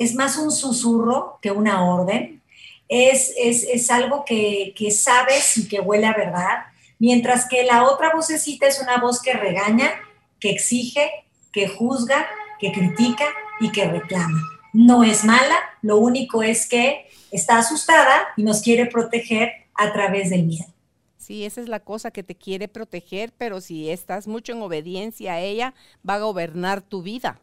es 0.00 0.14
más 0.14 0.38
un 0.38 0.50
susurro 0.50 1.38
que 1.42 1.50
una 1.50 1.84
orden, 1.84 2.40
es, 2.88 3.34
es, 3.36 3.90
algo 3.90 4.24
que, 4.24 4.72
que, 4.74 4.90
sabes 4.90 5.58
y 5.58 5.68
que 5.68 5.78
huele 5.78 6.06
a 6.06 6.14
verdad, 6.14 6.64
mientras 6.98 7.46
que 7.46 7.64
la 7.64 7.84
otra 7.84 8.12
vocecita 8.14 8.66
es 8.66 8.80
una 8.80 8.96
voz 8.96 9.20
que 9.20 9.34
regaña, 9.34 9.90
que 10.40 10.50
exige, 10.50 11.10
que 11.52 11.68
juzga, 11.68 12.26
que 12.58 12.72
critica 12.72 13.26
y 13.60 13.70
que 13.72 13.84
reclama. 13.84 14.40
No 14.72 15.04
es 15.04 15.22
mala, 15.22 15.56
lo 15.82 15.98
único 15.98 16.42
es 16.42 16.66
que 16.66 17.06
está 17.30 17.58
asustada 17.58 18.28
y 18.38 18.42
nos 18.42 18.62
quiere 18.62 18.86
proteger 18.86 19.52
a 19.74 19.92
través 19.92 20.30
del 20.30 20.44
miedo. 20.44 20.72
Sí, 21.18 21.44
esa 21.44 21.60
es 21.60 21.68
la 21.68 21.80
cosa 21.80 22.10
que 22.10 22.22
te 22.22 22.34
quiere 22.34 22.68
proteger, 22.68 23.32
pero 23.36 23.60
si 23.60 23.90
estás 23.90 24.26
mucho 24.26 24.52
en 24.52 24.62
obediencia 24.62 25.34
a 25.34 25.40
ella, 25.40 25.74
va 26.08 26.14
a 26.14 26.20
gobernar 26.20 26.80
tu 26.80 27.02
vida. 27.02 27.38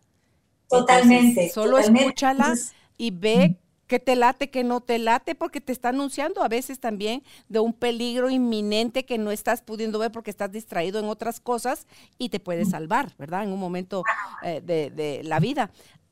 Totalmente. 0.70 1.50
solo 1.50 1.78
escúchala 1.78 2.56
y 2.98 3.12
ve 3.12 3.58
que 3.88 4.00
te 4.00 4.16
late, 4.16 4.50
que 4.50 4.64
no 4.64 4.82
te 4.82 5.00
late, 5.00 5.34
porque 5.34 5.62
te 5.62 5.72
está 5.72 5.90
anunciando 5.90 6.44
a 6.44 6.50
veces 6.50 6.80
también 6.80 7.24
de 7.48 7.60
un 7.60 7.74
peligro 7.74 8.30
inminente 8.30 9.06
que 9.06 9.18
no 9.18 9.32
estás 9.32 9.62
pudiendo 9.62 9.98
ver 9.98 10.12
porque 10.12 10.30
estás 10.30 10.52
distraído 10.52 11.00
en 11.00 11.06
otras 11.06 11.40
cosas 11.40 11.88
y 12.18 12.30
te 12.30 12.40
puede 12.40 12.66
salvar, 12.66 13.14
¿verdad? 13.18 13.44
En 13.44 13.54
un 13.54 13.60
momento 13.60 14.04
eh, 14.44 14.62
de, 14.62 15.22
la 15.24 15.40
vida. 15.40 15.72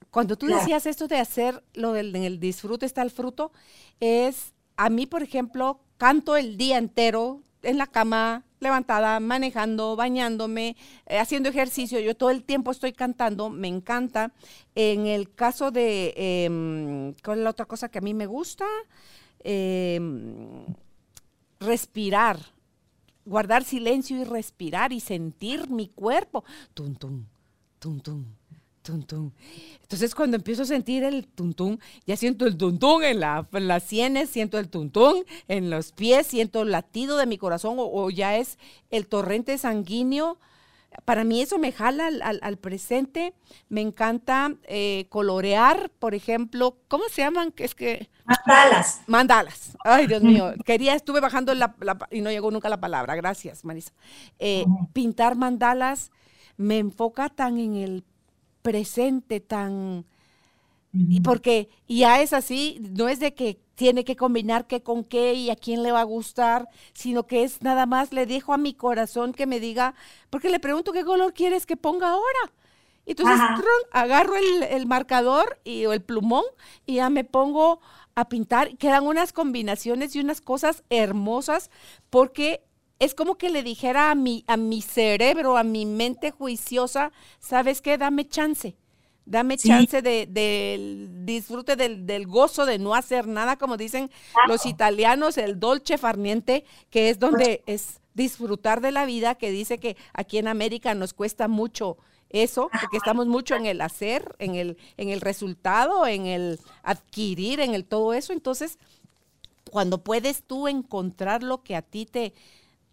Cuando 0.09 0.37
tú 0.37 0.47
decías 0.47 0.85
esto 0.85 1.09
de 1.09 1.17
hacer 1.17 1.61
lo 1.73 1.91
del 1.91 2.15
en 2.15 2.23
el 2.23 2.39
disfrute 2.39 2.85
está 2.85 3.01
el 3.01 3.11
fruto, 3.11 3.51
es 3.99 4.53
a 4.77 4.89
mí, 4.89 5.05
por 5.05 5.21
ejemplo, 5.21 5.81
canto 5.97 6.37
el 6.37 6.57
día 6.57 6.77
entero 6.77 7.41
en 7.61 7.77
la 7.77 7.87
cama, 7.87 8.44
levantada, 8.59 9.19
manejando, 9.19 9.95
bañándome, 9.95 10.75
eh, 11.05 11.19
haciendo 11.19 11.49
ejercicio. 11.49 11.99
Yo 11.99 12.15
todo 12.15 12.29
el 12.29 12.43
tiempo 12.43 12.71
estoy 12.71 12.93
cantando, 12.93 13.49
me 13.49 13.67
encanta. 13.67 14.31
En 14.75 15.07
el 15.07 15.33
caso 15.33 15.71
de, 15.71 16.13
em, 16.15 17.13
¿cuál 17.23 17.39
es 17.39 17.43
la 17.43 17.49
otra 17.51 17.65
cosa 17.65 17.89
que 17.89 17.99
a 17.99 18.01
mí 18.01 18.13
me 18.13 18.25
gusta? 18.25 18.65
Em, 19.43 20.65
respirar. 21.59 22.39
guardar 23.27 23.63
silencio 23.63 24.17
y 24.21 24.23
respirar 24.23 24.93
y 24.93 24.99
sentir 24.99 25.67
mi 25.67 25.87
cuerpo. 25.87 26.43
Tum, 26.75 26.93
tum, 26.95 27.25
tum, 27.79 27.99
tum. 27.99 28.23
Tum, 28.85 29.31
Entonces 29.81 30.13
cuando 30.13 30.37
empiezo 30.37 30.63
a 30.63 30.65
sentir 30.65 31.03
el 31.03 31.27
tuntún, 31.27 31.79
ya 32.05 32.15
siento 32.15 32.45
el 32.45 32.55
tuntún 32.55 33.03
en, 33.03 33.19
la, 33.19 33.47
en 33.51 33.67
las 33.67 33.83
sienes, 33.83 34.29
siento 34.29 34.59
el 34.59 34.69
tuntún 34.69 35.25
en 35.47 35.69
los 35.69 35.91
pies, 35.91 36.27
siento 36.27 36.61
el 36.61 36.71
latido 36.71 37.17
de 37.17 37.25
mi 37.25 37.37
corazón 37.37 37.77
o 37.79 38.09
ya 38.09 38.37
es 38.37 38.57
el 38.91 39.07
torrente 39.07 39.57
sanguíneo 39.57 40.37
para 41.03 41.23
mí 41.23 41.41
eso 41.41 41.57
me 41.57 41.71
jala 41.71 42.07
al, 42.07 42.57
presente. 42.57 43.33
Me 43.69 43.81
encanta 43.81 44.53
eh, 44.63 45.07
colorear, 45.09 45.89
por 45.99 46.15
ejemplo, 46.15 46.77
¿cómo 46.87 47.05
se 47.09 47.21
llaman? 47.21 47.53
Es 47.57 47.75
que 47.75 48.09
mandalas. 48.25 49.01
Mandalas. 49.07 49.77
Ay, 49.83 50.07
Dios 50.07 50.21
mío. 50.21 50.53
Quería, 50.65 50.95
estuve 50.95 51.19
bajando 51.19 51.53
la, 51.53 51.75
y 52.11 52.21
no 52.21 52.31
llegó 52.31 52.51
nunca 52.51 52.69
la 52.69 52.79
palabra. 52.79 53.15
Gracias, 53.15 53.65
Marisa. 53.65 53.91
Eh, 54.39 54.65
pintar 54.93 55.35
mandalas 55.35 56.11
me 56.57 56.77
enfoca 56.77 57.29
tan 57.29 57.59
en 57.59 57.75
el 57.75 58.05
presente, 58.65 59.39
tan 59.39 60.05
y 60.97 61.19
porque 61.19 61.67
ya 61.89 62.21
es 62.21 62.31
así, 62.31 62.77
no 62.97 63.09
es 63.09 63.19
de 63.19 63.33
que 63.33 63.59
tiene 63.75 64.05
que 64.05 64.15
combinar 64.15 64.65
qué 64.65 64.81
con 64.81 65.03
qué 65.03 65.33
y 65.33 65.49
a 65.49 65.57
quién 65.57 65.83
le 65.83 65.91
va 65.91 65.99
a 65.99 66.05
gustar, 66.05 66.69
sino 66.93 67.27
que 67.27 67.43
es 67.43 67.61
nada 67.61 67.85
más 67.85 68.13
le 68.13 68.25
dejo 68.25 68.53
a 68.53 68.57
mi 68.57 68.73
corazón 68.73 69.33
que 69.33 69.45
me 69.45 69.59
diga, 69.59 69.93
porque 70.29 70.49
le 70.49 70.59
pregunto 70.59 70.93
qué 70.93 71.03
color 71.03 71.33
quieres 71.33 71.65
que 71.65 71.75
ponga 71.75 72.09
ahora. 72.11 72.53
Y 73.05 73.11
entonces 73.11 73.39
agarro 73.91 74.35
el, 74.35 74.87
marcador 74.87 75.59
y, 75.63 75.85
o 75.85 75.93
el 75.93 76.01
plumón 76.01 76.43
y 76.85 76.95
ya 76.95 77.09
me 77.09 77.23
pongo 77.25 77.81
a 78.15 78.29
pintar. 78.29 78.77
Quedan 78.77 79.05
unas 79.05 79.33
combinaciones 79.33 80.15
y 80.15 80.21
unas 80.21 80.41
cosas 80.41 80.83
hermosas 80.89 81.69
porque 82.09 82.64
es 82.99 83.15
como 83.15 83.35
que 83.35 83.49
le 83.49 83.63
dijera 83.63 84.11
a 84.11 84.15
mi, 84.15 84.43
a 84.47 84.57
mi 84.57 84.81
cerebro, 84.81 85.57
a 85.57 85.63
mi 85.63 85.85
mente 85.85 86.31
juiciosa, 86.31 87.11
¿sabes 87.39 87.81
qué? 87.81 87.97
Dame 87.97 88.27
chance 88.27 88.77
Dame 89.25 89.57
chance 89.57 90.03
del 90.03 90.33
de, 90.33 91.09
disfrute 91.23 91.75
del, 91.75 92.27
gozo 92.27 92.67
de 92.67 92.77
no 92.77 92.93
hacer 92.93 93.27
nada, 93.27 93.57
como 93.57 93.75
dicen 93.75 94.11
los 94.47 94.67
italianos, 94.67 95.39
el 95.39 95.59
dolce 95.59 95.97
farniente, 95.97 96.63
que 96.91 97.09
es 97.09 97.17
donde 97.17 97.63
es 97.65 98.01
disfrutar 98.13 98.81
de 98.81 98.91
la 98.91 99.05
vida, 99.05 99.33
que 99.33 99.49
dice 99.49 99.79
que 99.79 99.97
aquí 100.13 100.37
en 100.37 100.47
América 100.47 100.93
nos 100.93 101.13
cuesta 101.13 101.47
mucho 101.47 101.97
eso, 102.29 102.69
porque 102.79 102.97
estamos 102.97 103.25
mucho 103.25 103.55
en 103.55 103.65
el 103.65 103.81
hacer, 103.81 104.35
en 104.37 104.53
el, 104.53 104.77
en 104.97 105.09
el 105.09 105.21
resultado, 105.21 106.05
en 106.05 106.27
el 106.27 106.59
adquirir, 106.83 107.61
en 107.61 107.73
el 107.73 107.83
todo 107.83 108.13
eso. 108.13 108.31
Entonces, 108.31 108.77
cuando 109.71 110.03
puedes 110.03 110.43
tú 110.43 110.67
encontrar 110.67 111.41
lo 111.41 111.63
que 111.63 111.75
a 111.75 111.81
ti 111.81 112.05
te, 112.05 112.33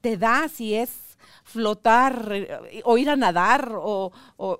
te 0.02 0.18
da, 0.18 0.48
si 0.48 0.74
es 0.74 0.90
flotar 1.44 2.28
eh, 2.32 2.82
o 2.84 2.98
ir 2.98 3.08
a 3.08 3.16
nadar 3.16 3.72
o, 3.74 4.12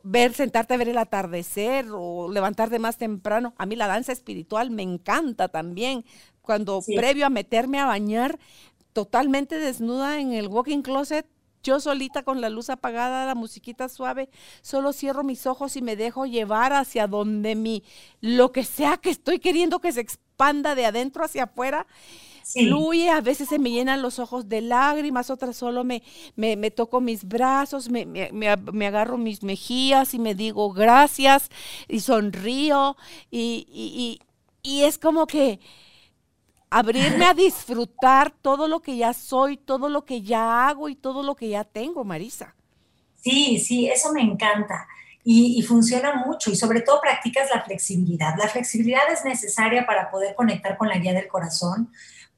ver, 0.03 0.33
sentarte 0.33 0.75
a 0.75 0.77
ver 0.77 0.89
el 0.89 0.99
atardecer 0.99 1.87
o 1.93 2.31
levantarte 2.33 2.79
más 2.79 2.97
temprano. 2.97 3.55
A 3.59 3.67
mí 3.67 3.77
la 3.77 3.87
danza 3.87 4.13
espiritual 4.13 4.71
me 4.71 4.83
encanta 4.83 5.49
también. 5.49 6.05
Cuando 6.41 6.81
previo 6.97 7.27
a 7.27 7.31
meterme 7.31 7.79
a 7.79 7.87
bañar, 7.87 8.39
totalmente 8.93 9.59
desnuda 9.59 10.19
en 10.19 10.33
el 10.33 10.49
walking 10.49 10.83
closet, 10.83 11.27
yo 11.63 11.79
solita 11.79 12.25
con 12.25 12.41
la 12.41 12.51
luz 12.51 12.71
apagada, 12.71 13.27
la 13.27 13.37
musiquita 13.37 13.89
suave, 13.89 14.29
solo 14.63 14.93
cierro 14.93 15.23
mis 15.23 15.47
ojos 15.47 15.77
y 15.77 15.83
me 15.83 15.95
dejo 15.95 16.27
llevar 16.27 16.73
hacia 16.73 17.07
donde 17.07 17.55
mi, 17.55 17.85
lo 18.21 18.51
que 18.51 18.65
sea 18.65 18.97
que 18.97 19.11
estoy 19.11 19.39
queriendo 19.39 19.79
que 19.79 19.93
se 19.93 20.01
expanda 20.01 20.75
de 20.75 20.87
adentro 20.87 21.25
hacia 21.25 21.45
afuera 21.45 21.87
fluye, 22.53 23.11
a 23.11 23.21
veces 23.21 23.49
se 23.49 23.59
me 23.59 23.71
llenan 23.71 24.03
los 24.03 24.19
ojos 24.19 24.49
de 24.49 24.61
lágrimas, 24.61 25.31
otras 25.31 25.57
solo 25.57 25.85
me, 25.85 26.03
me, 26.37 26.71
toco 26.71 27.01
mis 27.01 27.27
brazos, 27.27 27.89
me, 27.89 28.05
me, 28.07 28.87
agarro 28.87 29.19
mis 29.19 29.43
mejillas 29.43 30.15
y 30.15 30.19
me 30.19 30.35
digo 30.35 30.73
gracias 30.73 31.49
y 31.89 32.01
sonrío 32.01 32.97
y, 33.31 34.19
y 34.63 34.83
es 34.83 34.99
como 34.99 35.27
que 35.27 35.61
abrirme 36.71 37.27
a 37.27 37.35
disfrutar 37.35 38.31
todo 38.31 38.67
lo 38.67 38.81
que 38.81 38.97
ya 38.97 39.13
soy, 39.13 39.57
todo 39.57 39.89
lo 39.89 40.05
que 40.05 40.23
ya 40.23 40.67
hago 40.67 40.89
y 40.89 40.95
todo 40.95 41.23
lo 41.23 41.35
que 41.35 41.51
ya 41.51 41.65
tengo, 41.65 42.03
Marisa. 42.03 42.55
Sí, 43.21 43.59
sí, 43.59 43.89
eso 43.89 44.13
me 44.13 44.23
encanta. 44.23 44.87
Y, 45.25 45.59
y, 45.59 45.63
funciona 45.63 46.15
mucho 46.27 46.51
y 46.51 46.57
sobre 46.57 46.81
todo 46.81 47.01
practicas 47.01 47.49
la 47.55 47.63
flexibilidad. 47.63 48.35
La 48.37 48.49
flexibilidad 48.49 49.03
es 49.13 49.25
necesaria 49.25 49.87
para 49.87 50.11
poder 50.11 50.35
conectar 50.35 50.77
con 50.77 50.89
la 50.89 50.99
guía 50.99 51.13
del 51.13 51.29
corazón, 51.29 51.93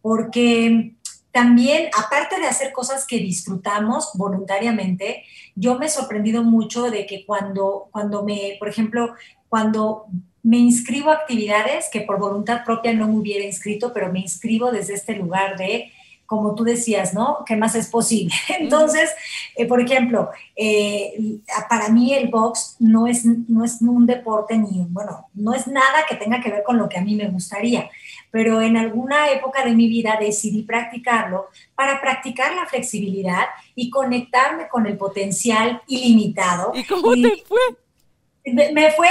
porque 0.05 0.97
también, 1.33 1.89
aparte 1.99 2.39
de 2.39 2.47
hacer 2.47 2.73
cosas 2.73 3.07
que 3.07 3.17
disfrutamos 3.17 4.11
voluntariamente, 4.13 5.25
yo 5.55 5.79
me 5.79 5.87
he 5.87 5.89
sorprendido 5.89 6.45
mucho 6.45 6.91
de 6.91 7.07
que 7.07 7.25
cuando, 7.25 7.89
cuando 7.91 8.23
me, 8.23 8.57
por 8.59 8.69
ejemplo, 8.69 9.15
cuando 9.49 10.05
me 10.43 10.59
inscribo 10.59 11.09
a 11.09 11.15
actividades 11.15 11.89
que 11.91 12.03
por 12.03 12.19
voluntad 12.19 12.67
propia 12.67 12.93
no 12.93 13.09
me 13.09 13.17
hubiera 13.17 13.47
inscrito, 13.47 13.95
pero 13.95 14.13
me 14.13 14.21
inscribo 14.21 14.71
desde 14.71 14.93
este 14.93 15.17
lugar 15.17 15.57
de 15.57 15.91
como 16.27 16.55
tú 16.55 16.65
decías, 16.65 17.15
¿no? 17.15 17.39
¿Qué 17.47 17.57
más 17.57 17.75
es 17.75 17.89
posible? 17.89 18.35
Entonces, 18.59 19.11
eh, 19.57 19.67
por 19.67 19.81
ejemplo, 19.81 20.31
eh, 20.57 21.39
para 21.69 21.89
mí 21.89 22.13
el 22.13 22.29
box 22.29 22.77
no 22.79 23.07
es, 23.07 23.25
no 23.25 23.65
es 23.65 23.81
un 23.81 24.07
deporte 24.07 24.57
ni, 24.59 24.87
bueno, 24.89 25.29
no 25.35 25.55
es 25.55 25.67
nada 25.67 26.05
que 26.09 26.17
tenga 26.17 26.41
que 26.41 26.51
ver 26.51 26.63
con 26.63 26.77
lo 26.77 26.89
que 26.89 26.99
a 26.99 27.03
mí 27.03 27.15
me 27.15 27.29
gustaría, 27.29 27.91
pero 28.35 28.61
en 28.61 28.77
alguna 28.77 29.31
época 29.31 29.65
de 29.65 29.77
mi 29.77 29.87
vida 29.87 30.19
decidí 30.19 30.65
practicarlo 30.65 31.51
para 31.77 32.01
practicar 32.01 32.53
la 32.53 32.67
flexibilidad 32.67 33.45
y 33.77 33.91
conectarme 33.91 34.67
con 34.67 34.87
el 34.87 34.97
potencial 34.97 35.81
ilimitado. 35.87 36.73
¿Y 36.75 36.83
cómo 36.83 37.13
te 37.15 37.45
fue? 37.47 38.73
me 38.73 38.91
fue 38.91 39.09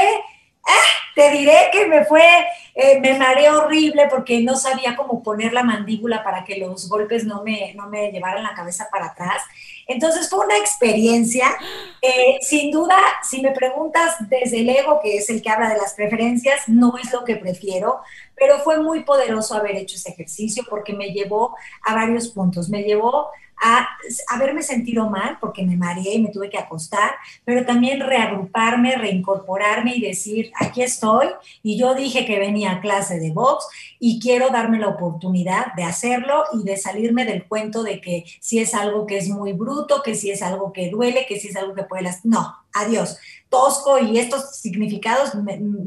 Ah, 0.65 1.11
te 1.15 1.29
diré 1.31 1.69
que 1.71 1.85
me 1.87 2.05
fue, 2.05 2.21
eh, 2.75 2.99
me 2.99 3.17
mareé 3.17 3.49
horrible 3.49 4.07
porque 4.09 4.41
no 4.41 4.55
sabía 4.55 4.95
cómo 4.95 5.21
poner 5.21 5.53
la 5.53 5.63
mandíbula 5.63 6.23
para 6.23 6.43
que 6.43 6.57
los 6.57 6.89
golpes 6.89 7.23
no 7.23 7.43
me, 7.43 7.73
no 7.75 7.87
me 7.87 8.11
llevaran 8.11 8.43
la 8.43 8.55
cabeza 8.55 8.87
para 8.91 9.07
atrás. 9.07 9.43
Entonces 9.85 10.29
fue 10.29 10.45
una 10.45 10.57
experiencia, 10.57 11.45
eh, 12.01 12.37
sin 12.41 12.71
duda, 12.71 12.95
si 13.21 13.41
me 13.41 13.51
preguntas 13.51 14.15
desde 14.29 14.61
el 14.61 14.69
ego, 14.69 14.99
que 15.01 15.17
es 15.17 15.29
el 15.29 15.41
que 15.41 15.49
habla 15.49 15.69
de 15.69 15.77
las 15.77 15.93
preferencias, 15.93 16.67
no 16.67 16.97
es 16.97 17.11
lo 17.11 17.23
que 17.25 17.35
prefiero, 17.35 17.99
pero 18.35 18.59
fue 18.59 18.79
muy 18.79 19.03
poderoso 19.03 19.55
haber 19.55 19.75
hecho 19.75 19.95
ese 19.95 20.11
ejercicio 20.11 20.63
porque 20.69 20.93
me 20.93 21.11
llevó 21.11 21.55
a 21.83 21.93
varios 21.93 22.29
puntos. 22.29 22.69
Me 22.69 22.83
llevó 22.83 23.29
a 23.61 23.87
haberme 24.29 24.63
sentido 24.63 25.09
mal 25.09 25.37
porque 25.39 25.63
me 25.63 25.77
mareé 25.77 26.15
y 26.15 26.21
me 26.21 26.29
tuve 26.29 26.49
que 26.49 26.57
acostar, 26.57 27.11
pero 27.45 27.65
también 27.65 27.99
reagruparme, 27.99 28.95
reincorporarme 28.95 29.95
y 29.95 30.01
decir, 30.01 30.51
aquí 30.59 30.81
estoy. 30.81 31.27
Y 31.61 31.77
yo 31.77 31.95
dije 31.95 32.25
que 32.25 32.39
venía 32.39 32.71
a 32.71 32.81
clase 32.81 33.19
de 33.19 33.31
box 33.31 33.65
y 33.99 34.19
quiero 34.19 34.49
darme 34.49 34.79
la 34.79 34.89
oportunidad 34.89 35.73
de 35.75 35.83
hacerlo 35.83 36.43
y 36.53 36.63
de 36.63 36.77
salirme 36.77 37.25
del 37.25 37.45
cuento 37.45 37.83
de 37.83 38.01
que 38.01 38.25
si 38.39 38.59
es 38.59 38.73
algo 38.73 39.05
que 39.05 39.17
es 39.17 39.29
muy 39.29 39.53
bruto, 39.53 40.01
que 40.03 40.15
si 40.15 40.31
es 40.31 40.41
algo 40.41 40.73
que 40.73 40.89
duele, 40.89 41.25
que 41.27 41.39
si 41.39 41.49
es 41.49 41.55
algo 41.55 41.73
que 41.73 41.83
puede... 41.83 42.03
Las... 42.03 42.25
No, 42.25 42.55
adiós. 42.73 43.17
Tosco 43.49 43.99
y 43.99 44.17
estos 44.17 44.57
significados 44.57 45.31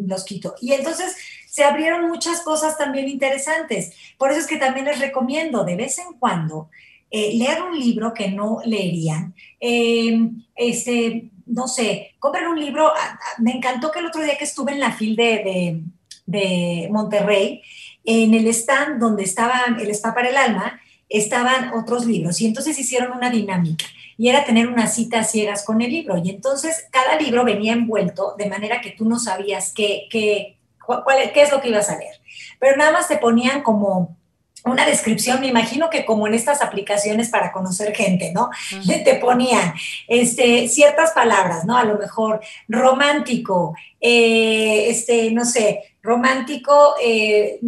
los 0.06 0.24
quito. 0.24 0.54
Y 0.60 0.72
entonces 0.72 1.16
se 1.46 1.64
abrieron 1.64 2.08
muchas 2.08 2.42
cosas 2.42 2.76
también 2.76 3.08
interesantes. 3.08 3.92
Por 4.18 4.30
eso 4.30 4.40
es 4.40 4.46
que 4.46 4.56
también 4.56 4.86
les 4.86 5.00
recomiendo 5.00 5.64
de 5.64 5.76
vez 5.76 5.98
en 5.98 6.12
cuando 6.18 6.68
eh, 7.16 7.32
leer 7.34 7.62
un 7.62 7.78
libro 7.78 8.12
que 8.12 8.30
no 8.30 8.58
leerían. 8.66 9.34
Eh, 9.58 10.32
este, 10.54 11.30
no 11.46 11.66
sé, 11.66 12.14
compren 12.18 12.46
un 12.46 12.60
libro. 12.60 12.92
Me 13.38 13.52
encantó 13.52 13.90
que 13.90 14.00
el 14.00 14.06
otro 14.06 14.22
día 14.22 14.36
que 14.36 14.44
estuve 14.44 14.72
en 14.72 14.80
la 14.80 14.92
fil 14.92 15.16
de, 15.16 15.80
de, 16.26 16.88
Monterrey, 16.90 17.62
en 18.04 18.34
el 18.34 18.46
stand 18.48 19.00
donde 19.00 19.22
estaba 19.22 19.62
el 19.80 19.88
Spa 19.92 20.14
para 20.14 20.28
el 20.28 20.36
Alma, 20.36 20.78
estaban 21.08 21.72
otros 21.72 22.04
libros 22.04 22.38
y 22.42 22.46
entonces 22.48 22.78
hicieron 22.78 23.16
una 23.16 23.30
dinámica 23.30 23.86
y 24.18 24.28
era 24.28 24.44
tener 24.44 24.66
una 24.68 24.86
cita 24.86 25.24
ciegas 25.24 25.64
con 25.64 25.80
el 25.80 25.92
libro 25.92 26.18
y 26.18 26.28
entonces 26.28 26.84
cada 26.90 27.18
libro 27.18 27.44
venía 27.44 27.72
envuelto 27.72 28.34
de 28.36 28.50
manera 28.50 28.82
que 28.82 28.90
tú 28.90 29.08
no 29.08 29.18
sabías 29.18 29.72
qué, 29.72 30.08
qué, 30.10 30.58
qué 31.32 31.42
es 31.42 31.50
lo 31.52 31.62
que 31.62 31.68
ibas 31.68 31.88
a 31.88 31.96
leer, 31.96 32.16
pero 32.58 32.76
nada 32.76 32.90
más 32.90 33.08
te 33.08 33.18
ponían 33.18 33.62
como 33.62 34.16
una 34.66 34.86
descripción, 34.86 35.40
me 35.40 35.46
imagino 35.46 35.88
que 35.90 36.04
como 36.04 36.26
en 36.26 36.34
estas 36.34 36.62
aplicaciones 36.62 37.30
para 37.30 37.52
conocer 37.52 37.94
gente, 37.94 38.32
¿no? 38.32 38.50
Te 38.86 39.14
ponían 39.16 39.74
este, 40.08 40.68
ciertas 40.68 41.12
palabras, 41.12 41.64
¿no? 41.64 41.76
A 41.76 41.84
lo 41.84 41.98
mejor 41.98 42.40
romántico, 42.68 43.74
eh, 44.00 44.90
este, 44.90 45.30
no 45.30 45.44
sé, 45.44 45.96
romántico, 46.02 46.94
eh, 47.02 47.58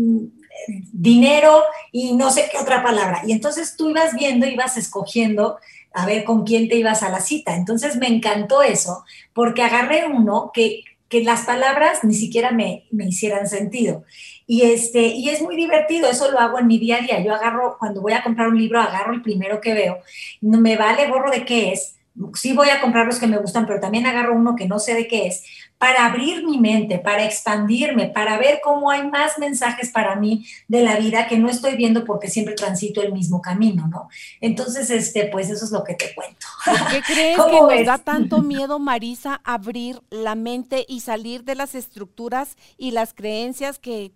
dinero 0.93 1.63
y 1.93 2.15
no 2.15 2.31
sé 2.31 2.49
qué 2.51 2.59
otra 2.59 2.83
palabra. 2.83 3.23
Y 3.27 3.33
entonces 3.33 3.77
tú 3.77 3.91
ibas 3.91 4.15
viendo, 4.15 4.47
ibas 4.47 4.77
escogiendo 4.77 5.59
a 5.95 6.05
ver 6.05 6.25
con 6.25 6.45
quién 6.45 6.69
te 6.69 6.77
ibas 6.77 7.03
a 7.03 7.11
la 7.11 7.21
cita. 7.21 7.57
Entonces 7.57 7.97
me 7.97 8.09
encantó 8.09 8.63
eso, 8.63 9.05
porque 9.33 9.63
agarré 9.63 10.07
uno 10.07 10.51
que 10.53 10.83
que 11.09 11.25
las 11.25 11.47
palabras 11.47 12.05
ni 12.05 12.15
siquiera 12.15 12.53
me, 12.53 12.85
me 12.91 13.07
hicieran 13.07 13.49
sentido. 13.49 14.05
Y, 14.51 14.63
este, 14.63 15.03
y 15.03 15.29
es 15.29 15.43
muy 15.43 15.57
divertido, 15.57 16.09
eso 16.09 16.31
lo 16.31 16.39
hago 16.39 16.59
en 16.59 16.67
mi 16.67 16.79
día 16.79 16.97
a 16.97 17.01
día. 17.01 17.23
Yo 17.23 17.35
agarro, 17.35 17.77
cuando 17.79 18.01
voy 18.01 18.15
a 18.15 18.23
comprar 18.23 18.49
un 18.49 18.59
libro, 18.59 18.81
agarro 18.81 19.13
el 19.13 19.21
primero 19.21 19.61
que 19.61 19.75
veo, 19.75 19.99
no 20.41 20.59
me 20.59 20.75
vale 20.77 21.07
gorro 21.07 21.31
de 21.31 21.45
qué 21.45 21.73
es, 21.73 21.99
sí 22.35 22.53
voy 22.53 22.71
a 22.71 22.81
comprar 22.81 23.07
los 23.07 23.19
que 23.19 23.27
me 23.27 23.39
gustan, 23.39 23.67
pero 23.67 23.79
también 23.79 24.07
agarro 24.07 24.35
uno 24.35 24.57
que 24.57 24.67
no 24.67 24.79
sé 24.79 24.95
de 24.95 25.07
qué 25.07 25.27
es, 25.27 25.45
para 25.79 26.07
abrir 26.07 26.45
mi 26.45 26.59
mente, 26.59 26.99
para 26.99 27.25
expandirme, 27.25 28.09
para 28.09 28.39
ver 28.39 28.61
cómo 28.65 28.91
hay 28.91 29.07
más 29.07 29.39
mensajes 29.39 29.91
para 29.91 30.17
mí 30.17 30.45
de 30.67 30.83
la 30.83 30.97
vida 30.97 31.29
que 31.29 31.39
no 31.39 31.49
estoy 31.49 31.77
viendo 31.77 32.05
porque 32.05 32.29
siempre 32.29 32.55
transito 32.55 33.01
el 33.03 33.13
mismo 33.13 33.41
camino, 33.41 33.87
¿no? 33.87 34.09
Entonces, 34.41 34.91
este, 34.91 35.27
pues 35.27 35.51
eso 35.51 35.65
es 35.65 35.71
lo 35.71 35.85
que 35.85 35.95
te 35.95 36.15
cuento. 36.15 36.47
¿Por 36.65 36.87
qué 36.89 37.03
crees 37.07 37.37
que 37.37 37.61
nos 37.61 37.87
da 37.87 37.99
tanto 37.99 38.39
miedo, 38.43 38.79
Marisa, 38.79 39.41
abrir 39.45 40.01
la 40.11 40.35
mente 40.35 40.85
y 40.89 41.01
salir 41.01 41.45
de 41.45 41.55
las 41.55 41.75
estructuras 41.75 42.57
y 42.77 42.91
las 42.91 43.15
creencias 43.15 43.79
que 43.79 44.13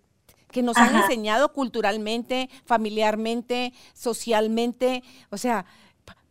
que 0.52 0.62
nos 0.62 0.76
han 0.76 0.94
enseñado 0.94 1.52
culturalmente, 1.52 2.48
familiarmente, 2.64 3.72
socialmente. 3.94 5.02
O 5.30 5.38
sea, 5.38 5.66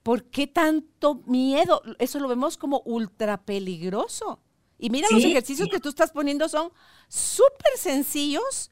¿por 0.04 0.24
qué 0.26 0.48
tanto 0.48 1.22
miedo? 1.26 1.82
Eso 2.00 2.20
lo 2.20 2.30
vemos 2.30 2.58
como 2.58 2.82
ultra 2.86 3.38
peligroso. 3.38 4.40
Y 4.80 4.90
mira, 4.90 5.08
los 5.12 5.24
ejercicios 5.24 5.70
que 5.70 5.80
tú 5.80 5.90
estás 5.90 6.12
poniendo 6.12 6.48
son 6.48 6.72
súper 7.08 7.78
sencillos. 7.78 8.72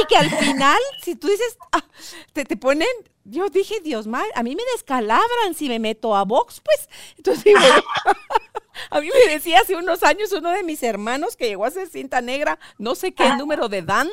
Y, 0.00 0.06
que 0.06 0.16
al 0.16 0.30
final, 0.30 0.80
si 1.02 1.14
tú 1.14 1.28
dices, 1.28 1.58
ah, 1.72 1.84
te, 2.32 2.46
te, 2.46 2.56
ponen, 2.56 2.88
yo 3.24 3.50
dije, 3.50 3.80
Dios 3.80 4.06
mío, 4.06 4.22
a 4.34 4.42
mí 4.42 4.56
me 4.56 4.62
descalabran 4.72 5.54
si 5.54 5.68
me 5.68 5.78
meto 5.78 6.16
a 6.16 6.24
box, 6.24 6.62
pues. 6.64 6.88
Entonces 7.18 7.44
digo, 7.44 7.60
A 8.90 9.00
mí 9.00 9.08
me 9.12 9.32
decía 9.32 9.60
hace 9.60 9.76
unos 9.76 10.02
años 10.02 10.32
uno 10.32 10.50
de 10.50 10.62
mis 10.62 10.82
hermanos 10.82 11.36
que 11.36 11.48
llegó 11.48 11.64
a 11.64 11.70
ser 11.70 11.88
cinta 11.88 12.20
negra, 12.20 12.58
no 12.78 12.94
sé 12.94 13.12
qué 13.12 13.34
número 13.36 13.68
de 13.68 13.82
Dan, 13.82 14.08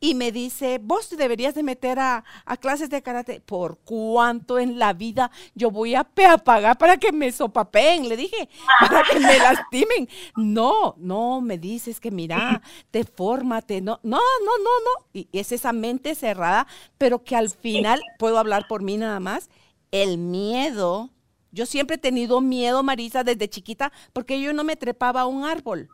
y 0.00 0.14
me 0.14 0.30
dice, 0.30 0.78
vos 0.80 1.08
te 1.08 1.16
deberías 1.16 1.54
de 1.54 1.62
meter 1.62 1.98
a, 1.98 2.24
clases 2.60 2.88
de 2.88 3.02
karate. 3.02 3.40
¿Por 3.40 3.78
cuánto 3.78 4.58
en 4.58 4.78
la 4.78 4.92
vida 4.92 5.30
yo 5.54 5.70
voy 5.70 5.94
a 5.94 6.04
pagar 6.04 6.78
para 6.78 6.96
que 6.98 7.10
me 7.10 7.32
sopapeen? 7.32 8.08
Le 8.08 8.16
dije, 8.16 8.48
para 8.80 9.02
que 9.02 9.18
me 9.18 9.38
lastimen. 9.38 10.08
No, 10.36 10.94
no, 10.98 11.40
me 11.40 11.58
dices 11.58 11.98
que 11.98 12.10
mira, 12.10 12.62
te 12.90 13.04
fórmate. 13.04 13.80
No, 13.80 13.98
no, 14.04 14.18
no, 14.18 14.58
no, 14.58 14.70
no. 14.84 15.06
Y 15.12 15.28
es 15.32 15.50
esa 15.50 15.72
mente 15.72 16.14
cerrada, 16.14 16.66
pero 16.96 17.24
que 17.24 17.34
al 17.34 17.50
final, 17.50 18.00
puedo 18.18 18.38
hablar 18.38 18.68
por 18.68 18.82
mí 18.82 18.96
nada 18.96 19.18
más, 19.18 19.50
el 19.90 20.18
miedo 20.18 21.10
yo 21.50 21.66
siempre 21.66 21.96
he 21.96 21.98
tenido 21.98 22.40
miedo, 22.40 22.82
Marisa, 22.82 23.24
desde 23.24 23.48
chiquita, 23.48 23.92
porque 24.12 24.40
yo 24.40 24.52
no 24.52 24.64
me 24.64 24.76
trepaba 24.76 25.22
a 25.22 25.26
un 25.26 25.44
árbol 25.44 25.90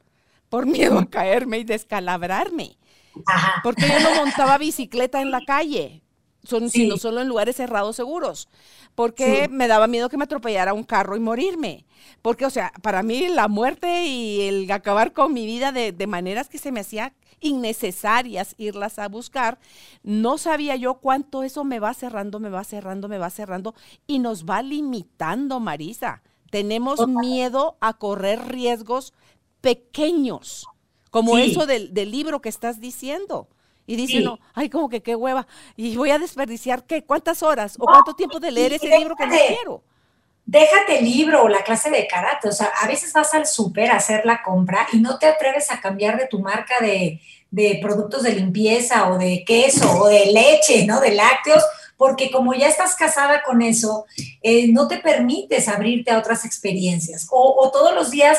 por 0.48 0.66
miedo 0.66 0.98
a 0.98 1.06
caerme 1.06 1.58
y 1.58 1.64
descalabrarme. 1.64 2.76
Porque 3.62 3.88
yo 3.88 4.00
no 4.00 4.14
montaba 4.16 4.58
bicicleta 4.58 5.22
en 5.22 5.30
la 5.30 5.40
calle, 5.40 6.02
son, 6.42 6.68
sino 6.68 6.96
solo 6.96 7.20
en 7.20 7.28
lugares 7.28 7.56
cerrados 7.56 7.96
seguros. 7.96 8.48
Porque 8.94 9.48
me 9.48 9.68
daba 9.68 9.86
miedo 9.86 10.08
que 10.08 10.16
me 10.16 10.24
atropellara 10.24 10.72
un 10.72 10.84
carro 10.84 11.16
y 11.16 11.20
morirme. 11.20 11.86
Porque, 12.22 12.46
o 12.46 12.50
sea, 12.50 12.72
para 12.82 13.02
mí 13.02 13.28
la 13.28 13.48
muerte 13.48 14.04
y 14.04 14.42
el 14.42 14.70
acabar 14.70 15.12
con 15.12 15.32
mi 15.32 15.46
vida 15.46 15.72
de, 15.72 15.92
de 15.92 16.06
maneras 16.06 16.48
que 16.48 16.58
se 16.58 16.72
me 16.72 16.80
hacía 16.80 17.14
innecesarias 17.44 18.54
irlas 18.58 18.98
a 18.98 19.08
buscar, 19.08 19.58
no 20.02 20.38
sabía 20.38 20.74
yo 20.76 20.94
cuánto 20.94 21.42
eso 21.42 21.62
me 21.62 21.78
va 21.78 21.94
cerrando, 21.94 22.40
me 22.40 22.48
va 22.48 22.64
cerrando, 22.64 23.08
me 23.08 23.18
va 23.18 23.30
cerrando 23.30 23.74
y 24.06 24.18
nos 24.18 24.44
va 24.44 24.62
limitando, 24.62 25.60
Marisa. 25.60 26.22
Tenemos 26.50 27.06
miedo 27.06 27.76
a 27.80 27.94
correr 27.94 28.48
riesgos 28.48 29.12
pequeños, 29.60 30.66
como 31.10 31.36
eso 31.36 31.66
del, 31.66 31.92
libro 32.10 32.40
que 32.40 32.48
estás 32.48 32.80
diciendo. 32.80 33.48
Y 33.86 33.96
dice, 33.96 34.20
no, 34.20 34.38
ay, 34.54 34.70
como 34.70 34.88
que 34.88 35.02
qué 35.02 35.14
hueva. 35.14 35.46
Y 35.76 35.94
voy 35.96 36.10
a 36.10 36.18
desperdiciar, 36.18 36.86
¿qué? 36.86 37.04
¿Cuántas 37.04 37.42
horas? 37.42 37.76
¿O 37.78 37.84
cuánto 37.84 38.14
tiempo 38.14 38.40
de 38.40 38.50
leer 38.50 38.72
ese 38.72 38.88
libro 38.98 39.14
que 39.14 39.26
no 39.26 39.34
quiero? 39.48 39.82
Déjate 40.46 40.98
el 40.98 41.04
libro 41.04 41.42
o 41.42 41.48
la 41.48 41.62
clase 41.62 41.90
de 41.90 42.06
karate. 42.06 42.48
O 42.48 42.52
sea, 42.52 42.70
a 42.80 42.86
veces 42.86 43.12
vas 43.12 43.32
al 43.34 43.46
súper 43.46 43.90
a 43.90 43.96
hacer 43.96 44.26
la 44.26 44.42
compra 44.42 44.86
y 44.92 44.98
no 44.98 45.18
te 45.18 45.26
atreves 45.26 45.70
a 45.70 45.80
cambiar 45.80 46.18
de 46.18 46.26
tu 46.26 46.40
marca 46.40 46.74
de, 46.80 47.20
productos 47.80 48.22
de 48.22 48.32
limpieza 48.32 49.08
o 49.08 49.18
de 49.18 49.44
queso 49.44 50.00
o 50.00 50.08
de 50.08 50.26
leche, 50.26 50.86
¿no? 50.86 51.00
De 51.00 51.14
lácteos, 51.14 51.62
porque 51.96 52.30
como 52.30 52.52
ya 52.52 52.68
estás 52.68 52.96
casada 52.96 53.42
con 53.44 53.62
eso, 53.62 54.06
eh, 54.42 54.66
no 54.72 54.88
te 54.88 54.98
permites 54.98 55.68
abrirte 55.68 56.10
a 56.10 56.18
otras 56.18 56.44
experiencias. 56.44 57.28
O, 57.30 57.56
o, 57.60 57.70
todos 57.70 57.94
los 57.94 58.10
días, 58.10 58.38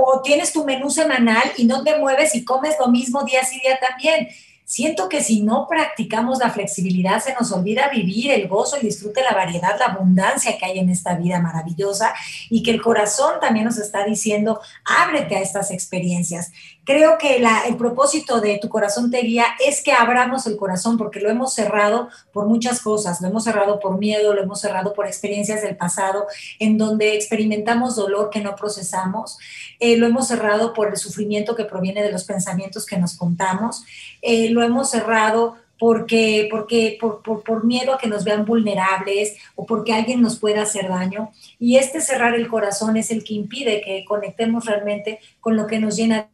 o 0.00 0.22
tienes 0.22 0.52
tu 0.52 0.64
menú 0.64 0.90
semanal 0.90 1.52
y 1.58 1.66
no 1.66 1.84
te 1.84 1.98
mueves 1.98 2.34
y 2.34 2.44
comes 2.44 2.76
lo 2.80 2.88
mismo 2.88 3.22
día 3.22 3.44
sí 3.44 3.60
día 3.60 3.78
también. 3.78 4.28
Siento 4.66 5.10
que 5.10 5.22
si 5.22 5.42
no 5.42 5.66
practicamos 5.68 6.38
la 6.38 6.50
flexibilidad, 6.50 7.22
se 7.22 7.34
nos 7.34 7.52
olvida 7.52 7.90
vivir 7.90 8.30
el 8.30 8.48
gozo, 8.48 8.76
el 8.76 8.82
disfrute, 8.82 9.22
la 9.22 9.34
variedad, 9.34 9.78
la 9.78 9.86
abundancia 9.86 10.56
que 10.56 10.64
hay 10.64 10.78
en 10.78 10.88
esta 10.88 11.14
vida 11.16 11.38
maravillosa 11.38 12.14
y 12.48 12.62
que 12.62 12.70
el 12.70 12.80
corazón 12.80 13.40
también 13.40 13.66
nos 13.66 13.76
está 13.76 14.04
diciendo, 14.06 14.60
ábrete 14.84 15.36
a 15.36 15.42
estas 15.42 15.70
experiencias. 15.70 16.50
Creo 16.84 17.16
que 17.16 17.36
el 17.36 17.76
propósito 17.78 18.42
de 18.42 18.58
tu 18.58 18.68
corazón 18.68 19.10
te 19.10 19.22
guía 19.22 19.46
es 19.66 19.82
que 19.82 19.92
abramos 19.92 20.46
el 20.46 20.56
corazón 20.56 20.98
porque 20.98 21.18
lo 21.18 21.30
hemos 21.30 21.54
cerrado 21.54 22.08
por 22.30 22.46
muchas 22.46 22.82
cosas, 22.82 23.22
lo 23.22 23.28
hemos 23.28 23.44
cerrado 23.44 23.80
por 23.80 23.98
miedo, 23.98 24.34
lo 24.34 24.42
hemos 24.42 24.60
cerrado 24.60 24.92
por 24.92 25.06
experiencias 25.06 25.62
del 25.62 25.76
pasado 25.76 26.26
en 26.58 26.76
donde 26.76 27.14
experimentamos 27.14 27.96
dolor 27.96 28.28
que 28.28 28.40
no 28.40 28.54
procesamos, 28.54 29.38
eh, 29.80 29.96
lo 29.96 30.06
hemos 30.06 30.28
cerrado 30.28 30.74
por 30.74 30.88
el 30.88 30.96
sufrimiento 30.98 31.56
que 31.56 31.64
proviene 31.64 32.02
de 32.02 32.12
los 32.12 32.24
pensamientos 32.24 32.84
que 32.84 32.98
nos 32.98 33.16
contamos, 33.16 33.84
eh, 34.20 34.50
lo 34.50 34.62
hemos 34.62 34.90
cerrado 34.90 35.56
porque, 35.78 36.48
porque 36.50 36.98
por, 37.00 37.22
por, 37.22 37.64
miedo 37.64 37.94
a 37.94 37.98
que 37.98 38.06
nos 38.06 38.24
vean 38.24 38.44
vulnerables 38.44 39.36
o 39.56 39.66
porque 39.66 39.92
alguien 39.92 40.22
nos 40.22 40.38
pueda 40.38 40.62
hacer 40.62 40.88
daño. 40.88 41.30
Y 41.58 41.76
este 41.76 42.00
cerrar 42.00 42.34
el 42.34 42.48
corazón 42.48 42.96
es 42.96 43.10
el 43.10 43.24
que 43.24 43.34
impide 43.34 43.82
que 43.82 44.04
conectemos 44.04 44.66
realmente 44.66 45.18
con 45.40 45.56
lo 45.56 45.66
que 45.66 45.80
nos 45.80 45.96
llena 45.96 46.28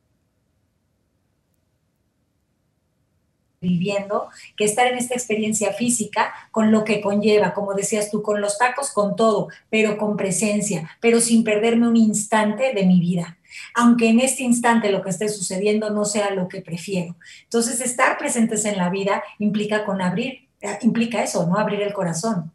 viviendo 3.60 4.28
que 4.56 4.64
estar 4.64 4.86
en 4.86 4.96
esta 4.96 5.14
experiencia 5.14 5.72
física 5.72 6.32
con 6.50 6.72
lo 6.72 6.84
que 6.84 7.00
conlleva, 7.00 7.52
como 7.52 7.74
decías 7.74 8.10
tú, 8.10 8.22
con 8.22 8.40
los 8.40 8.58
tacos, 8.58 8.90
con 8.90 9.16
todo, 9.16 9.48
pero 9.68 9.98
con 9.98 10.16
presencia, 10.16 10.90
pero 11.00 11.20
sin 11.20 11.44
perderme 11.44 11.86
un 11.86 11.96
instante 11.96 12.72
de 12.74 12.86
mi 12.86 13.00
vida, 13.00 13.38
aunque 13.74 14.08
en 14.08 14.20
este 14.20 14.44
instante 14.44 14.90
lo 14.90 15.02
que 15.02 15.10
esté 15.10 15.28
sucediendo 15.28 15.90
no 15.90 16.04
sea 16.04 16.30
lo 16.30 16.48
que 16.48 16.62
prefiero. 16.62 17.16
Entonces, 17.44 17.80
estar 17.80 18.16
presentes 18.16 18.64
en 18.64 18.78
la 18.78 18.88
vida 18.88 19.22
implica 19.38 19.84
con 19.84 20.00
abrir, 20.00 20.48
eh, 20.62 20.78
implica 20.82 21.22
eso, 21.22 21.46
¿no? 21.46 21.58
Abrir 21.58 21.82
el 21.82 21.92
corazón. 21.92 22.52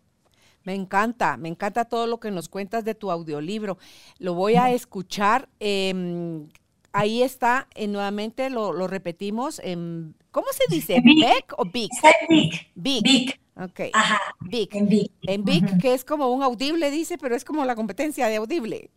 Me 0.63 0.73
encanta, 0.73 1.37
me 1.37 1.49
encanta 1.49 1.85
todo 1.85 2.07
lo 2.07 2.19
que 2.19 2.31
nos 2.31 2.49
cuentas 2.49 2.83
de 2.83 2.95
tu 2.95 3.11
audiolibro. 3.11 3.77
Lo 4.17 4.33
voy 4.33 4.55
a 4.55 4.71
escuchar. 4.71 5.47
Em, 5.59 6.47
ahí 6.91 7.21
está, 7.21 7.67
eh, 7.75 7.87
nuevamente 7.87 8.49
lo, 8.49 8.73
lo 8.73 8.87
repetimos 8.87 9.59
en 9.63 10.15
¿Cómo 10.35 10.47
se 10.51 10.65
dice? 10.67 11.01
¿Beck 11.01 11.53
o 11.57 11.63
Big? 11.63 11.89
Big. 12.27 12.67
Big. 12.75 13.39
Ok. 13.55 13.79
Ajá. 13.93 14.19
Big. 14.41 14.67
En 14.75 14.89
Big. 14.89 15.09
En 15.21 15.45
Big, 15.45 15.81
que 15.81 15.93
es 15.93 16.03
como 16.03 16.27
un 16.27 16.43
audible, 16.43 16.91
dice, 16.91 17.17
pero 17.17 17.37
es 17.37 17.45
como 17.45 17.63
la 17.63 17.73
competencia 17.73 18.27
de 18.27 18.35
audible. 18.35 18.89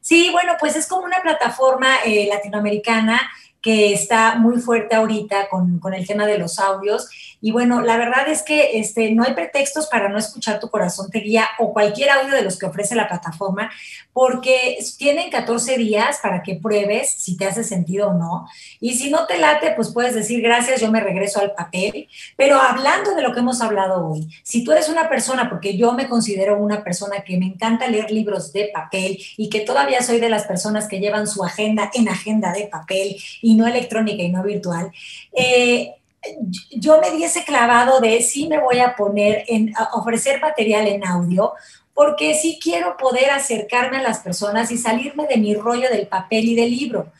Sí, 0.00 0.30
bueno, 0.30 0.52
pues 0.60 0.76
es 0.76 0.86
como 0.86 1.04
una 1.04 1.20
plataforma 1.20 1.96
eh, 2.04 2.28
latinoamericana 2.28 3.20
que 3.60 3.92
está 3.92 4.36
muy 4.36 4.60
fuerte 4.60 4.94
ahorita 4.94 5.48
con, 5.48 5.80
con, 5.80 5.94
el 5.94 6.06
tema 6.06 6.26
de 6.26 6.38
los 6.38 6.60
audios. 6.60 7.08
Y 7.44 7.50
bueno, 7.50 7.82
la 7.82 7.98
verdad 7.98 8.26
es 8.28 8.42
que 8.42 8.78
este, 8.78 9.12
no 9.12 9.22
hay 9.22 9.34
pretextos 9.34 9.86
para 9.88 10.08
no 10.08 10.16
escuchar 10.16 10.60
tu 10.60 10.70
corazón 10.70 11.10
te 11.10 11.18
guía 11.18 11.46
o 11.58 11.74
cualquier 11.74 12.08
audio 12.08 12.34
de 12.34 12.40
los 12.40 12.58
que 12.58 12.64
ofrece 12.64 12.94
la 12.94 13.06
plataforma, 13.06 13.70
porque 14.14 14.78
tienen 14.96 15.28
14 15.30 15.76
días 15.76 16.20
para 16.22 16.42
que 16.42 16.54
pruebes 16.54 17.10
si 17.10 17.36
te 17.36 17.44
hace 17.44 17.62
sentido 17.62 18.08
o 18.08 18.14
no. 18.14 18.48
Y 18.80 18.94
si 18.94 19.10
no 19.10 19.26
te 19.26 19.36
late, 19.36 19.72
pues 19.72 19.92
puedes 19.92 20.14
decir 20.14 20.40
gracias, 20.40 20.80
yo 20.80 20.90
me 20.90 21.00
regreso 21.00 21.38
al 21.38 21.52
papel. 21.52 22.08
Pero 22.34 22.58
hablando 22.58 23.14
de 23.14 23.20
lo 23.20 23.34
que 23.34 23.40
hemos 23.40 23.60
hablado 23.60 24.08
hoy, 24.08 24.26
si 24.42 24.64
tú 24.64 24.72
eres 24.72 24.88
una 24.88 25.10
persona, 25.10 25.50
porque 25.50 25.76
yo 25.76 25.92
me 25.92 26.08
considero 26.08 26.56
una 26.56 26.82
persona 26.82 27.24
que 27.24 27.36
me 27.36 27.44
encanta 27.44 27.88
leer 27.88 28.10
libros 28.10 28.54
de 28.54 28.70
papel 28.72 29.18
y 29.36 29.50
que 29.50 29.60
todavía 29.60 30.02
soy 30.02 30.18
de 30.18 30.30
las 30.30 30.46
personas 30.46 30.88
que 30.88 30.98
llevan 30.98 31.26
su 31.26 31.44
agenda 31.44 31.90
en 31.92 32.08
agenda 32.08 32.54
de 32.54 32.68
papel 32.68 33.16
y 33.42 33.52
no 33.52 33.66
electrónica 33.66 34.22
y 34.22 34.30
no 34.30 34.42
virtual, 34.42 34.90
eh, 35.34 35.96
yo 36.70 37.00
me 37.00 37.10
di 37.10 37.24
ese 37.24 37.44
clavado 37.44 38.00
de 38.00 38.20
sí 38.22 38.46
me 38.48 38.60
voy 38.60 38.78
a 38.78 38.96
poner 38.96 39.44
en 39.48 39.72
ofrecer 39.92 40.40
material 40.40 40.86
en 40.86 41.06
audio 41.06 41.54
porque 41.94 42.34
sí 42.34 42.58
quiero 42.60 42.96
poder 42.96 43.30
acercarme 43.30 43.98
a 43.98 44.02
las 44.02 44.18
personas 44.18 44.70
y 44.72 44.78
salirme 44.78 45.26
de 45.26 45.36
mi 45.36 45.54
rollo 45.54 45.88
del 45.88 46.08
papel 46.08 46.44
y 46.46 46.56
del 46.56 46.70
libro. 46.70 47.12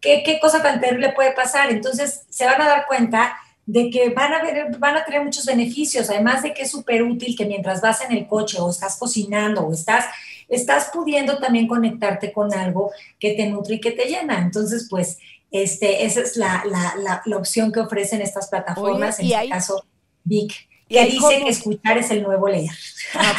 ¿Qué, 0.00 0.22
qué 0.24 0.38
cosa 0.38 0.62
tan 0.62 0.80
terrible 0.80 1.12
puede 1.12 1.32
pasar? 1.32 1.70
Entonces 1.70 2.26
se 2.28 2.44
van 2.44 2.60
a 2.60 2.68
dar 2.68 2.86
cuenta 2.86 3.34
de 3.64 3.88
que 3.88 4.10
van 4.10 4.32
a, 4.32 4.42
ver, 4.42 4.76
van 4.78 4.96
a 4.96 5.04
tener 5.04 5.22
muchos 5.22 5.46
beneficios, 5.46 6.10
además 6.10 6.42
de 6.42 6.52
que 6.52 6.62
es 6.62 6.70
súper 6.70 7.02
útil 7.02 7.36
que 7.36 7.46
mientras 7.46 7.80
vas 7.80 8.02
en 8.02 8.12
el 8.12 8.26
coche 8.26 8.58
o 8.60 8.68
estás 8.68 8.98
cocinando 8.98 9.62
o 9.62 9.72
estás, 9.72 10.06
estás 10.48 10.90
pudiendo 10.92 11.38
también 11.38 11.68
conectarte 11.68 12.32
con 12.32 12.52
algo 12.52 12.90
que 13.18 13.34
te 13.34 13.46
nutre 13.46 13.76
y 13.76 13.80
que 13.80 13.92
te 13.92 14.06
llena. 14.06 14.40
Entonces, 14.40 14.86
pues 14.90 15.18
este, 15.50 16.04
esa 16.04 16.20
es 16.20 16.36
la, 16.36 17.22
opción 17.36 17.72
que 17.72 17.80
ofrecen 17.80 18.22
estas 18.22 18.48
plataformas, 18.48 19.18
en 19.18 19.26
este 19.26 19.48
caso 19.48 19.84
Vic, 20.24 20.68
que 20.88 21.04
dice 21.06 21.42
que 21.42 21.48
escuchar 21.48 21.98
es 21.98 22.10
el 22.10 22.22
nuevo 22.22 22.48
leer. 22.48 22.70
Ah, 23.14 23.34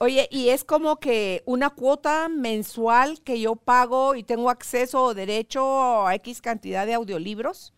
oye, 0.00 0.28
y 0.30 0.48
es 0.50 0.64
como 0.64 0.96
que 0.96 1.42
una 1.46 1.70
cuota 1.70 2.28
mensual 2.28 3.20
que 3.22 3.40
yo 3.40 3.56
pago 3.56 4.14
y 4.14 4.22
tengo 4.22 4.50
acceso 4.50 5.02
o 5.02 5.14
derecho 5.14 6.06
a 6.06 6.14
X 6.16 6.40
cantidad 6.40 6.86
de 6.86 6.94
audiolibros. 6.94 7.72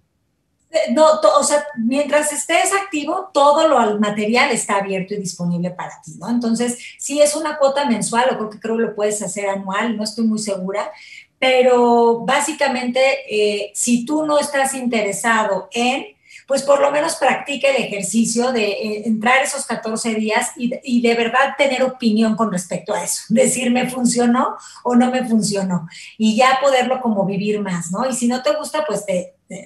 Eh, 0.74 0.92
no, 0.92 1.20
o 1.20 1.44
sea, 1.44 1.64
mientras 1.76 2.32
estés 2.32 2.72
activo, 2.72 3.30
todo 3.32 3.68
lo 3.68 4.00
material 4.00 4.50
está 4.50 4.78
abierto 4.78 5.14
y 5.14 5.18
disponible 5.18 5.70
para 5.70 6.00
ti, 6.02 6.16
¿no? 6.18 6.28
Entonces, 6.28 6.78
si 6.98 7.20
es 7.20 7.36
una 7.36 7.58
cuota 7.58 7.84
mensual, 7.84 8.30
o 8.32 8.36
creo 8.36 8.50
que 8.50 8.58
creo 8.58 8.76
que 8.76 8.82
lo 8.82 8.94
puedes 8.96 9.22
hacer 9.22 9.48
anual, 9.48 9.96
no 9.96 10.02
estoy 10.02 10.26
muy 10.26 10.40
segura, 10.40 10.90
pero 11.44 12.20
básicamente, 12.20 13.00
eh, 13.28 13.70
si 13.74 14.06
tú 14.06 14.24
no 14.24 14.38
estás 14.38 14.72
interesado 14.72 15.68
en 15.72 16.06
pues 16.46 16.62
por 16.62 16.80
lo 16.80 16.90
menos 16.90 17.16
practique 17.16 17.70
el 17.70 17.84
ejercicio 17.84 18.52
de 18.52 18.68
eh, 18.68 19.02
entrar 19.06 19.42
esos 19.42 19.64
14 19.64 20.14
días 20.14 20.50
y, 20.56 21.00
de 21.00 21.14
verdad 21.14 21.54
tener 21.56 21.82
opinión 21.82 22.36
con 22.36 22.52
respecto 22.52 22.92
a 22.92 23.02
eso, 23.02 23.22
decir 23.28 23.70
me 23.70 23.88
funcionó 23.88 24.56
o 24.82 24.94
no 24.94 25.10
me 25.10 25.26
funcionó 25.26 25.86
y 26.18 26.36
ya 26.36 26.58
poderlo 26.62 27.00
como 27.00 27.24
vivir 27.24 27.60
más, 27.60 27.90
¿no? 27.90 28.08
Y 28.08 28.14
si 28.14 28.26
no 28.26 28.42
te 28.42 28.54
gusta, 28.54 28.84
pues 28.86 29.04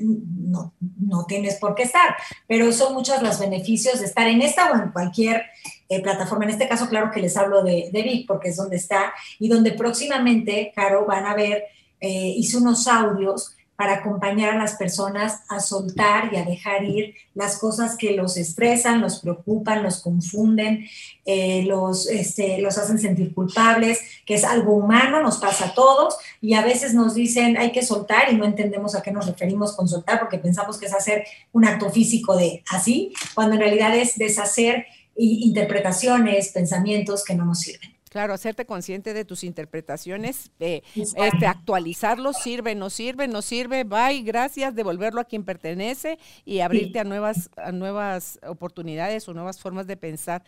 no, 0.00 0.72
no, 1.00 1.24
tienes 1.26 1.56
por 1.56 1.74
qué 1.74 1.84
estar, 1.84 2.16
pero 2.46 2.72
son 2.72 2.94
muchos 2.94 3.22
los 3.22 3.38
beneficios 3.38 4.00
de 4.00 4.06
estar 4.06 4.28
en 4.28 4.42
esta 4.42 4.70
o 4.70 4.74
en 4.76 4.90
cualquier 4.90 5.46
eh, 5.88 6.02
plataforma. 6.02 6.44
En 6.44 6.50
este 6.50 6.68
caso, 6.68 6.88
claro 6.88 7.10
que 7.10 7.20
les 7.20 7.36
hablo 7.36 7.62
de, 7.62 7.90
de 7.92 8.02
Vic 8.02 8.26
porque 8.26 8.48
es 8.48 8.56
donde 8.56 8.76
está 8.76 9.12
y 9.38 9.48
donde 9.48 9.72
próximamente, 9.72 10.72
Caro, 10.74 11.06
van 11.06 11.26
a 11.26 11.34
ver, 11.34 11.64
eh, 12.00 12.34
hice 12.36 12.58
unos 12.58 12.86
audios 12.86 13.54
para 13.78 13.94
acompañar 13.94 14.54
a 14.54 14.58
las 14.58 14.74
personas 14.74 15.42
a 15.48 15.60
soltar 15.60 16.32
y 16.32 16.36
a 16.36 16.44
dejar 16.44 16.82
ir 16.82 17.14
las 17.34 17.58
cosas 17.58 17.96
que 17.96 18.10
los 18.10 18.36
estresan, 18.36 19.00
los 19.00 19.20
preocupan, 19.20 19.84
los 19.84 20.02
confunden, 20.02 20.84
eh, 21.24 21.62
los, 21.62 22.08
este, 22.08 22.60
los 22.60 22.76
hacen 22.76 22.98
sentir 22.98 23.32
culpables, 23.32 24.00
que 24.26 24.34
es 24.34 24.42
algo 24.42 24.74
humano, 24.74 25.22
nos 25.22 25.38
pasa 25.38 25.66
a 25.66 25.74
todos 25.74 26.16
y 26.40 26.54
a 26.54 26.62
veces 26.62 26.92
nos 26.92 27.14
dicen 27.14 27.56
hay 27.56 27.70
que 27.70 27.84
soltar 27.84 28.32
y 28.32 28.36
no 28.36 28.44
entendemos 28.44 28.96
a 28.96 29.02
qué 29.02 29.12
nos 29.12 29.26
referimos 29.26 29.76
con 29.76 29.86
soltar 29.86 30.18
porque 30.18 30.38
pensamos 30.38 30.76
que 30.76 30.86
es 30.86 30.92
hacer 30.92 31.24
un 31.52 31.64
acto 31.64 31.88
físico 31.88 32.36
de 32.36 32.64
así, 32.70 33.12
cuando 33.34 33.54
en 33.54 33.60
realidad 33.60 33.96
es 33.96 34.18
deshacer 34.18 34.86
interpretaciones, 35.18 36.52
pensamientos 36.52 37.24
que 37.24 37.34
no 37.34 37.44
nos 37.44 37.60
sirven. 37.60 37.98
Claro, 38.08 38.32
hacerte 38.32 38.64
consciente 38.64 39.12
de 39.12 39.24
tus 39.24 39.44
interpretaciones, 39.44 40.50
eh, 40.60 40.82
este, 40.94 41.46
actualizarlos, 41.46 42.38
sirve, 42.38 42.74
no 42.74 42.90
sirve, 42.90 43.28
no 43.28 43.42
sirve, 43.42 43.84
bye, 43.84 44.22
gracias, 44.22 44.74
devolverlo 44.74 45.20
a 45.20 45.24
quien 45.24 45.44
pertenece 45.44 46.18
y 46.44 46.60
abrirte 46.60 47.00
a 47.00 47.04
nuevas, 47.04 47.50
a 47.56 47.70
nuevas 47.70 48.38
oportunidades 48.46 49.28
o 49.28 49.34
nuevas 49.34 49.60
formas 49.60 49.86
de 49.86 49.96
pensar. 49.96 50.42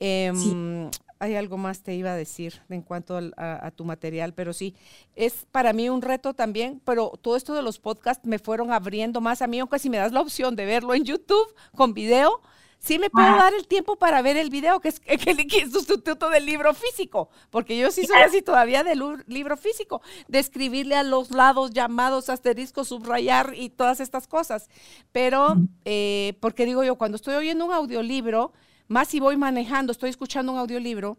Em, 0.00 0.90
hay 1.18 1.36
algo 1.36 1.56
más 1.56 1.82
te 1.82 1.94
iba 1.94 2.12
a 2.12 2.16
decir 2.16 2.62
en 2.68 2.82
cuanto 2.82 3.16
a, 3.16 3.66
a, 3.66 3.70
tu 3.70 3.84
material, 3.84 4.34
pero 4.34 4.52
sí, 4.52 4.74
es 5.14 5.46
para 5.52 5.72
mí 5.72 5.88
un 5.88 6.02
reto 6.02 6.34
también, 6.34 6.80
pero 6.84 7.12
todo 7.22 7.36
esto 7.36 7.54
de 7.54 7.62
los 7.62 7.78
podcasts 7.78 8.26
me 8.26 8.38
fueron 8.38 8.72
abriendo 8.72 9.20
más 9.20 9.42
a 9.42 9.46
mí, 9.46 9.58
aunque 9.60 9.78
si 9.78 9.90
me 9.90 9.98
das 9.98 10.12
la 10.12 10.20
opción 10.20 10.56
de 10.56 10.64
verlo 10.64 10.94
en 10.94 11.04
YouTube 11.04 11.54
con 11.74 11.94
video, 11.94 12.40
sí 12.84 12.98
me 12.98 13.08
puedo 13.08 13.26
dar 13.26 13.54
el 13.54 13.66
tiempo 13.66 13.96
para 13.96 14.20
ver 14.20 14.36
el 14.36 14.50
video, 14.50 14.80
que 14.80 14.88
es, 14.88 15.00
el 15.06 15.72
sustituto 15.72 16.28
del 16.28 16.44
libro 16.44 16.74
físico, 16.74 17.30
porque 17.50 17.78
yo 17.78 17.90
sí 17.90 18.06
soy 18.06 18.18
así 18.18 18.42
todavía 18.42 18.84
del 18.84 19.02
libro 19.26 19.56
físico, 19.56 20.02
de 20.28 20.38
escribirle 20.38 20.94
a 20.94 21.02
los 21.02 21.30
lados 21.30 21.70
llamados 21.70 22.28
asterisco, 22.28 22.84
subrayar 22.84 23.54
y 23.56 23.70
todas 23.70 24.00
estas 24.00 24.26
cosas. 24.26 24.68
Pero, 25.12 25.56
eh, 25.84 26.36
porque 26.40 26.66
digo 26.66 26.84
yo, 26.84 26.96
cuando 26.96 27.16
estoy 27.16 27.34
oyendo 27.34 27.64
un 27.64 27.72
audiolibro, 27.72 28.52
más 28.86 29.08
si 29.08 29.18
voy 29.18 29.36
manejando, 29.36 29.90
estoy 29.90 30.10
escuchando 30.10 30.52
un 30.52 30.58
audiolibro, 30.58 31.16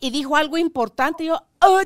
y 0.00 0.10
dijo 0.10 0.34
algo 0.36 0.56
importante. 0.56 1.26
Yo, 1.26 1.42
oh, 1.60 1.80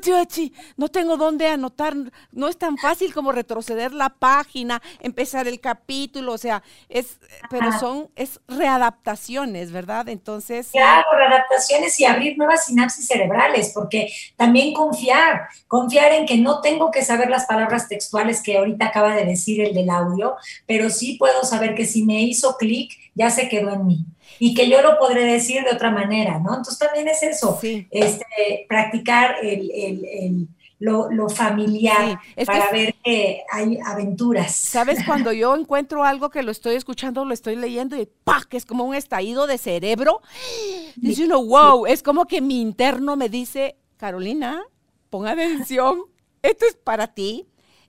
no 0.77 0.87
tengo 0.87 1.17
dónde 1.17 1.47
anotar. 1.47 1.93
No 2.31 2.47
es 2.47 2.57
tan 2.57 2.77
fácil 2.77 3.13
como 3.13 3.33
retroceder 3.33 3.93
la 3.93 4.09
página, 4.09 4.81
empezar 5.01 5.47
el 5.47 5.59
capítulo, 5.59 6.31
o 6.33 6.37
sea, 6.37 6.63
es, 6.87 7.19
pero 7.49 7.77
son, 7.77 8.09
es 8.15 8.39
readaptaciones, 8.47 9.71
¿verdad? 9.71 10.07
Entonces. 10.07 10.69
Claro, 10.71 11.05
readaptaciones 11.15 11.99
y 11.99 12.05
abrir 12.05 12.37
nuevas 12.37 12.65
sinapsis 12.65 13.05
cerebrales, 13.05 13.71
porque 13.73 14.11
también 14.37 14.73
confiar, 14.73 15.49
confiar 15.67 16.13
en 16.13 16.25
que 16.25 16.37
no 16.37 16.61
tengo 16.61 16.91
que 16.91 17.03
saber 17.03 17.29
las 17.29 17.45
palabras 17.45 17.89
textuales 17.89 18.41
que 18.41 18.57
ahorita 18.57 18.85
acaba 18.85 19.13
de 19.13 19.25
decir 19.25 19.61
el 19.61 19.73
del 19.73 19.89
audio, 19.89 20.35
pero 20.65 20.89
sí 20.89 21.17
puedo 21.19 21.43
saber 21.43 21.75
que 21.75 21.85
si 21.85 22.03
me 22.03 22.21
hizo 22.21 22.55
clic, 22.55 22.93
ya 23.13 23.29
se 23.29 23.49
quedó 23.49 23.73
en 23.73 23.85
mí 23.85 24.05
y 24.39 24.53
que 24.53 24.69
yo 24.69 24.81
lo 24.81 24.97
podré 24.97 25.25
decir 25.25 25.63
de 25.63 25.71
otra 25.71 25.91
manera, 25.91 26.39
¿no? 26.39 26.49
Entonces 26.49 26.77
también 26.77 27.07
es 27.07 27.23
eso, 27.23 27.59
este, 27.61 28.65
practicar 28.67 29.37
el, 29.41 30.47
lo, 30.79 31.29
familiar 31.29 32.19
para 32.45 32.71
ver 32.71 32.95
que 33.03 33.43
hay 33.51 33.79
aventuras. 33.85 34.55
¿Sabes? 34.55 34.99
Cuando 35.05 35.31
yo 35.31 35.55
encuentro 35.55 36.03
algo 36.03 36.29
que 36.29 36.43
lo 36.43 36.51
estoy 36.51 36.75
escuchando, 36.75 37.25
lo 37.25 37.33
estoy 37.33 37.55
leyendo 37.55 37.97
y 37.97 38.07
¡pah! 38.23 38.43
que 38.49 38.57
es 38.57 38.65
como 38.65 38.83
un 38.83 38.95
estallido 38.95 39.47
de 39.47 39.57
cerebro, 39.57 40.21
dice 40.95 41.25
uno, 41.25 41.43
wow, 41.43 41.85
es 41.85 42.03
como 42.03 42.25
que 42.25 42.41
mi 42.41 42.61
interno 42.61 43.15
me 43.15 43.29
dice, 43.29 43.77
Carolina, 43.97 44.63
pon 45.09 45.27
atención, 45.27 46.03
esto 46.41 46.65
es 46.65 46.75
para 46.75 47.07
ti 47.07 47.47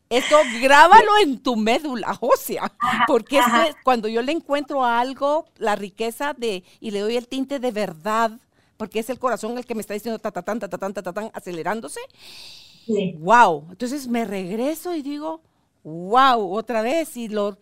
esto 0.08 0.36
grábalo 0.60 1.18
en 1.22 1.38
tu 1.38 1.56
médula 1.56 2.16
ósea, 2.20 2.72
porque 3.06 3.40
cuando 3.82 4.08
yo 4.08 4.22
le 4.22 4.32
encuentro 4.32 4.84
algo, 4.84 5.46
la 5.56 5.74
riqueza 5.74 6.32
de, 6.32 6.62
y 6.80 6.90
le 6.92 7.00
doy 7.00 7.16
el 7.16 7.26
tinte 7.26 7.58
de 7.58 7.72
verdad, 7.72 8.38
porque 8.76 9.00
es 9.00 9.10
el 9.10 9.18
corazón 9.18 9.58
el 9.58 9.66
que 9.66 9.74
me 9.74 9.80
está 9.80 9.94
diciendo 9.94 10.18
ta 10.18 10.30
ta 10.30 10.42
ta 10.42 10.58
ta 10.58 10.68
ta 10.68 10.92
ta 10.92 11.12
ta 11.12 11.30
acelerándose. 11.32 12.00
Wow. 13.18 13.68
Entonces 13.70 14.06
me 14.06 14.24
regreso 14.24 14.94
y 14.94 15.02
digo, 15.02 15.40
wow, 15.82 16.52
otra 16.52 16.82
vez 16.82 17.16
y 17.16 17.28
lo 17.28 17.58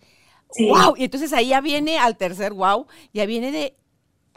wow, 0.59 0.95
y 0.97 1.05
entonces 1.05 1.33
ahí 1.33 1.49
ya 1.49 1.61
viene 1.61 1.99
al 1.99 2.17
tercer 2.17 2.53
wow, 2.53 2.87
ya 3.13 3.27
viene 3.27 3.51
de 3.51 3.77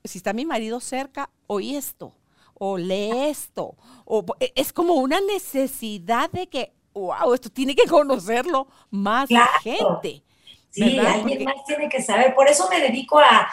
si 0.03 0.18
está 0.18 0.34
mi 0.34 0.45
marido 0.45 0.80
cerca, 0.80 1.30
oí 1.47 1.76
esto 1.76 2.14
o 2.60 2.78
lee 2.78 3.12
esto, 3.30 3.76
o 4.05 4.26
e, 4.39 4.51
es 4.55 4.74
como 4.74 4.95
una 4.95 5.22
necesidad 5.22 6.32
de 6.32 6.47
que 6.47 6.74
wow, 6.97 7.33
esto 7.33 7.49
tiene 7.49 7.75
que 7.75 7.87
conocerlo 7.87 8.67
más 8.89 9.29
gente. 9.61 10.23
Sí, 10.69 10.99
alguien 10.99 11.43
más 11.43 11.65
tiene 11.65 11.89
que 11.89 12.01
saber. 12.01 12.35
Por 12.35 12.47
eso 12.47 12.67
me 12.69 12.79
dedico 12.79 13.19
a, 13.19 13.47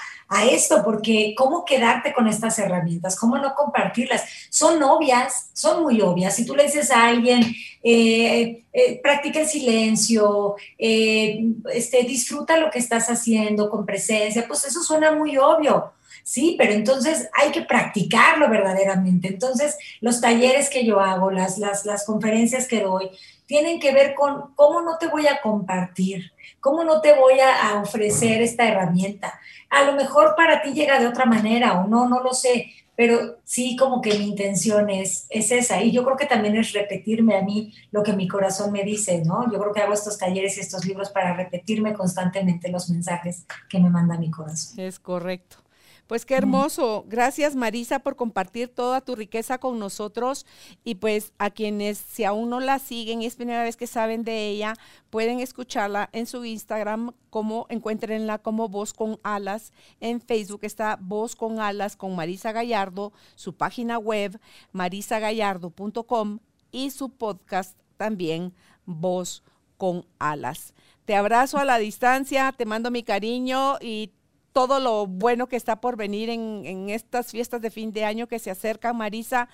esto, 0.50 0.82
porque 0.84 1.32
cómo 1.36 1.64
quedarte 1.64 2.12
con 2.12 2.26
estas 2.26 2.58
herramientas, 2.58 3.16
cómo 3.16 3.38
no 3.38 3.54
compartirlas. 3.54 4.24
Son 4.50 4.82
obvias, 4.82 5.50
son 5.52 5.84
muy 5.84 6.00
obvias. 6.00 6.34
Si 6.34 6.44
tú 6.44 6.56
le 6.56 6.64
dices 6.64 6.90
a 6.90 7.06
alguien, 7.06 7.54
eh, 7.84 8.64
eh, 8.72 9.00
practica 9.00 9.40
el 9.40 9.46
silencio, 9.46 10.56
eh, 10.76 11.44
este, 11.72 12.02
disfruta 12.02 12.56
lo 12.56 12.68
que 12.70 12.80
estás 12.80 13.08
haciendo 13.10 13.70
con 13.70 13.86
presencia, 13.86 14.44
pues 14.48 14.64
eso 14.64 14.82
suena 14.82 15.12
muy 15.12 15.38
obvio. 15.38 15.92
Sí, 16.24 16.56
pero 16.58 16.72
entonces 16.72 17.28
hay 17.34 17.52
que 17.52 17.62
practicarlo 17.62 18.48
verdaderamente. 18.48 19.28
Entonces, 19.28 19.76
los 20.00 20.20
talleres 20.20 20.70
que 20.70 20.84
yo 20.84 20.98
hago, 20.98 21.30
las, 21.30 21.58
las, 21.58 21.84
las 21.84 22.04
conferencias 22.04 22.66
que 22.66 22.80
doy, 22.80 23.10
tienen 23.46 23.78
que 23.78 23.92
ver 23.92 24.14
con 24.14 24.54
cómo 24.54 24.80
no 24.82 24.98
te 24.98 25.08
voy 25.08 25.26
a 25.26 25.40
compartir, 25.40 26.32
cómo 26.60 26.84
no 26.84 27.00
te 27.00 27.14
voy 27.14 27.40
a, 27.40 27.80
ofrecer 27.80 28.42
esta 28.42 28.66
herramienta. 28.66 29.38
A 29.70 29.84
lo 29.84 29.92
mejor 29.92 30.34
para 30.36 30.62
ti 30.62 30.72
llega 30.72 30.98
de 30.98 31.06
otra 31.06 31.26
manera 31.26 31.80
o 31.80 31.88
no, 31.88 32.08
no 32.08 32.22
lo 32.22 32.32
sé, 32.32 32.72
pero 32.96 33.38
sí 33.44 33.76
como 33.76 34.00
que 34.00 34.16
mi 34.18 34.28
intención 34.28 34.88
es, 34.88 35.26
es 35.28 35.50
esa. 35.50 35.82
Y 35.82 35.90
yo 35.90 36.04
creo 36.04 36.16
que 36.16 36.26
también 36.26 36.56
es 36.56 36.72
repetirme 36.72 37.36
a 37.36 37.42
mí 37.42 37.74
lo 37.90 38.02
que 38.02 38.12
mi 38.12 38.28
corazón 38.28 38.72
me 38.72 38.84
dice, 38.84 39.22
¿no? 39.24 39.50
Yo 39.52 39.58
creo 39.58 39.72
que 39.72 39.80
hago 39.80 39.92
estos 39.92 40.16
talleres 40.16 40.56
y 40.56 40.60
estos 40.60 40.84
libros 40.84 41.10
para 41.10 41.34
repetirme 41.34 41.92
constantemente 41.92 42.70
los 42.70 42.88
mensajes 42.88 43.44
que 43.68 43.80
me 43.80 43.90
manda 43.90 44.16
mi 44.16 44.30
corazón. 44.30 44.78
Es 44.78 44.98
correcto. 44.98 45.63
Pues 46.06 46.26
qué 46.26 46.34
hermoso. 46.34 47.06
Gracias 47.08 47.56
Marisa 47.56 48.00
por 48.00 48.14
compartir 48.14 48.68
toda 48.68 49.00
tu 49.00 49.16
riqueza 49.16 49.56
con 49.58 49.78
nosotros 49.78 50.44
y 50.84 50.96
pues 50.96 51.32
a 51.38 51.48
quienes 51.48 51.96
si 51.96 52.24
aún 52.24 52.50
no 52.50 52.60
la 52.60 52.78
siguen 52.78 53.22
y 53.22 53.26
es 53.26 53.36
primera 53.36 53.62
vez 53.62 53.76
que 53.76 53.86
saben 53.86 54.22
de 54.22 54.48
ella, 54.48 54.74
pueden 55.08 55.40
escucharla 55.40 56.10
en 56.12 56.26
su 56.26 56.44
Instagram 56.44 57.12
como 57.30 57.64
encuéntrenla 57.70 58.38
como 58.38 58.68
Voz 58.68 58.92
con 58.92 59.18
Alas. 59.22 59.72
En 60.00 60.20
Facebook 60.20 60.60
está 60.62 60.98
Voz 61.00 61.36
con 61.36 61.58
Alas 61.58 61.96
con 61.96 62.14
Marisa 62.14 62.52
Gallardo, 62.52 63.14
su 63.34 63.54
página 63.54 63.98
web 63.98 64.38
marisagallardo.com 64.72 66.40
y 66.70 66.90
su 66.90 67.10
podcast 67.10 67.78
también 67.96 68.52
Voz 68.84 69.42
con 69.78 70.04
Alas. 70.18 70.74
Te 71.06 71.16
abrazo 71.16 71.58
a 71.58 71.64
la 71.64 71.78
distancia, 71.78 72.52
te 72.52 72.66
mando 72.66 72.90
mi 72.90 73.02
cariño 73.02 73.78
y 73.80 74.12
todo 74.54 74.78
lo 74.78 75.06
bueno 75.06 75.48
que 75.48 75.56
está 75.56 75.80
por 75.80 75.96
venir 75.96 76.30
en, 76.30 76.88
estas 76.88 77.32
fiestas 77.32 77.60
de 77.60 77.70
fin 77.70 77.92
de 77.92 78.04
año 78.04 78.28
que 78.28 78.38
se 78.38 78.50
acercan, 78.50 78.96
Marisa. 78.96 79.48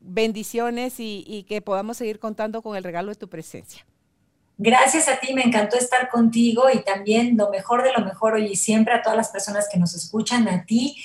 Bendiciones 0.00 0.98
y, 0.98 1.24
y 1.26 1.44
que 1.44 1.60
podamos 1.60 1.98
seguir 1.98 2.18
contando 2.18 2.62
con 2.62 2.74
el 2.74 2.82
regalo 2.82 3.10
de 3.10 3.16
tu 3.16 3.28
presencia. 3.28 3.84
Gracias 4.58 5.06
a 5.08 5.20
ti, 5.20 5.34
me 5.34 5.42
encantó 5.42 5.76
estar 5.76 6.08
contigo 6.08 6.70
y 6.72 6.82
también 6.82 7.36
lo 7.36 7.50
mejor 7.50 7.82
de 7.82 7.92
lo 7.92 8.02
mejor 8.02 8.34
hoy 8.34 8.46
y 8.46 8.56
siempre 8.56 8.94
a 8.94 9.02
todas 9.02 9.18
las 9.18 9.28
personas 9.28 9.68
que 9.70 9.78
nos 9.78 9.94
escuchan, 9.94 10.48
a 10.48 10.64
ti. 10.64 10.96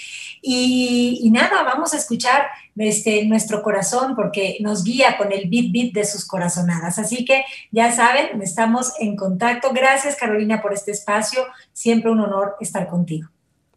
Y, 0.42 1.30
nada, 1.34 1.62
vamos 1.64 1.94
a 1.94 1.98
escuchar 1.98 2.48
este, 2.78 3.26
nuestro 3.26 3.62
corazón 3.62 4.16
porque 4.16 4.58
nos 4.62 4.86
guía 4.86 5.18
con 5.18 5.34
el 5.34 5.50
beat 5.50 5.72
beat 5.74 5.94
de 5.94 6.06
sus 6.06 6.26
corazonadas. 6.26 6.98
Así 6.98 7.26
que 7.26 7.44
ya 7.72 7.92
saben, 7.92 8.42
estamos 8.42 8.94
en 9.00 9.18
contacto. 9.18 9.72
Gracias 9.74 10.16
Carolina 10.16 10.62
por 10.62 10.74
este 10.74 10.92
espacio. 10.92 11.46
Siempre 11.74 12.10
un 12.10 12.22
honor 12.22 12.56
estar 12.62 12.88
contigo. 12.88 13.30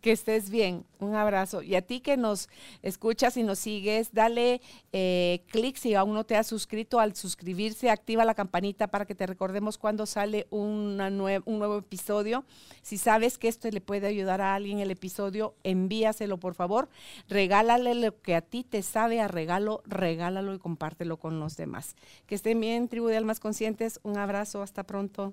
Que 0.05 0.13
estés 0.13 0.51
bien. 0.51 0.85
Un 0.99 1.15
abrazo. 1.15 1.63
Y 1.63 1.77
a 1.77 1.81
ti 1.81 2.01
que 2.01 2.19
nos 2.19 2.51
escuchas 2.83 3.39
y 3.39 3.43
nos 3.43 3.59
sigues, 3.59 4.13
dale 4.13 4.61
eh, 4.93 5.41
clic 5.47 5.77
si 5.77 5.95
aún 5.95 6.13
no 6.13 6.25
te 6.25 6.37
has 6.37 6.47
suscrito. 6.47 7.01
Al 7.01 7.17
suscribirse, 7.17 7.89
activa 7.89 8.27
la 8.27 8.35
campanita 8.35 8.89
para 8.89 9.07
que 9.07 9.15
te 9.15 9.27
recordemos 9.27 9.79
cuando 9.79 10.05
sale 10.05 10.47
una 10.51 11.09
un 11.09 11.59
nuevo 11.59 11.79
episodio. 11.79 12.45
Si 12.83 12.99
sabes 12.99 13.39
que 13.39 13.49
esto 13.49 13.71
le 13.71 13.81
puede 13.81 14.07
ayudar 14.07 14.43
a 14.43 14.55
alguien 14.55 14.79
el 14.81 14.91
episodio, 14.91 15.55
envíaselo 15.65 16.37
por 16.37 16.53
favor. 16.53 16.91
Regálale 17.27 17.95
lo 17.95 18.21
que 18.21 18.35
a 18.35 18.43
ti 18.43 18.63
te 18.63 18.83
sabe 18.83 19.23
a 19.23 19.29
regalo, 19.29 19.83
regálalo 19.87 20.53
y 20.53 20.59
compártelo 20.59 21.17
con 21.17 21.41
los 21.41 21.57
demás. 21.57 21.97
Que 22.27 22.35
estén 22.35 22.61
bien, 22.61 22.89
tribu 22.89 23.07
de 23.07 23.17
almas 23.17 23.41
conscientes. 23.41 24.01
Un 24.03 24.19
abrazo. 24.19 24.61
Hasta 24.61 24.83
pronto. 24.83 25.33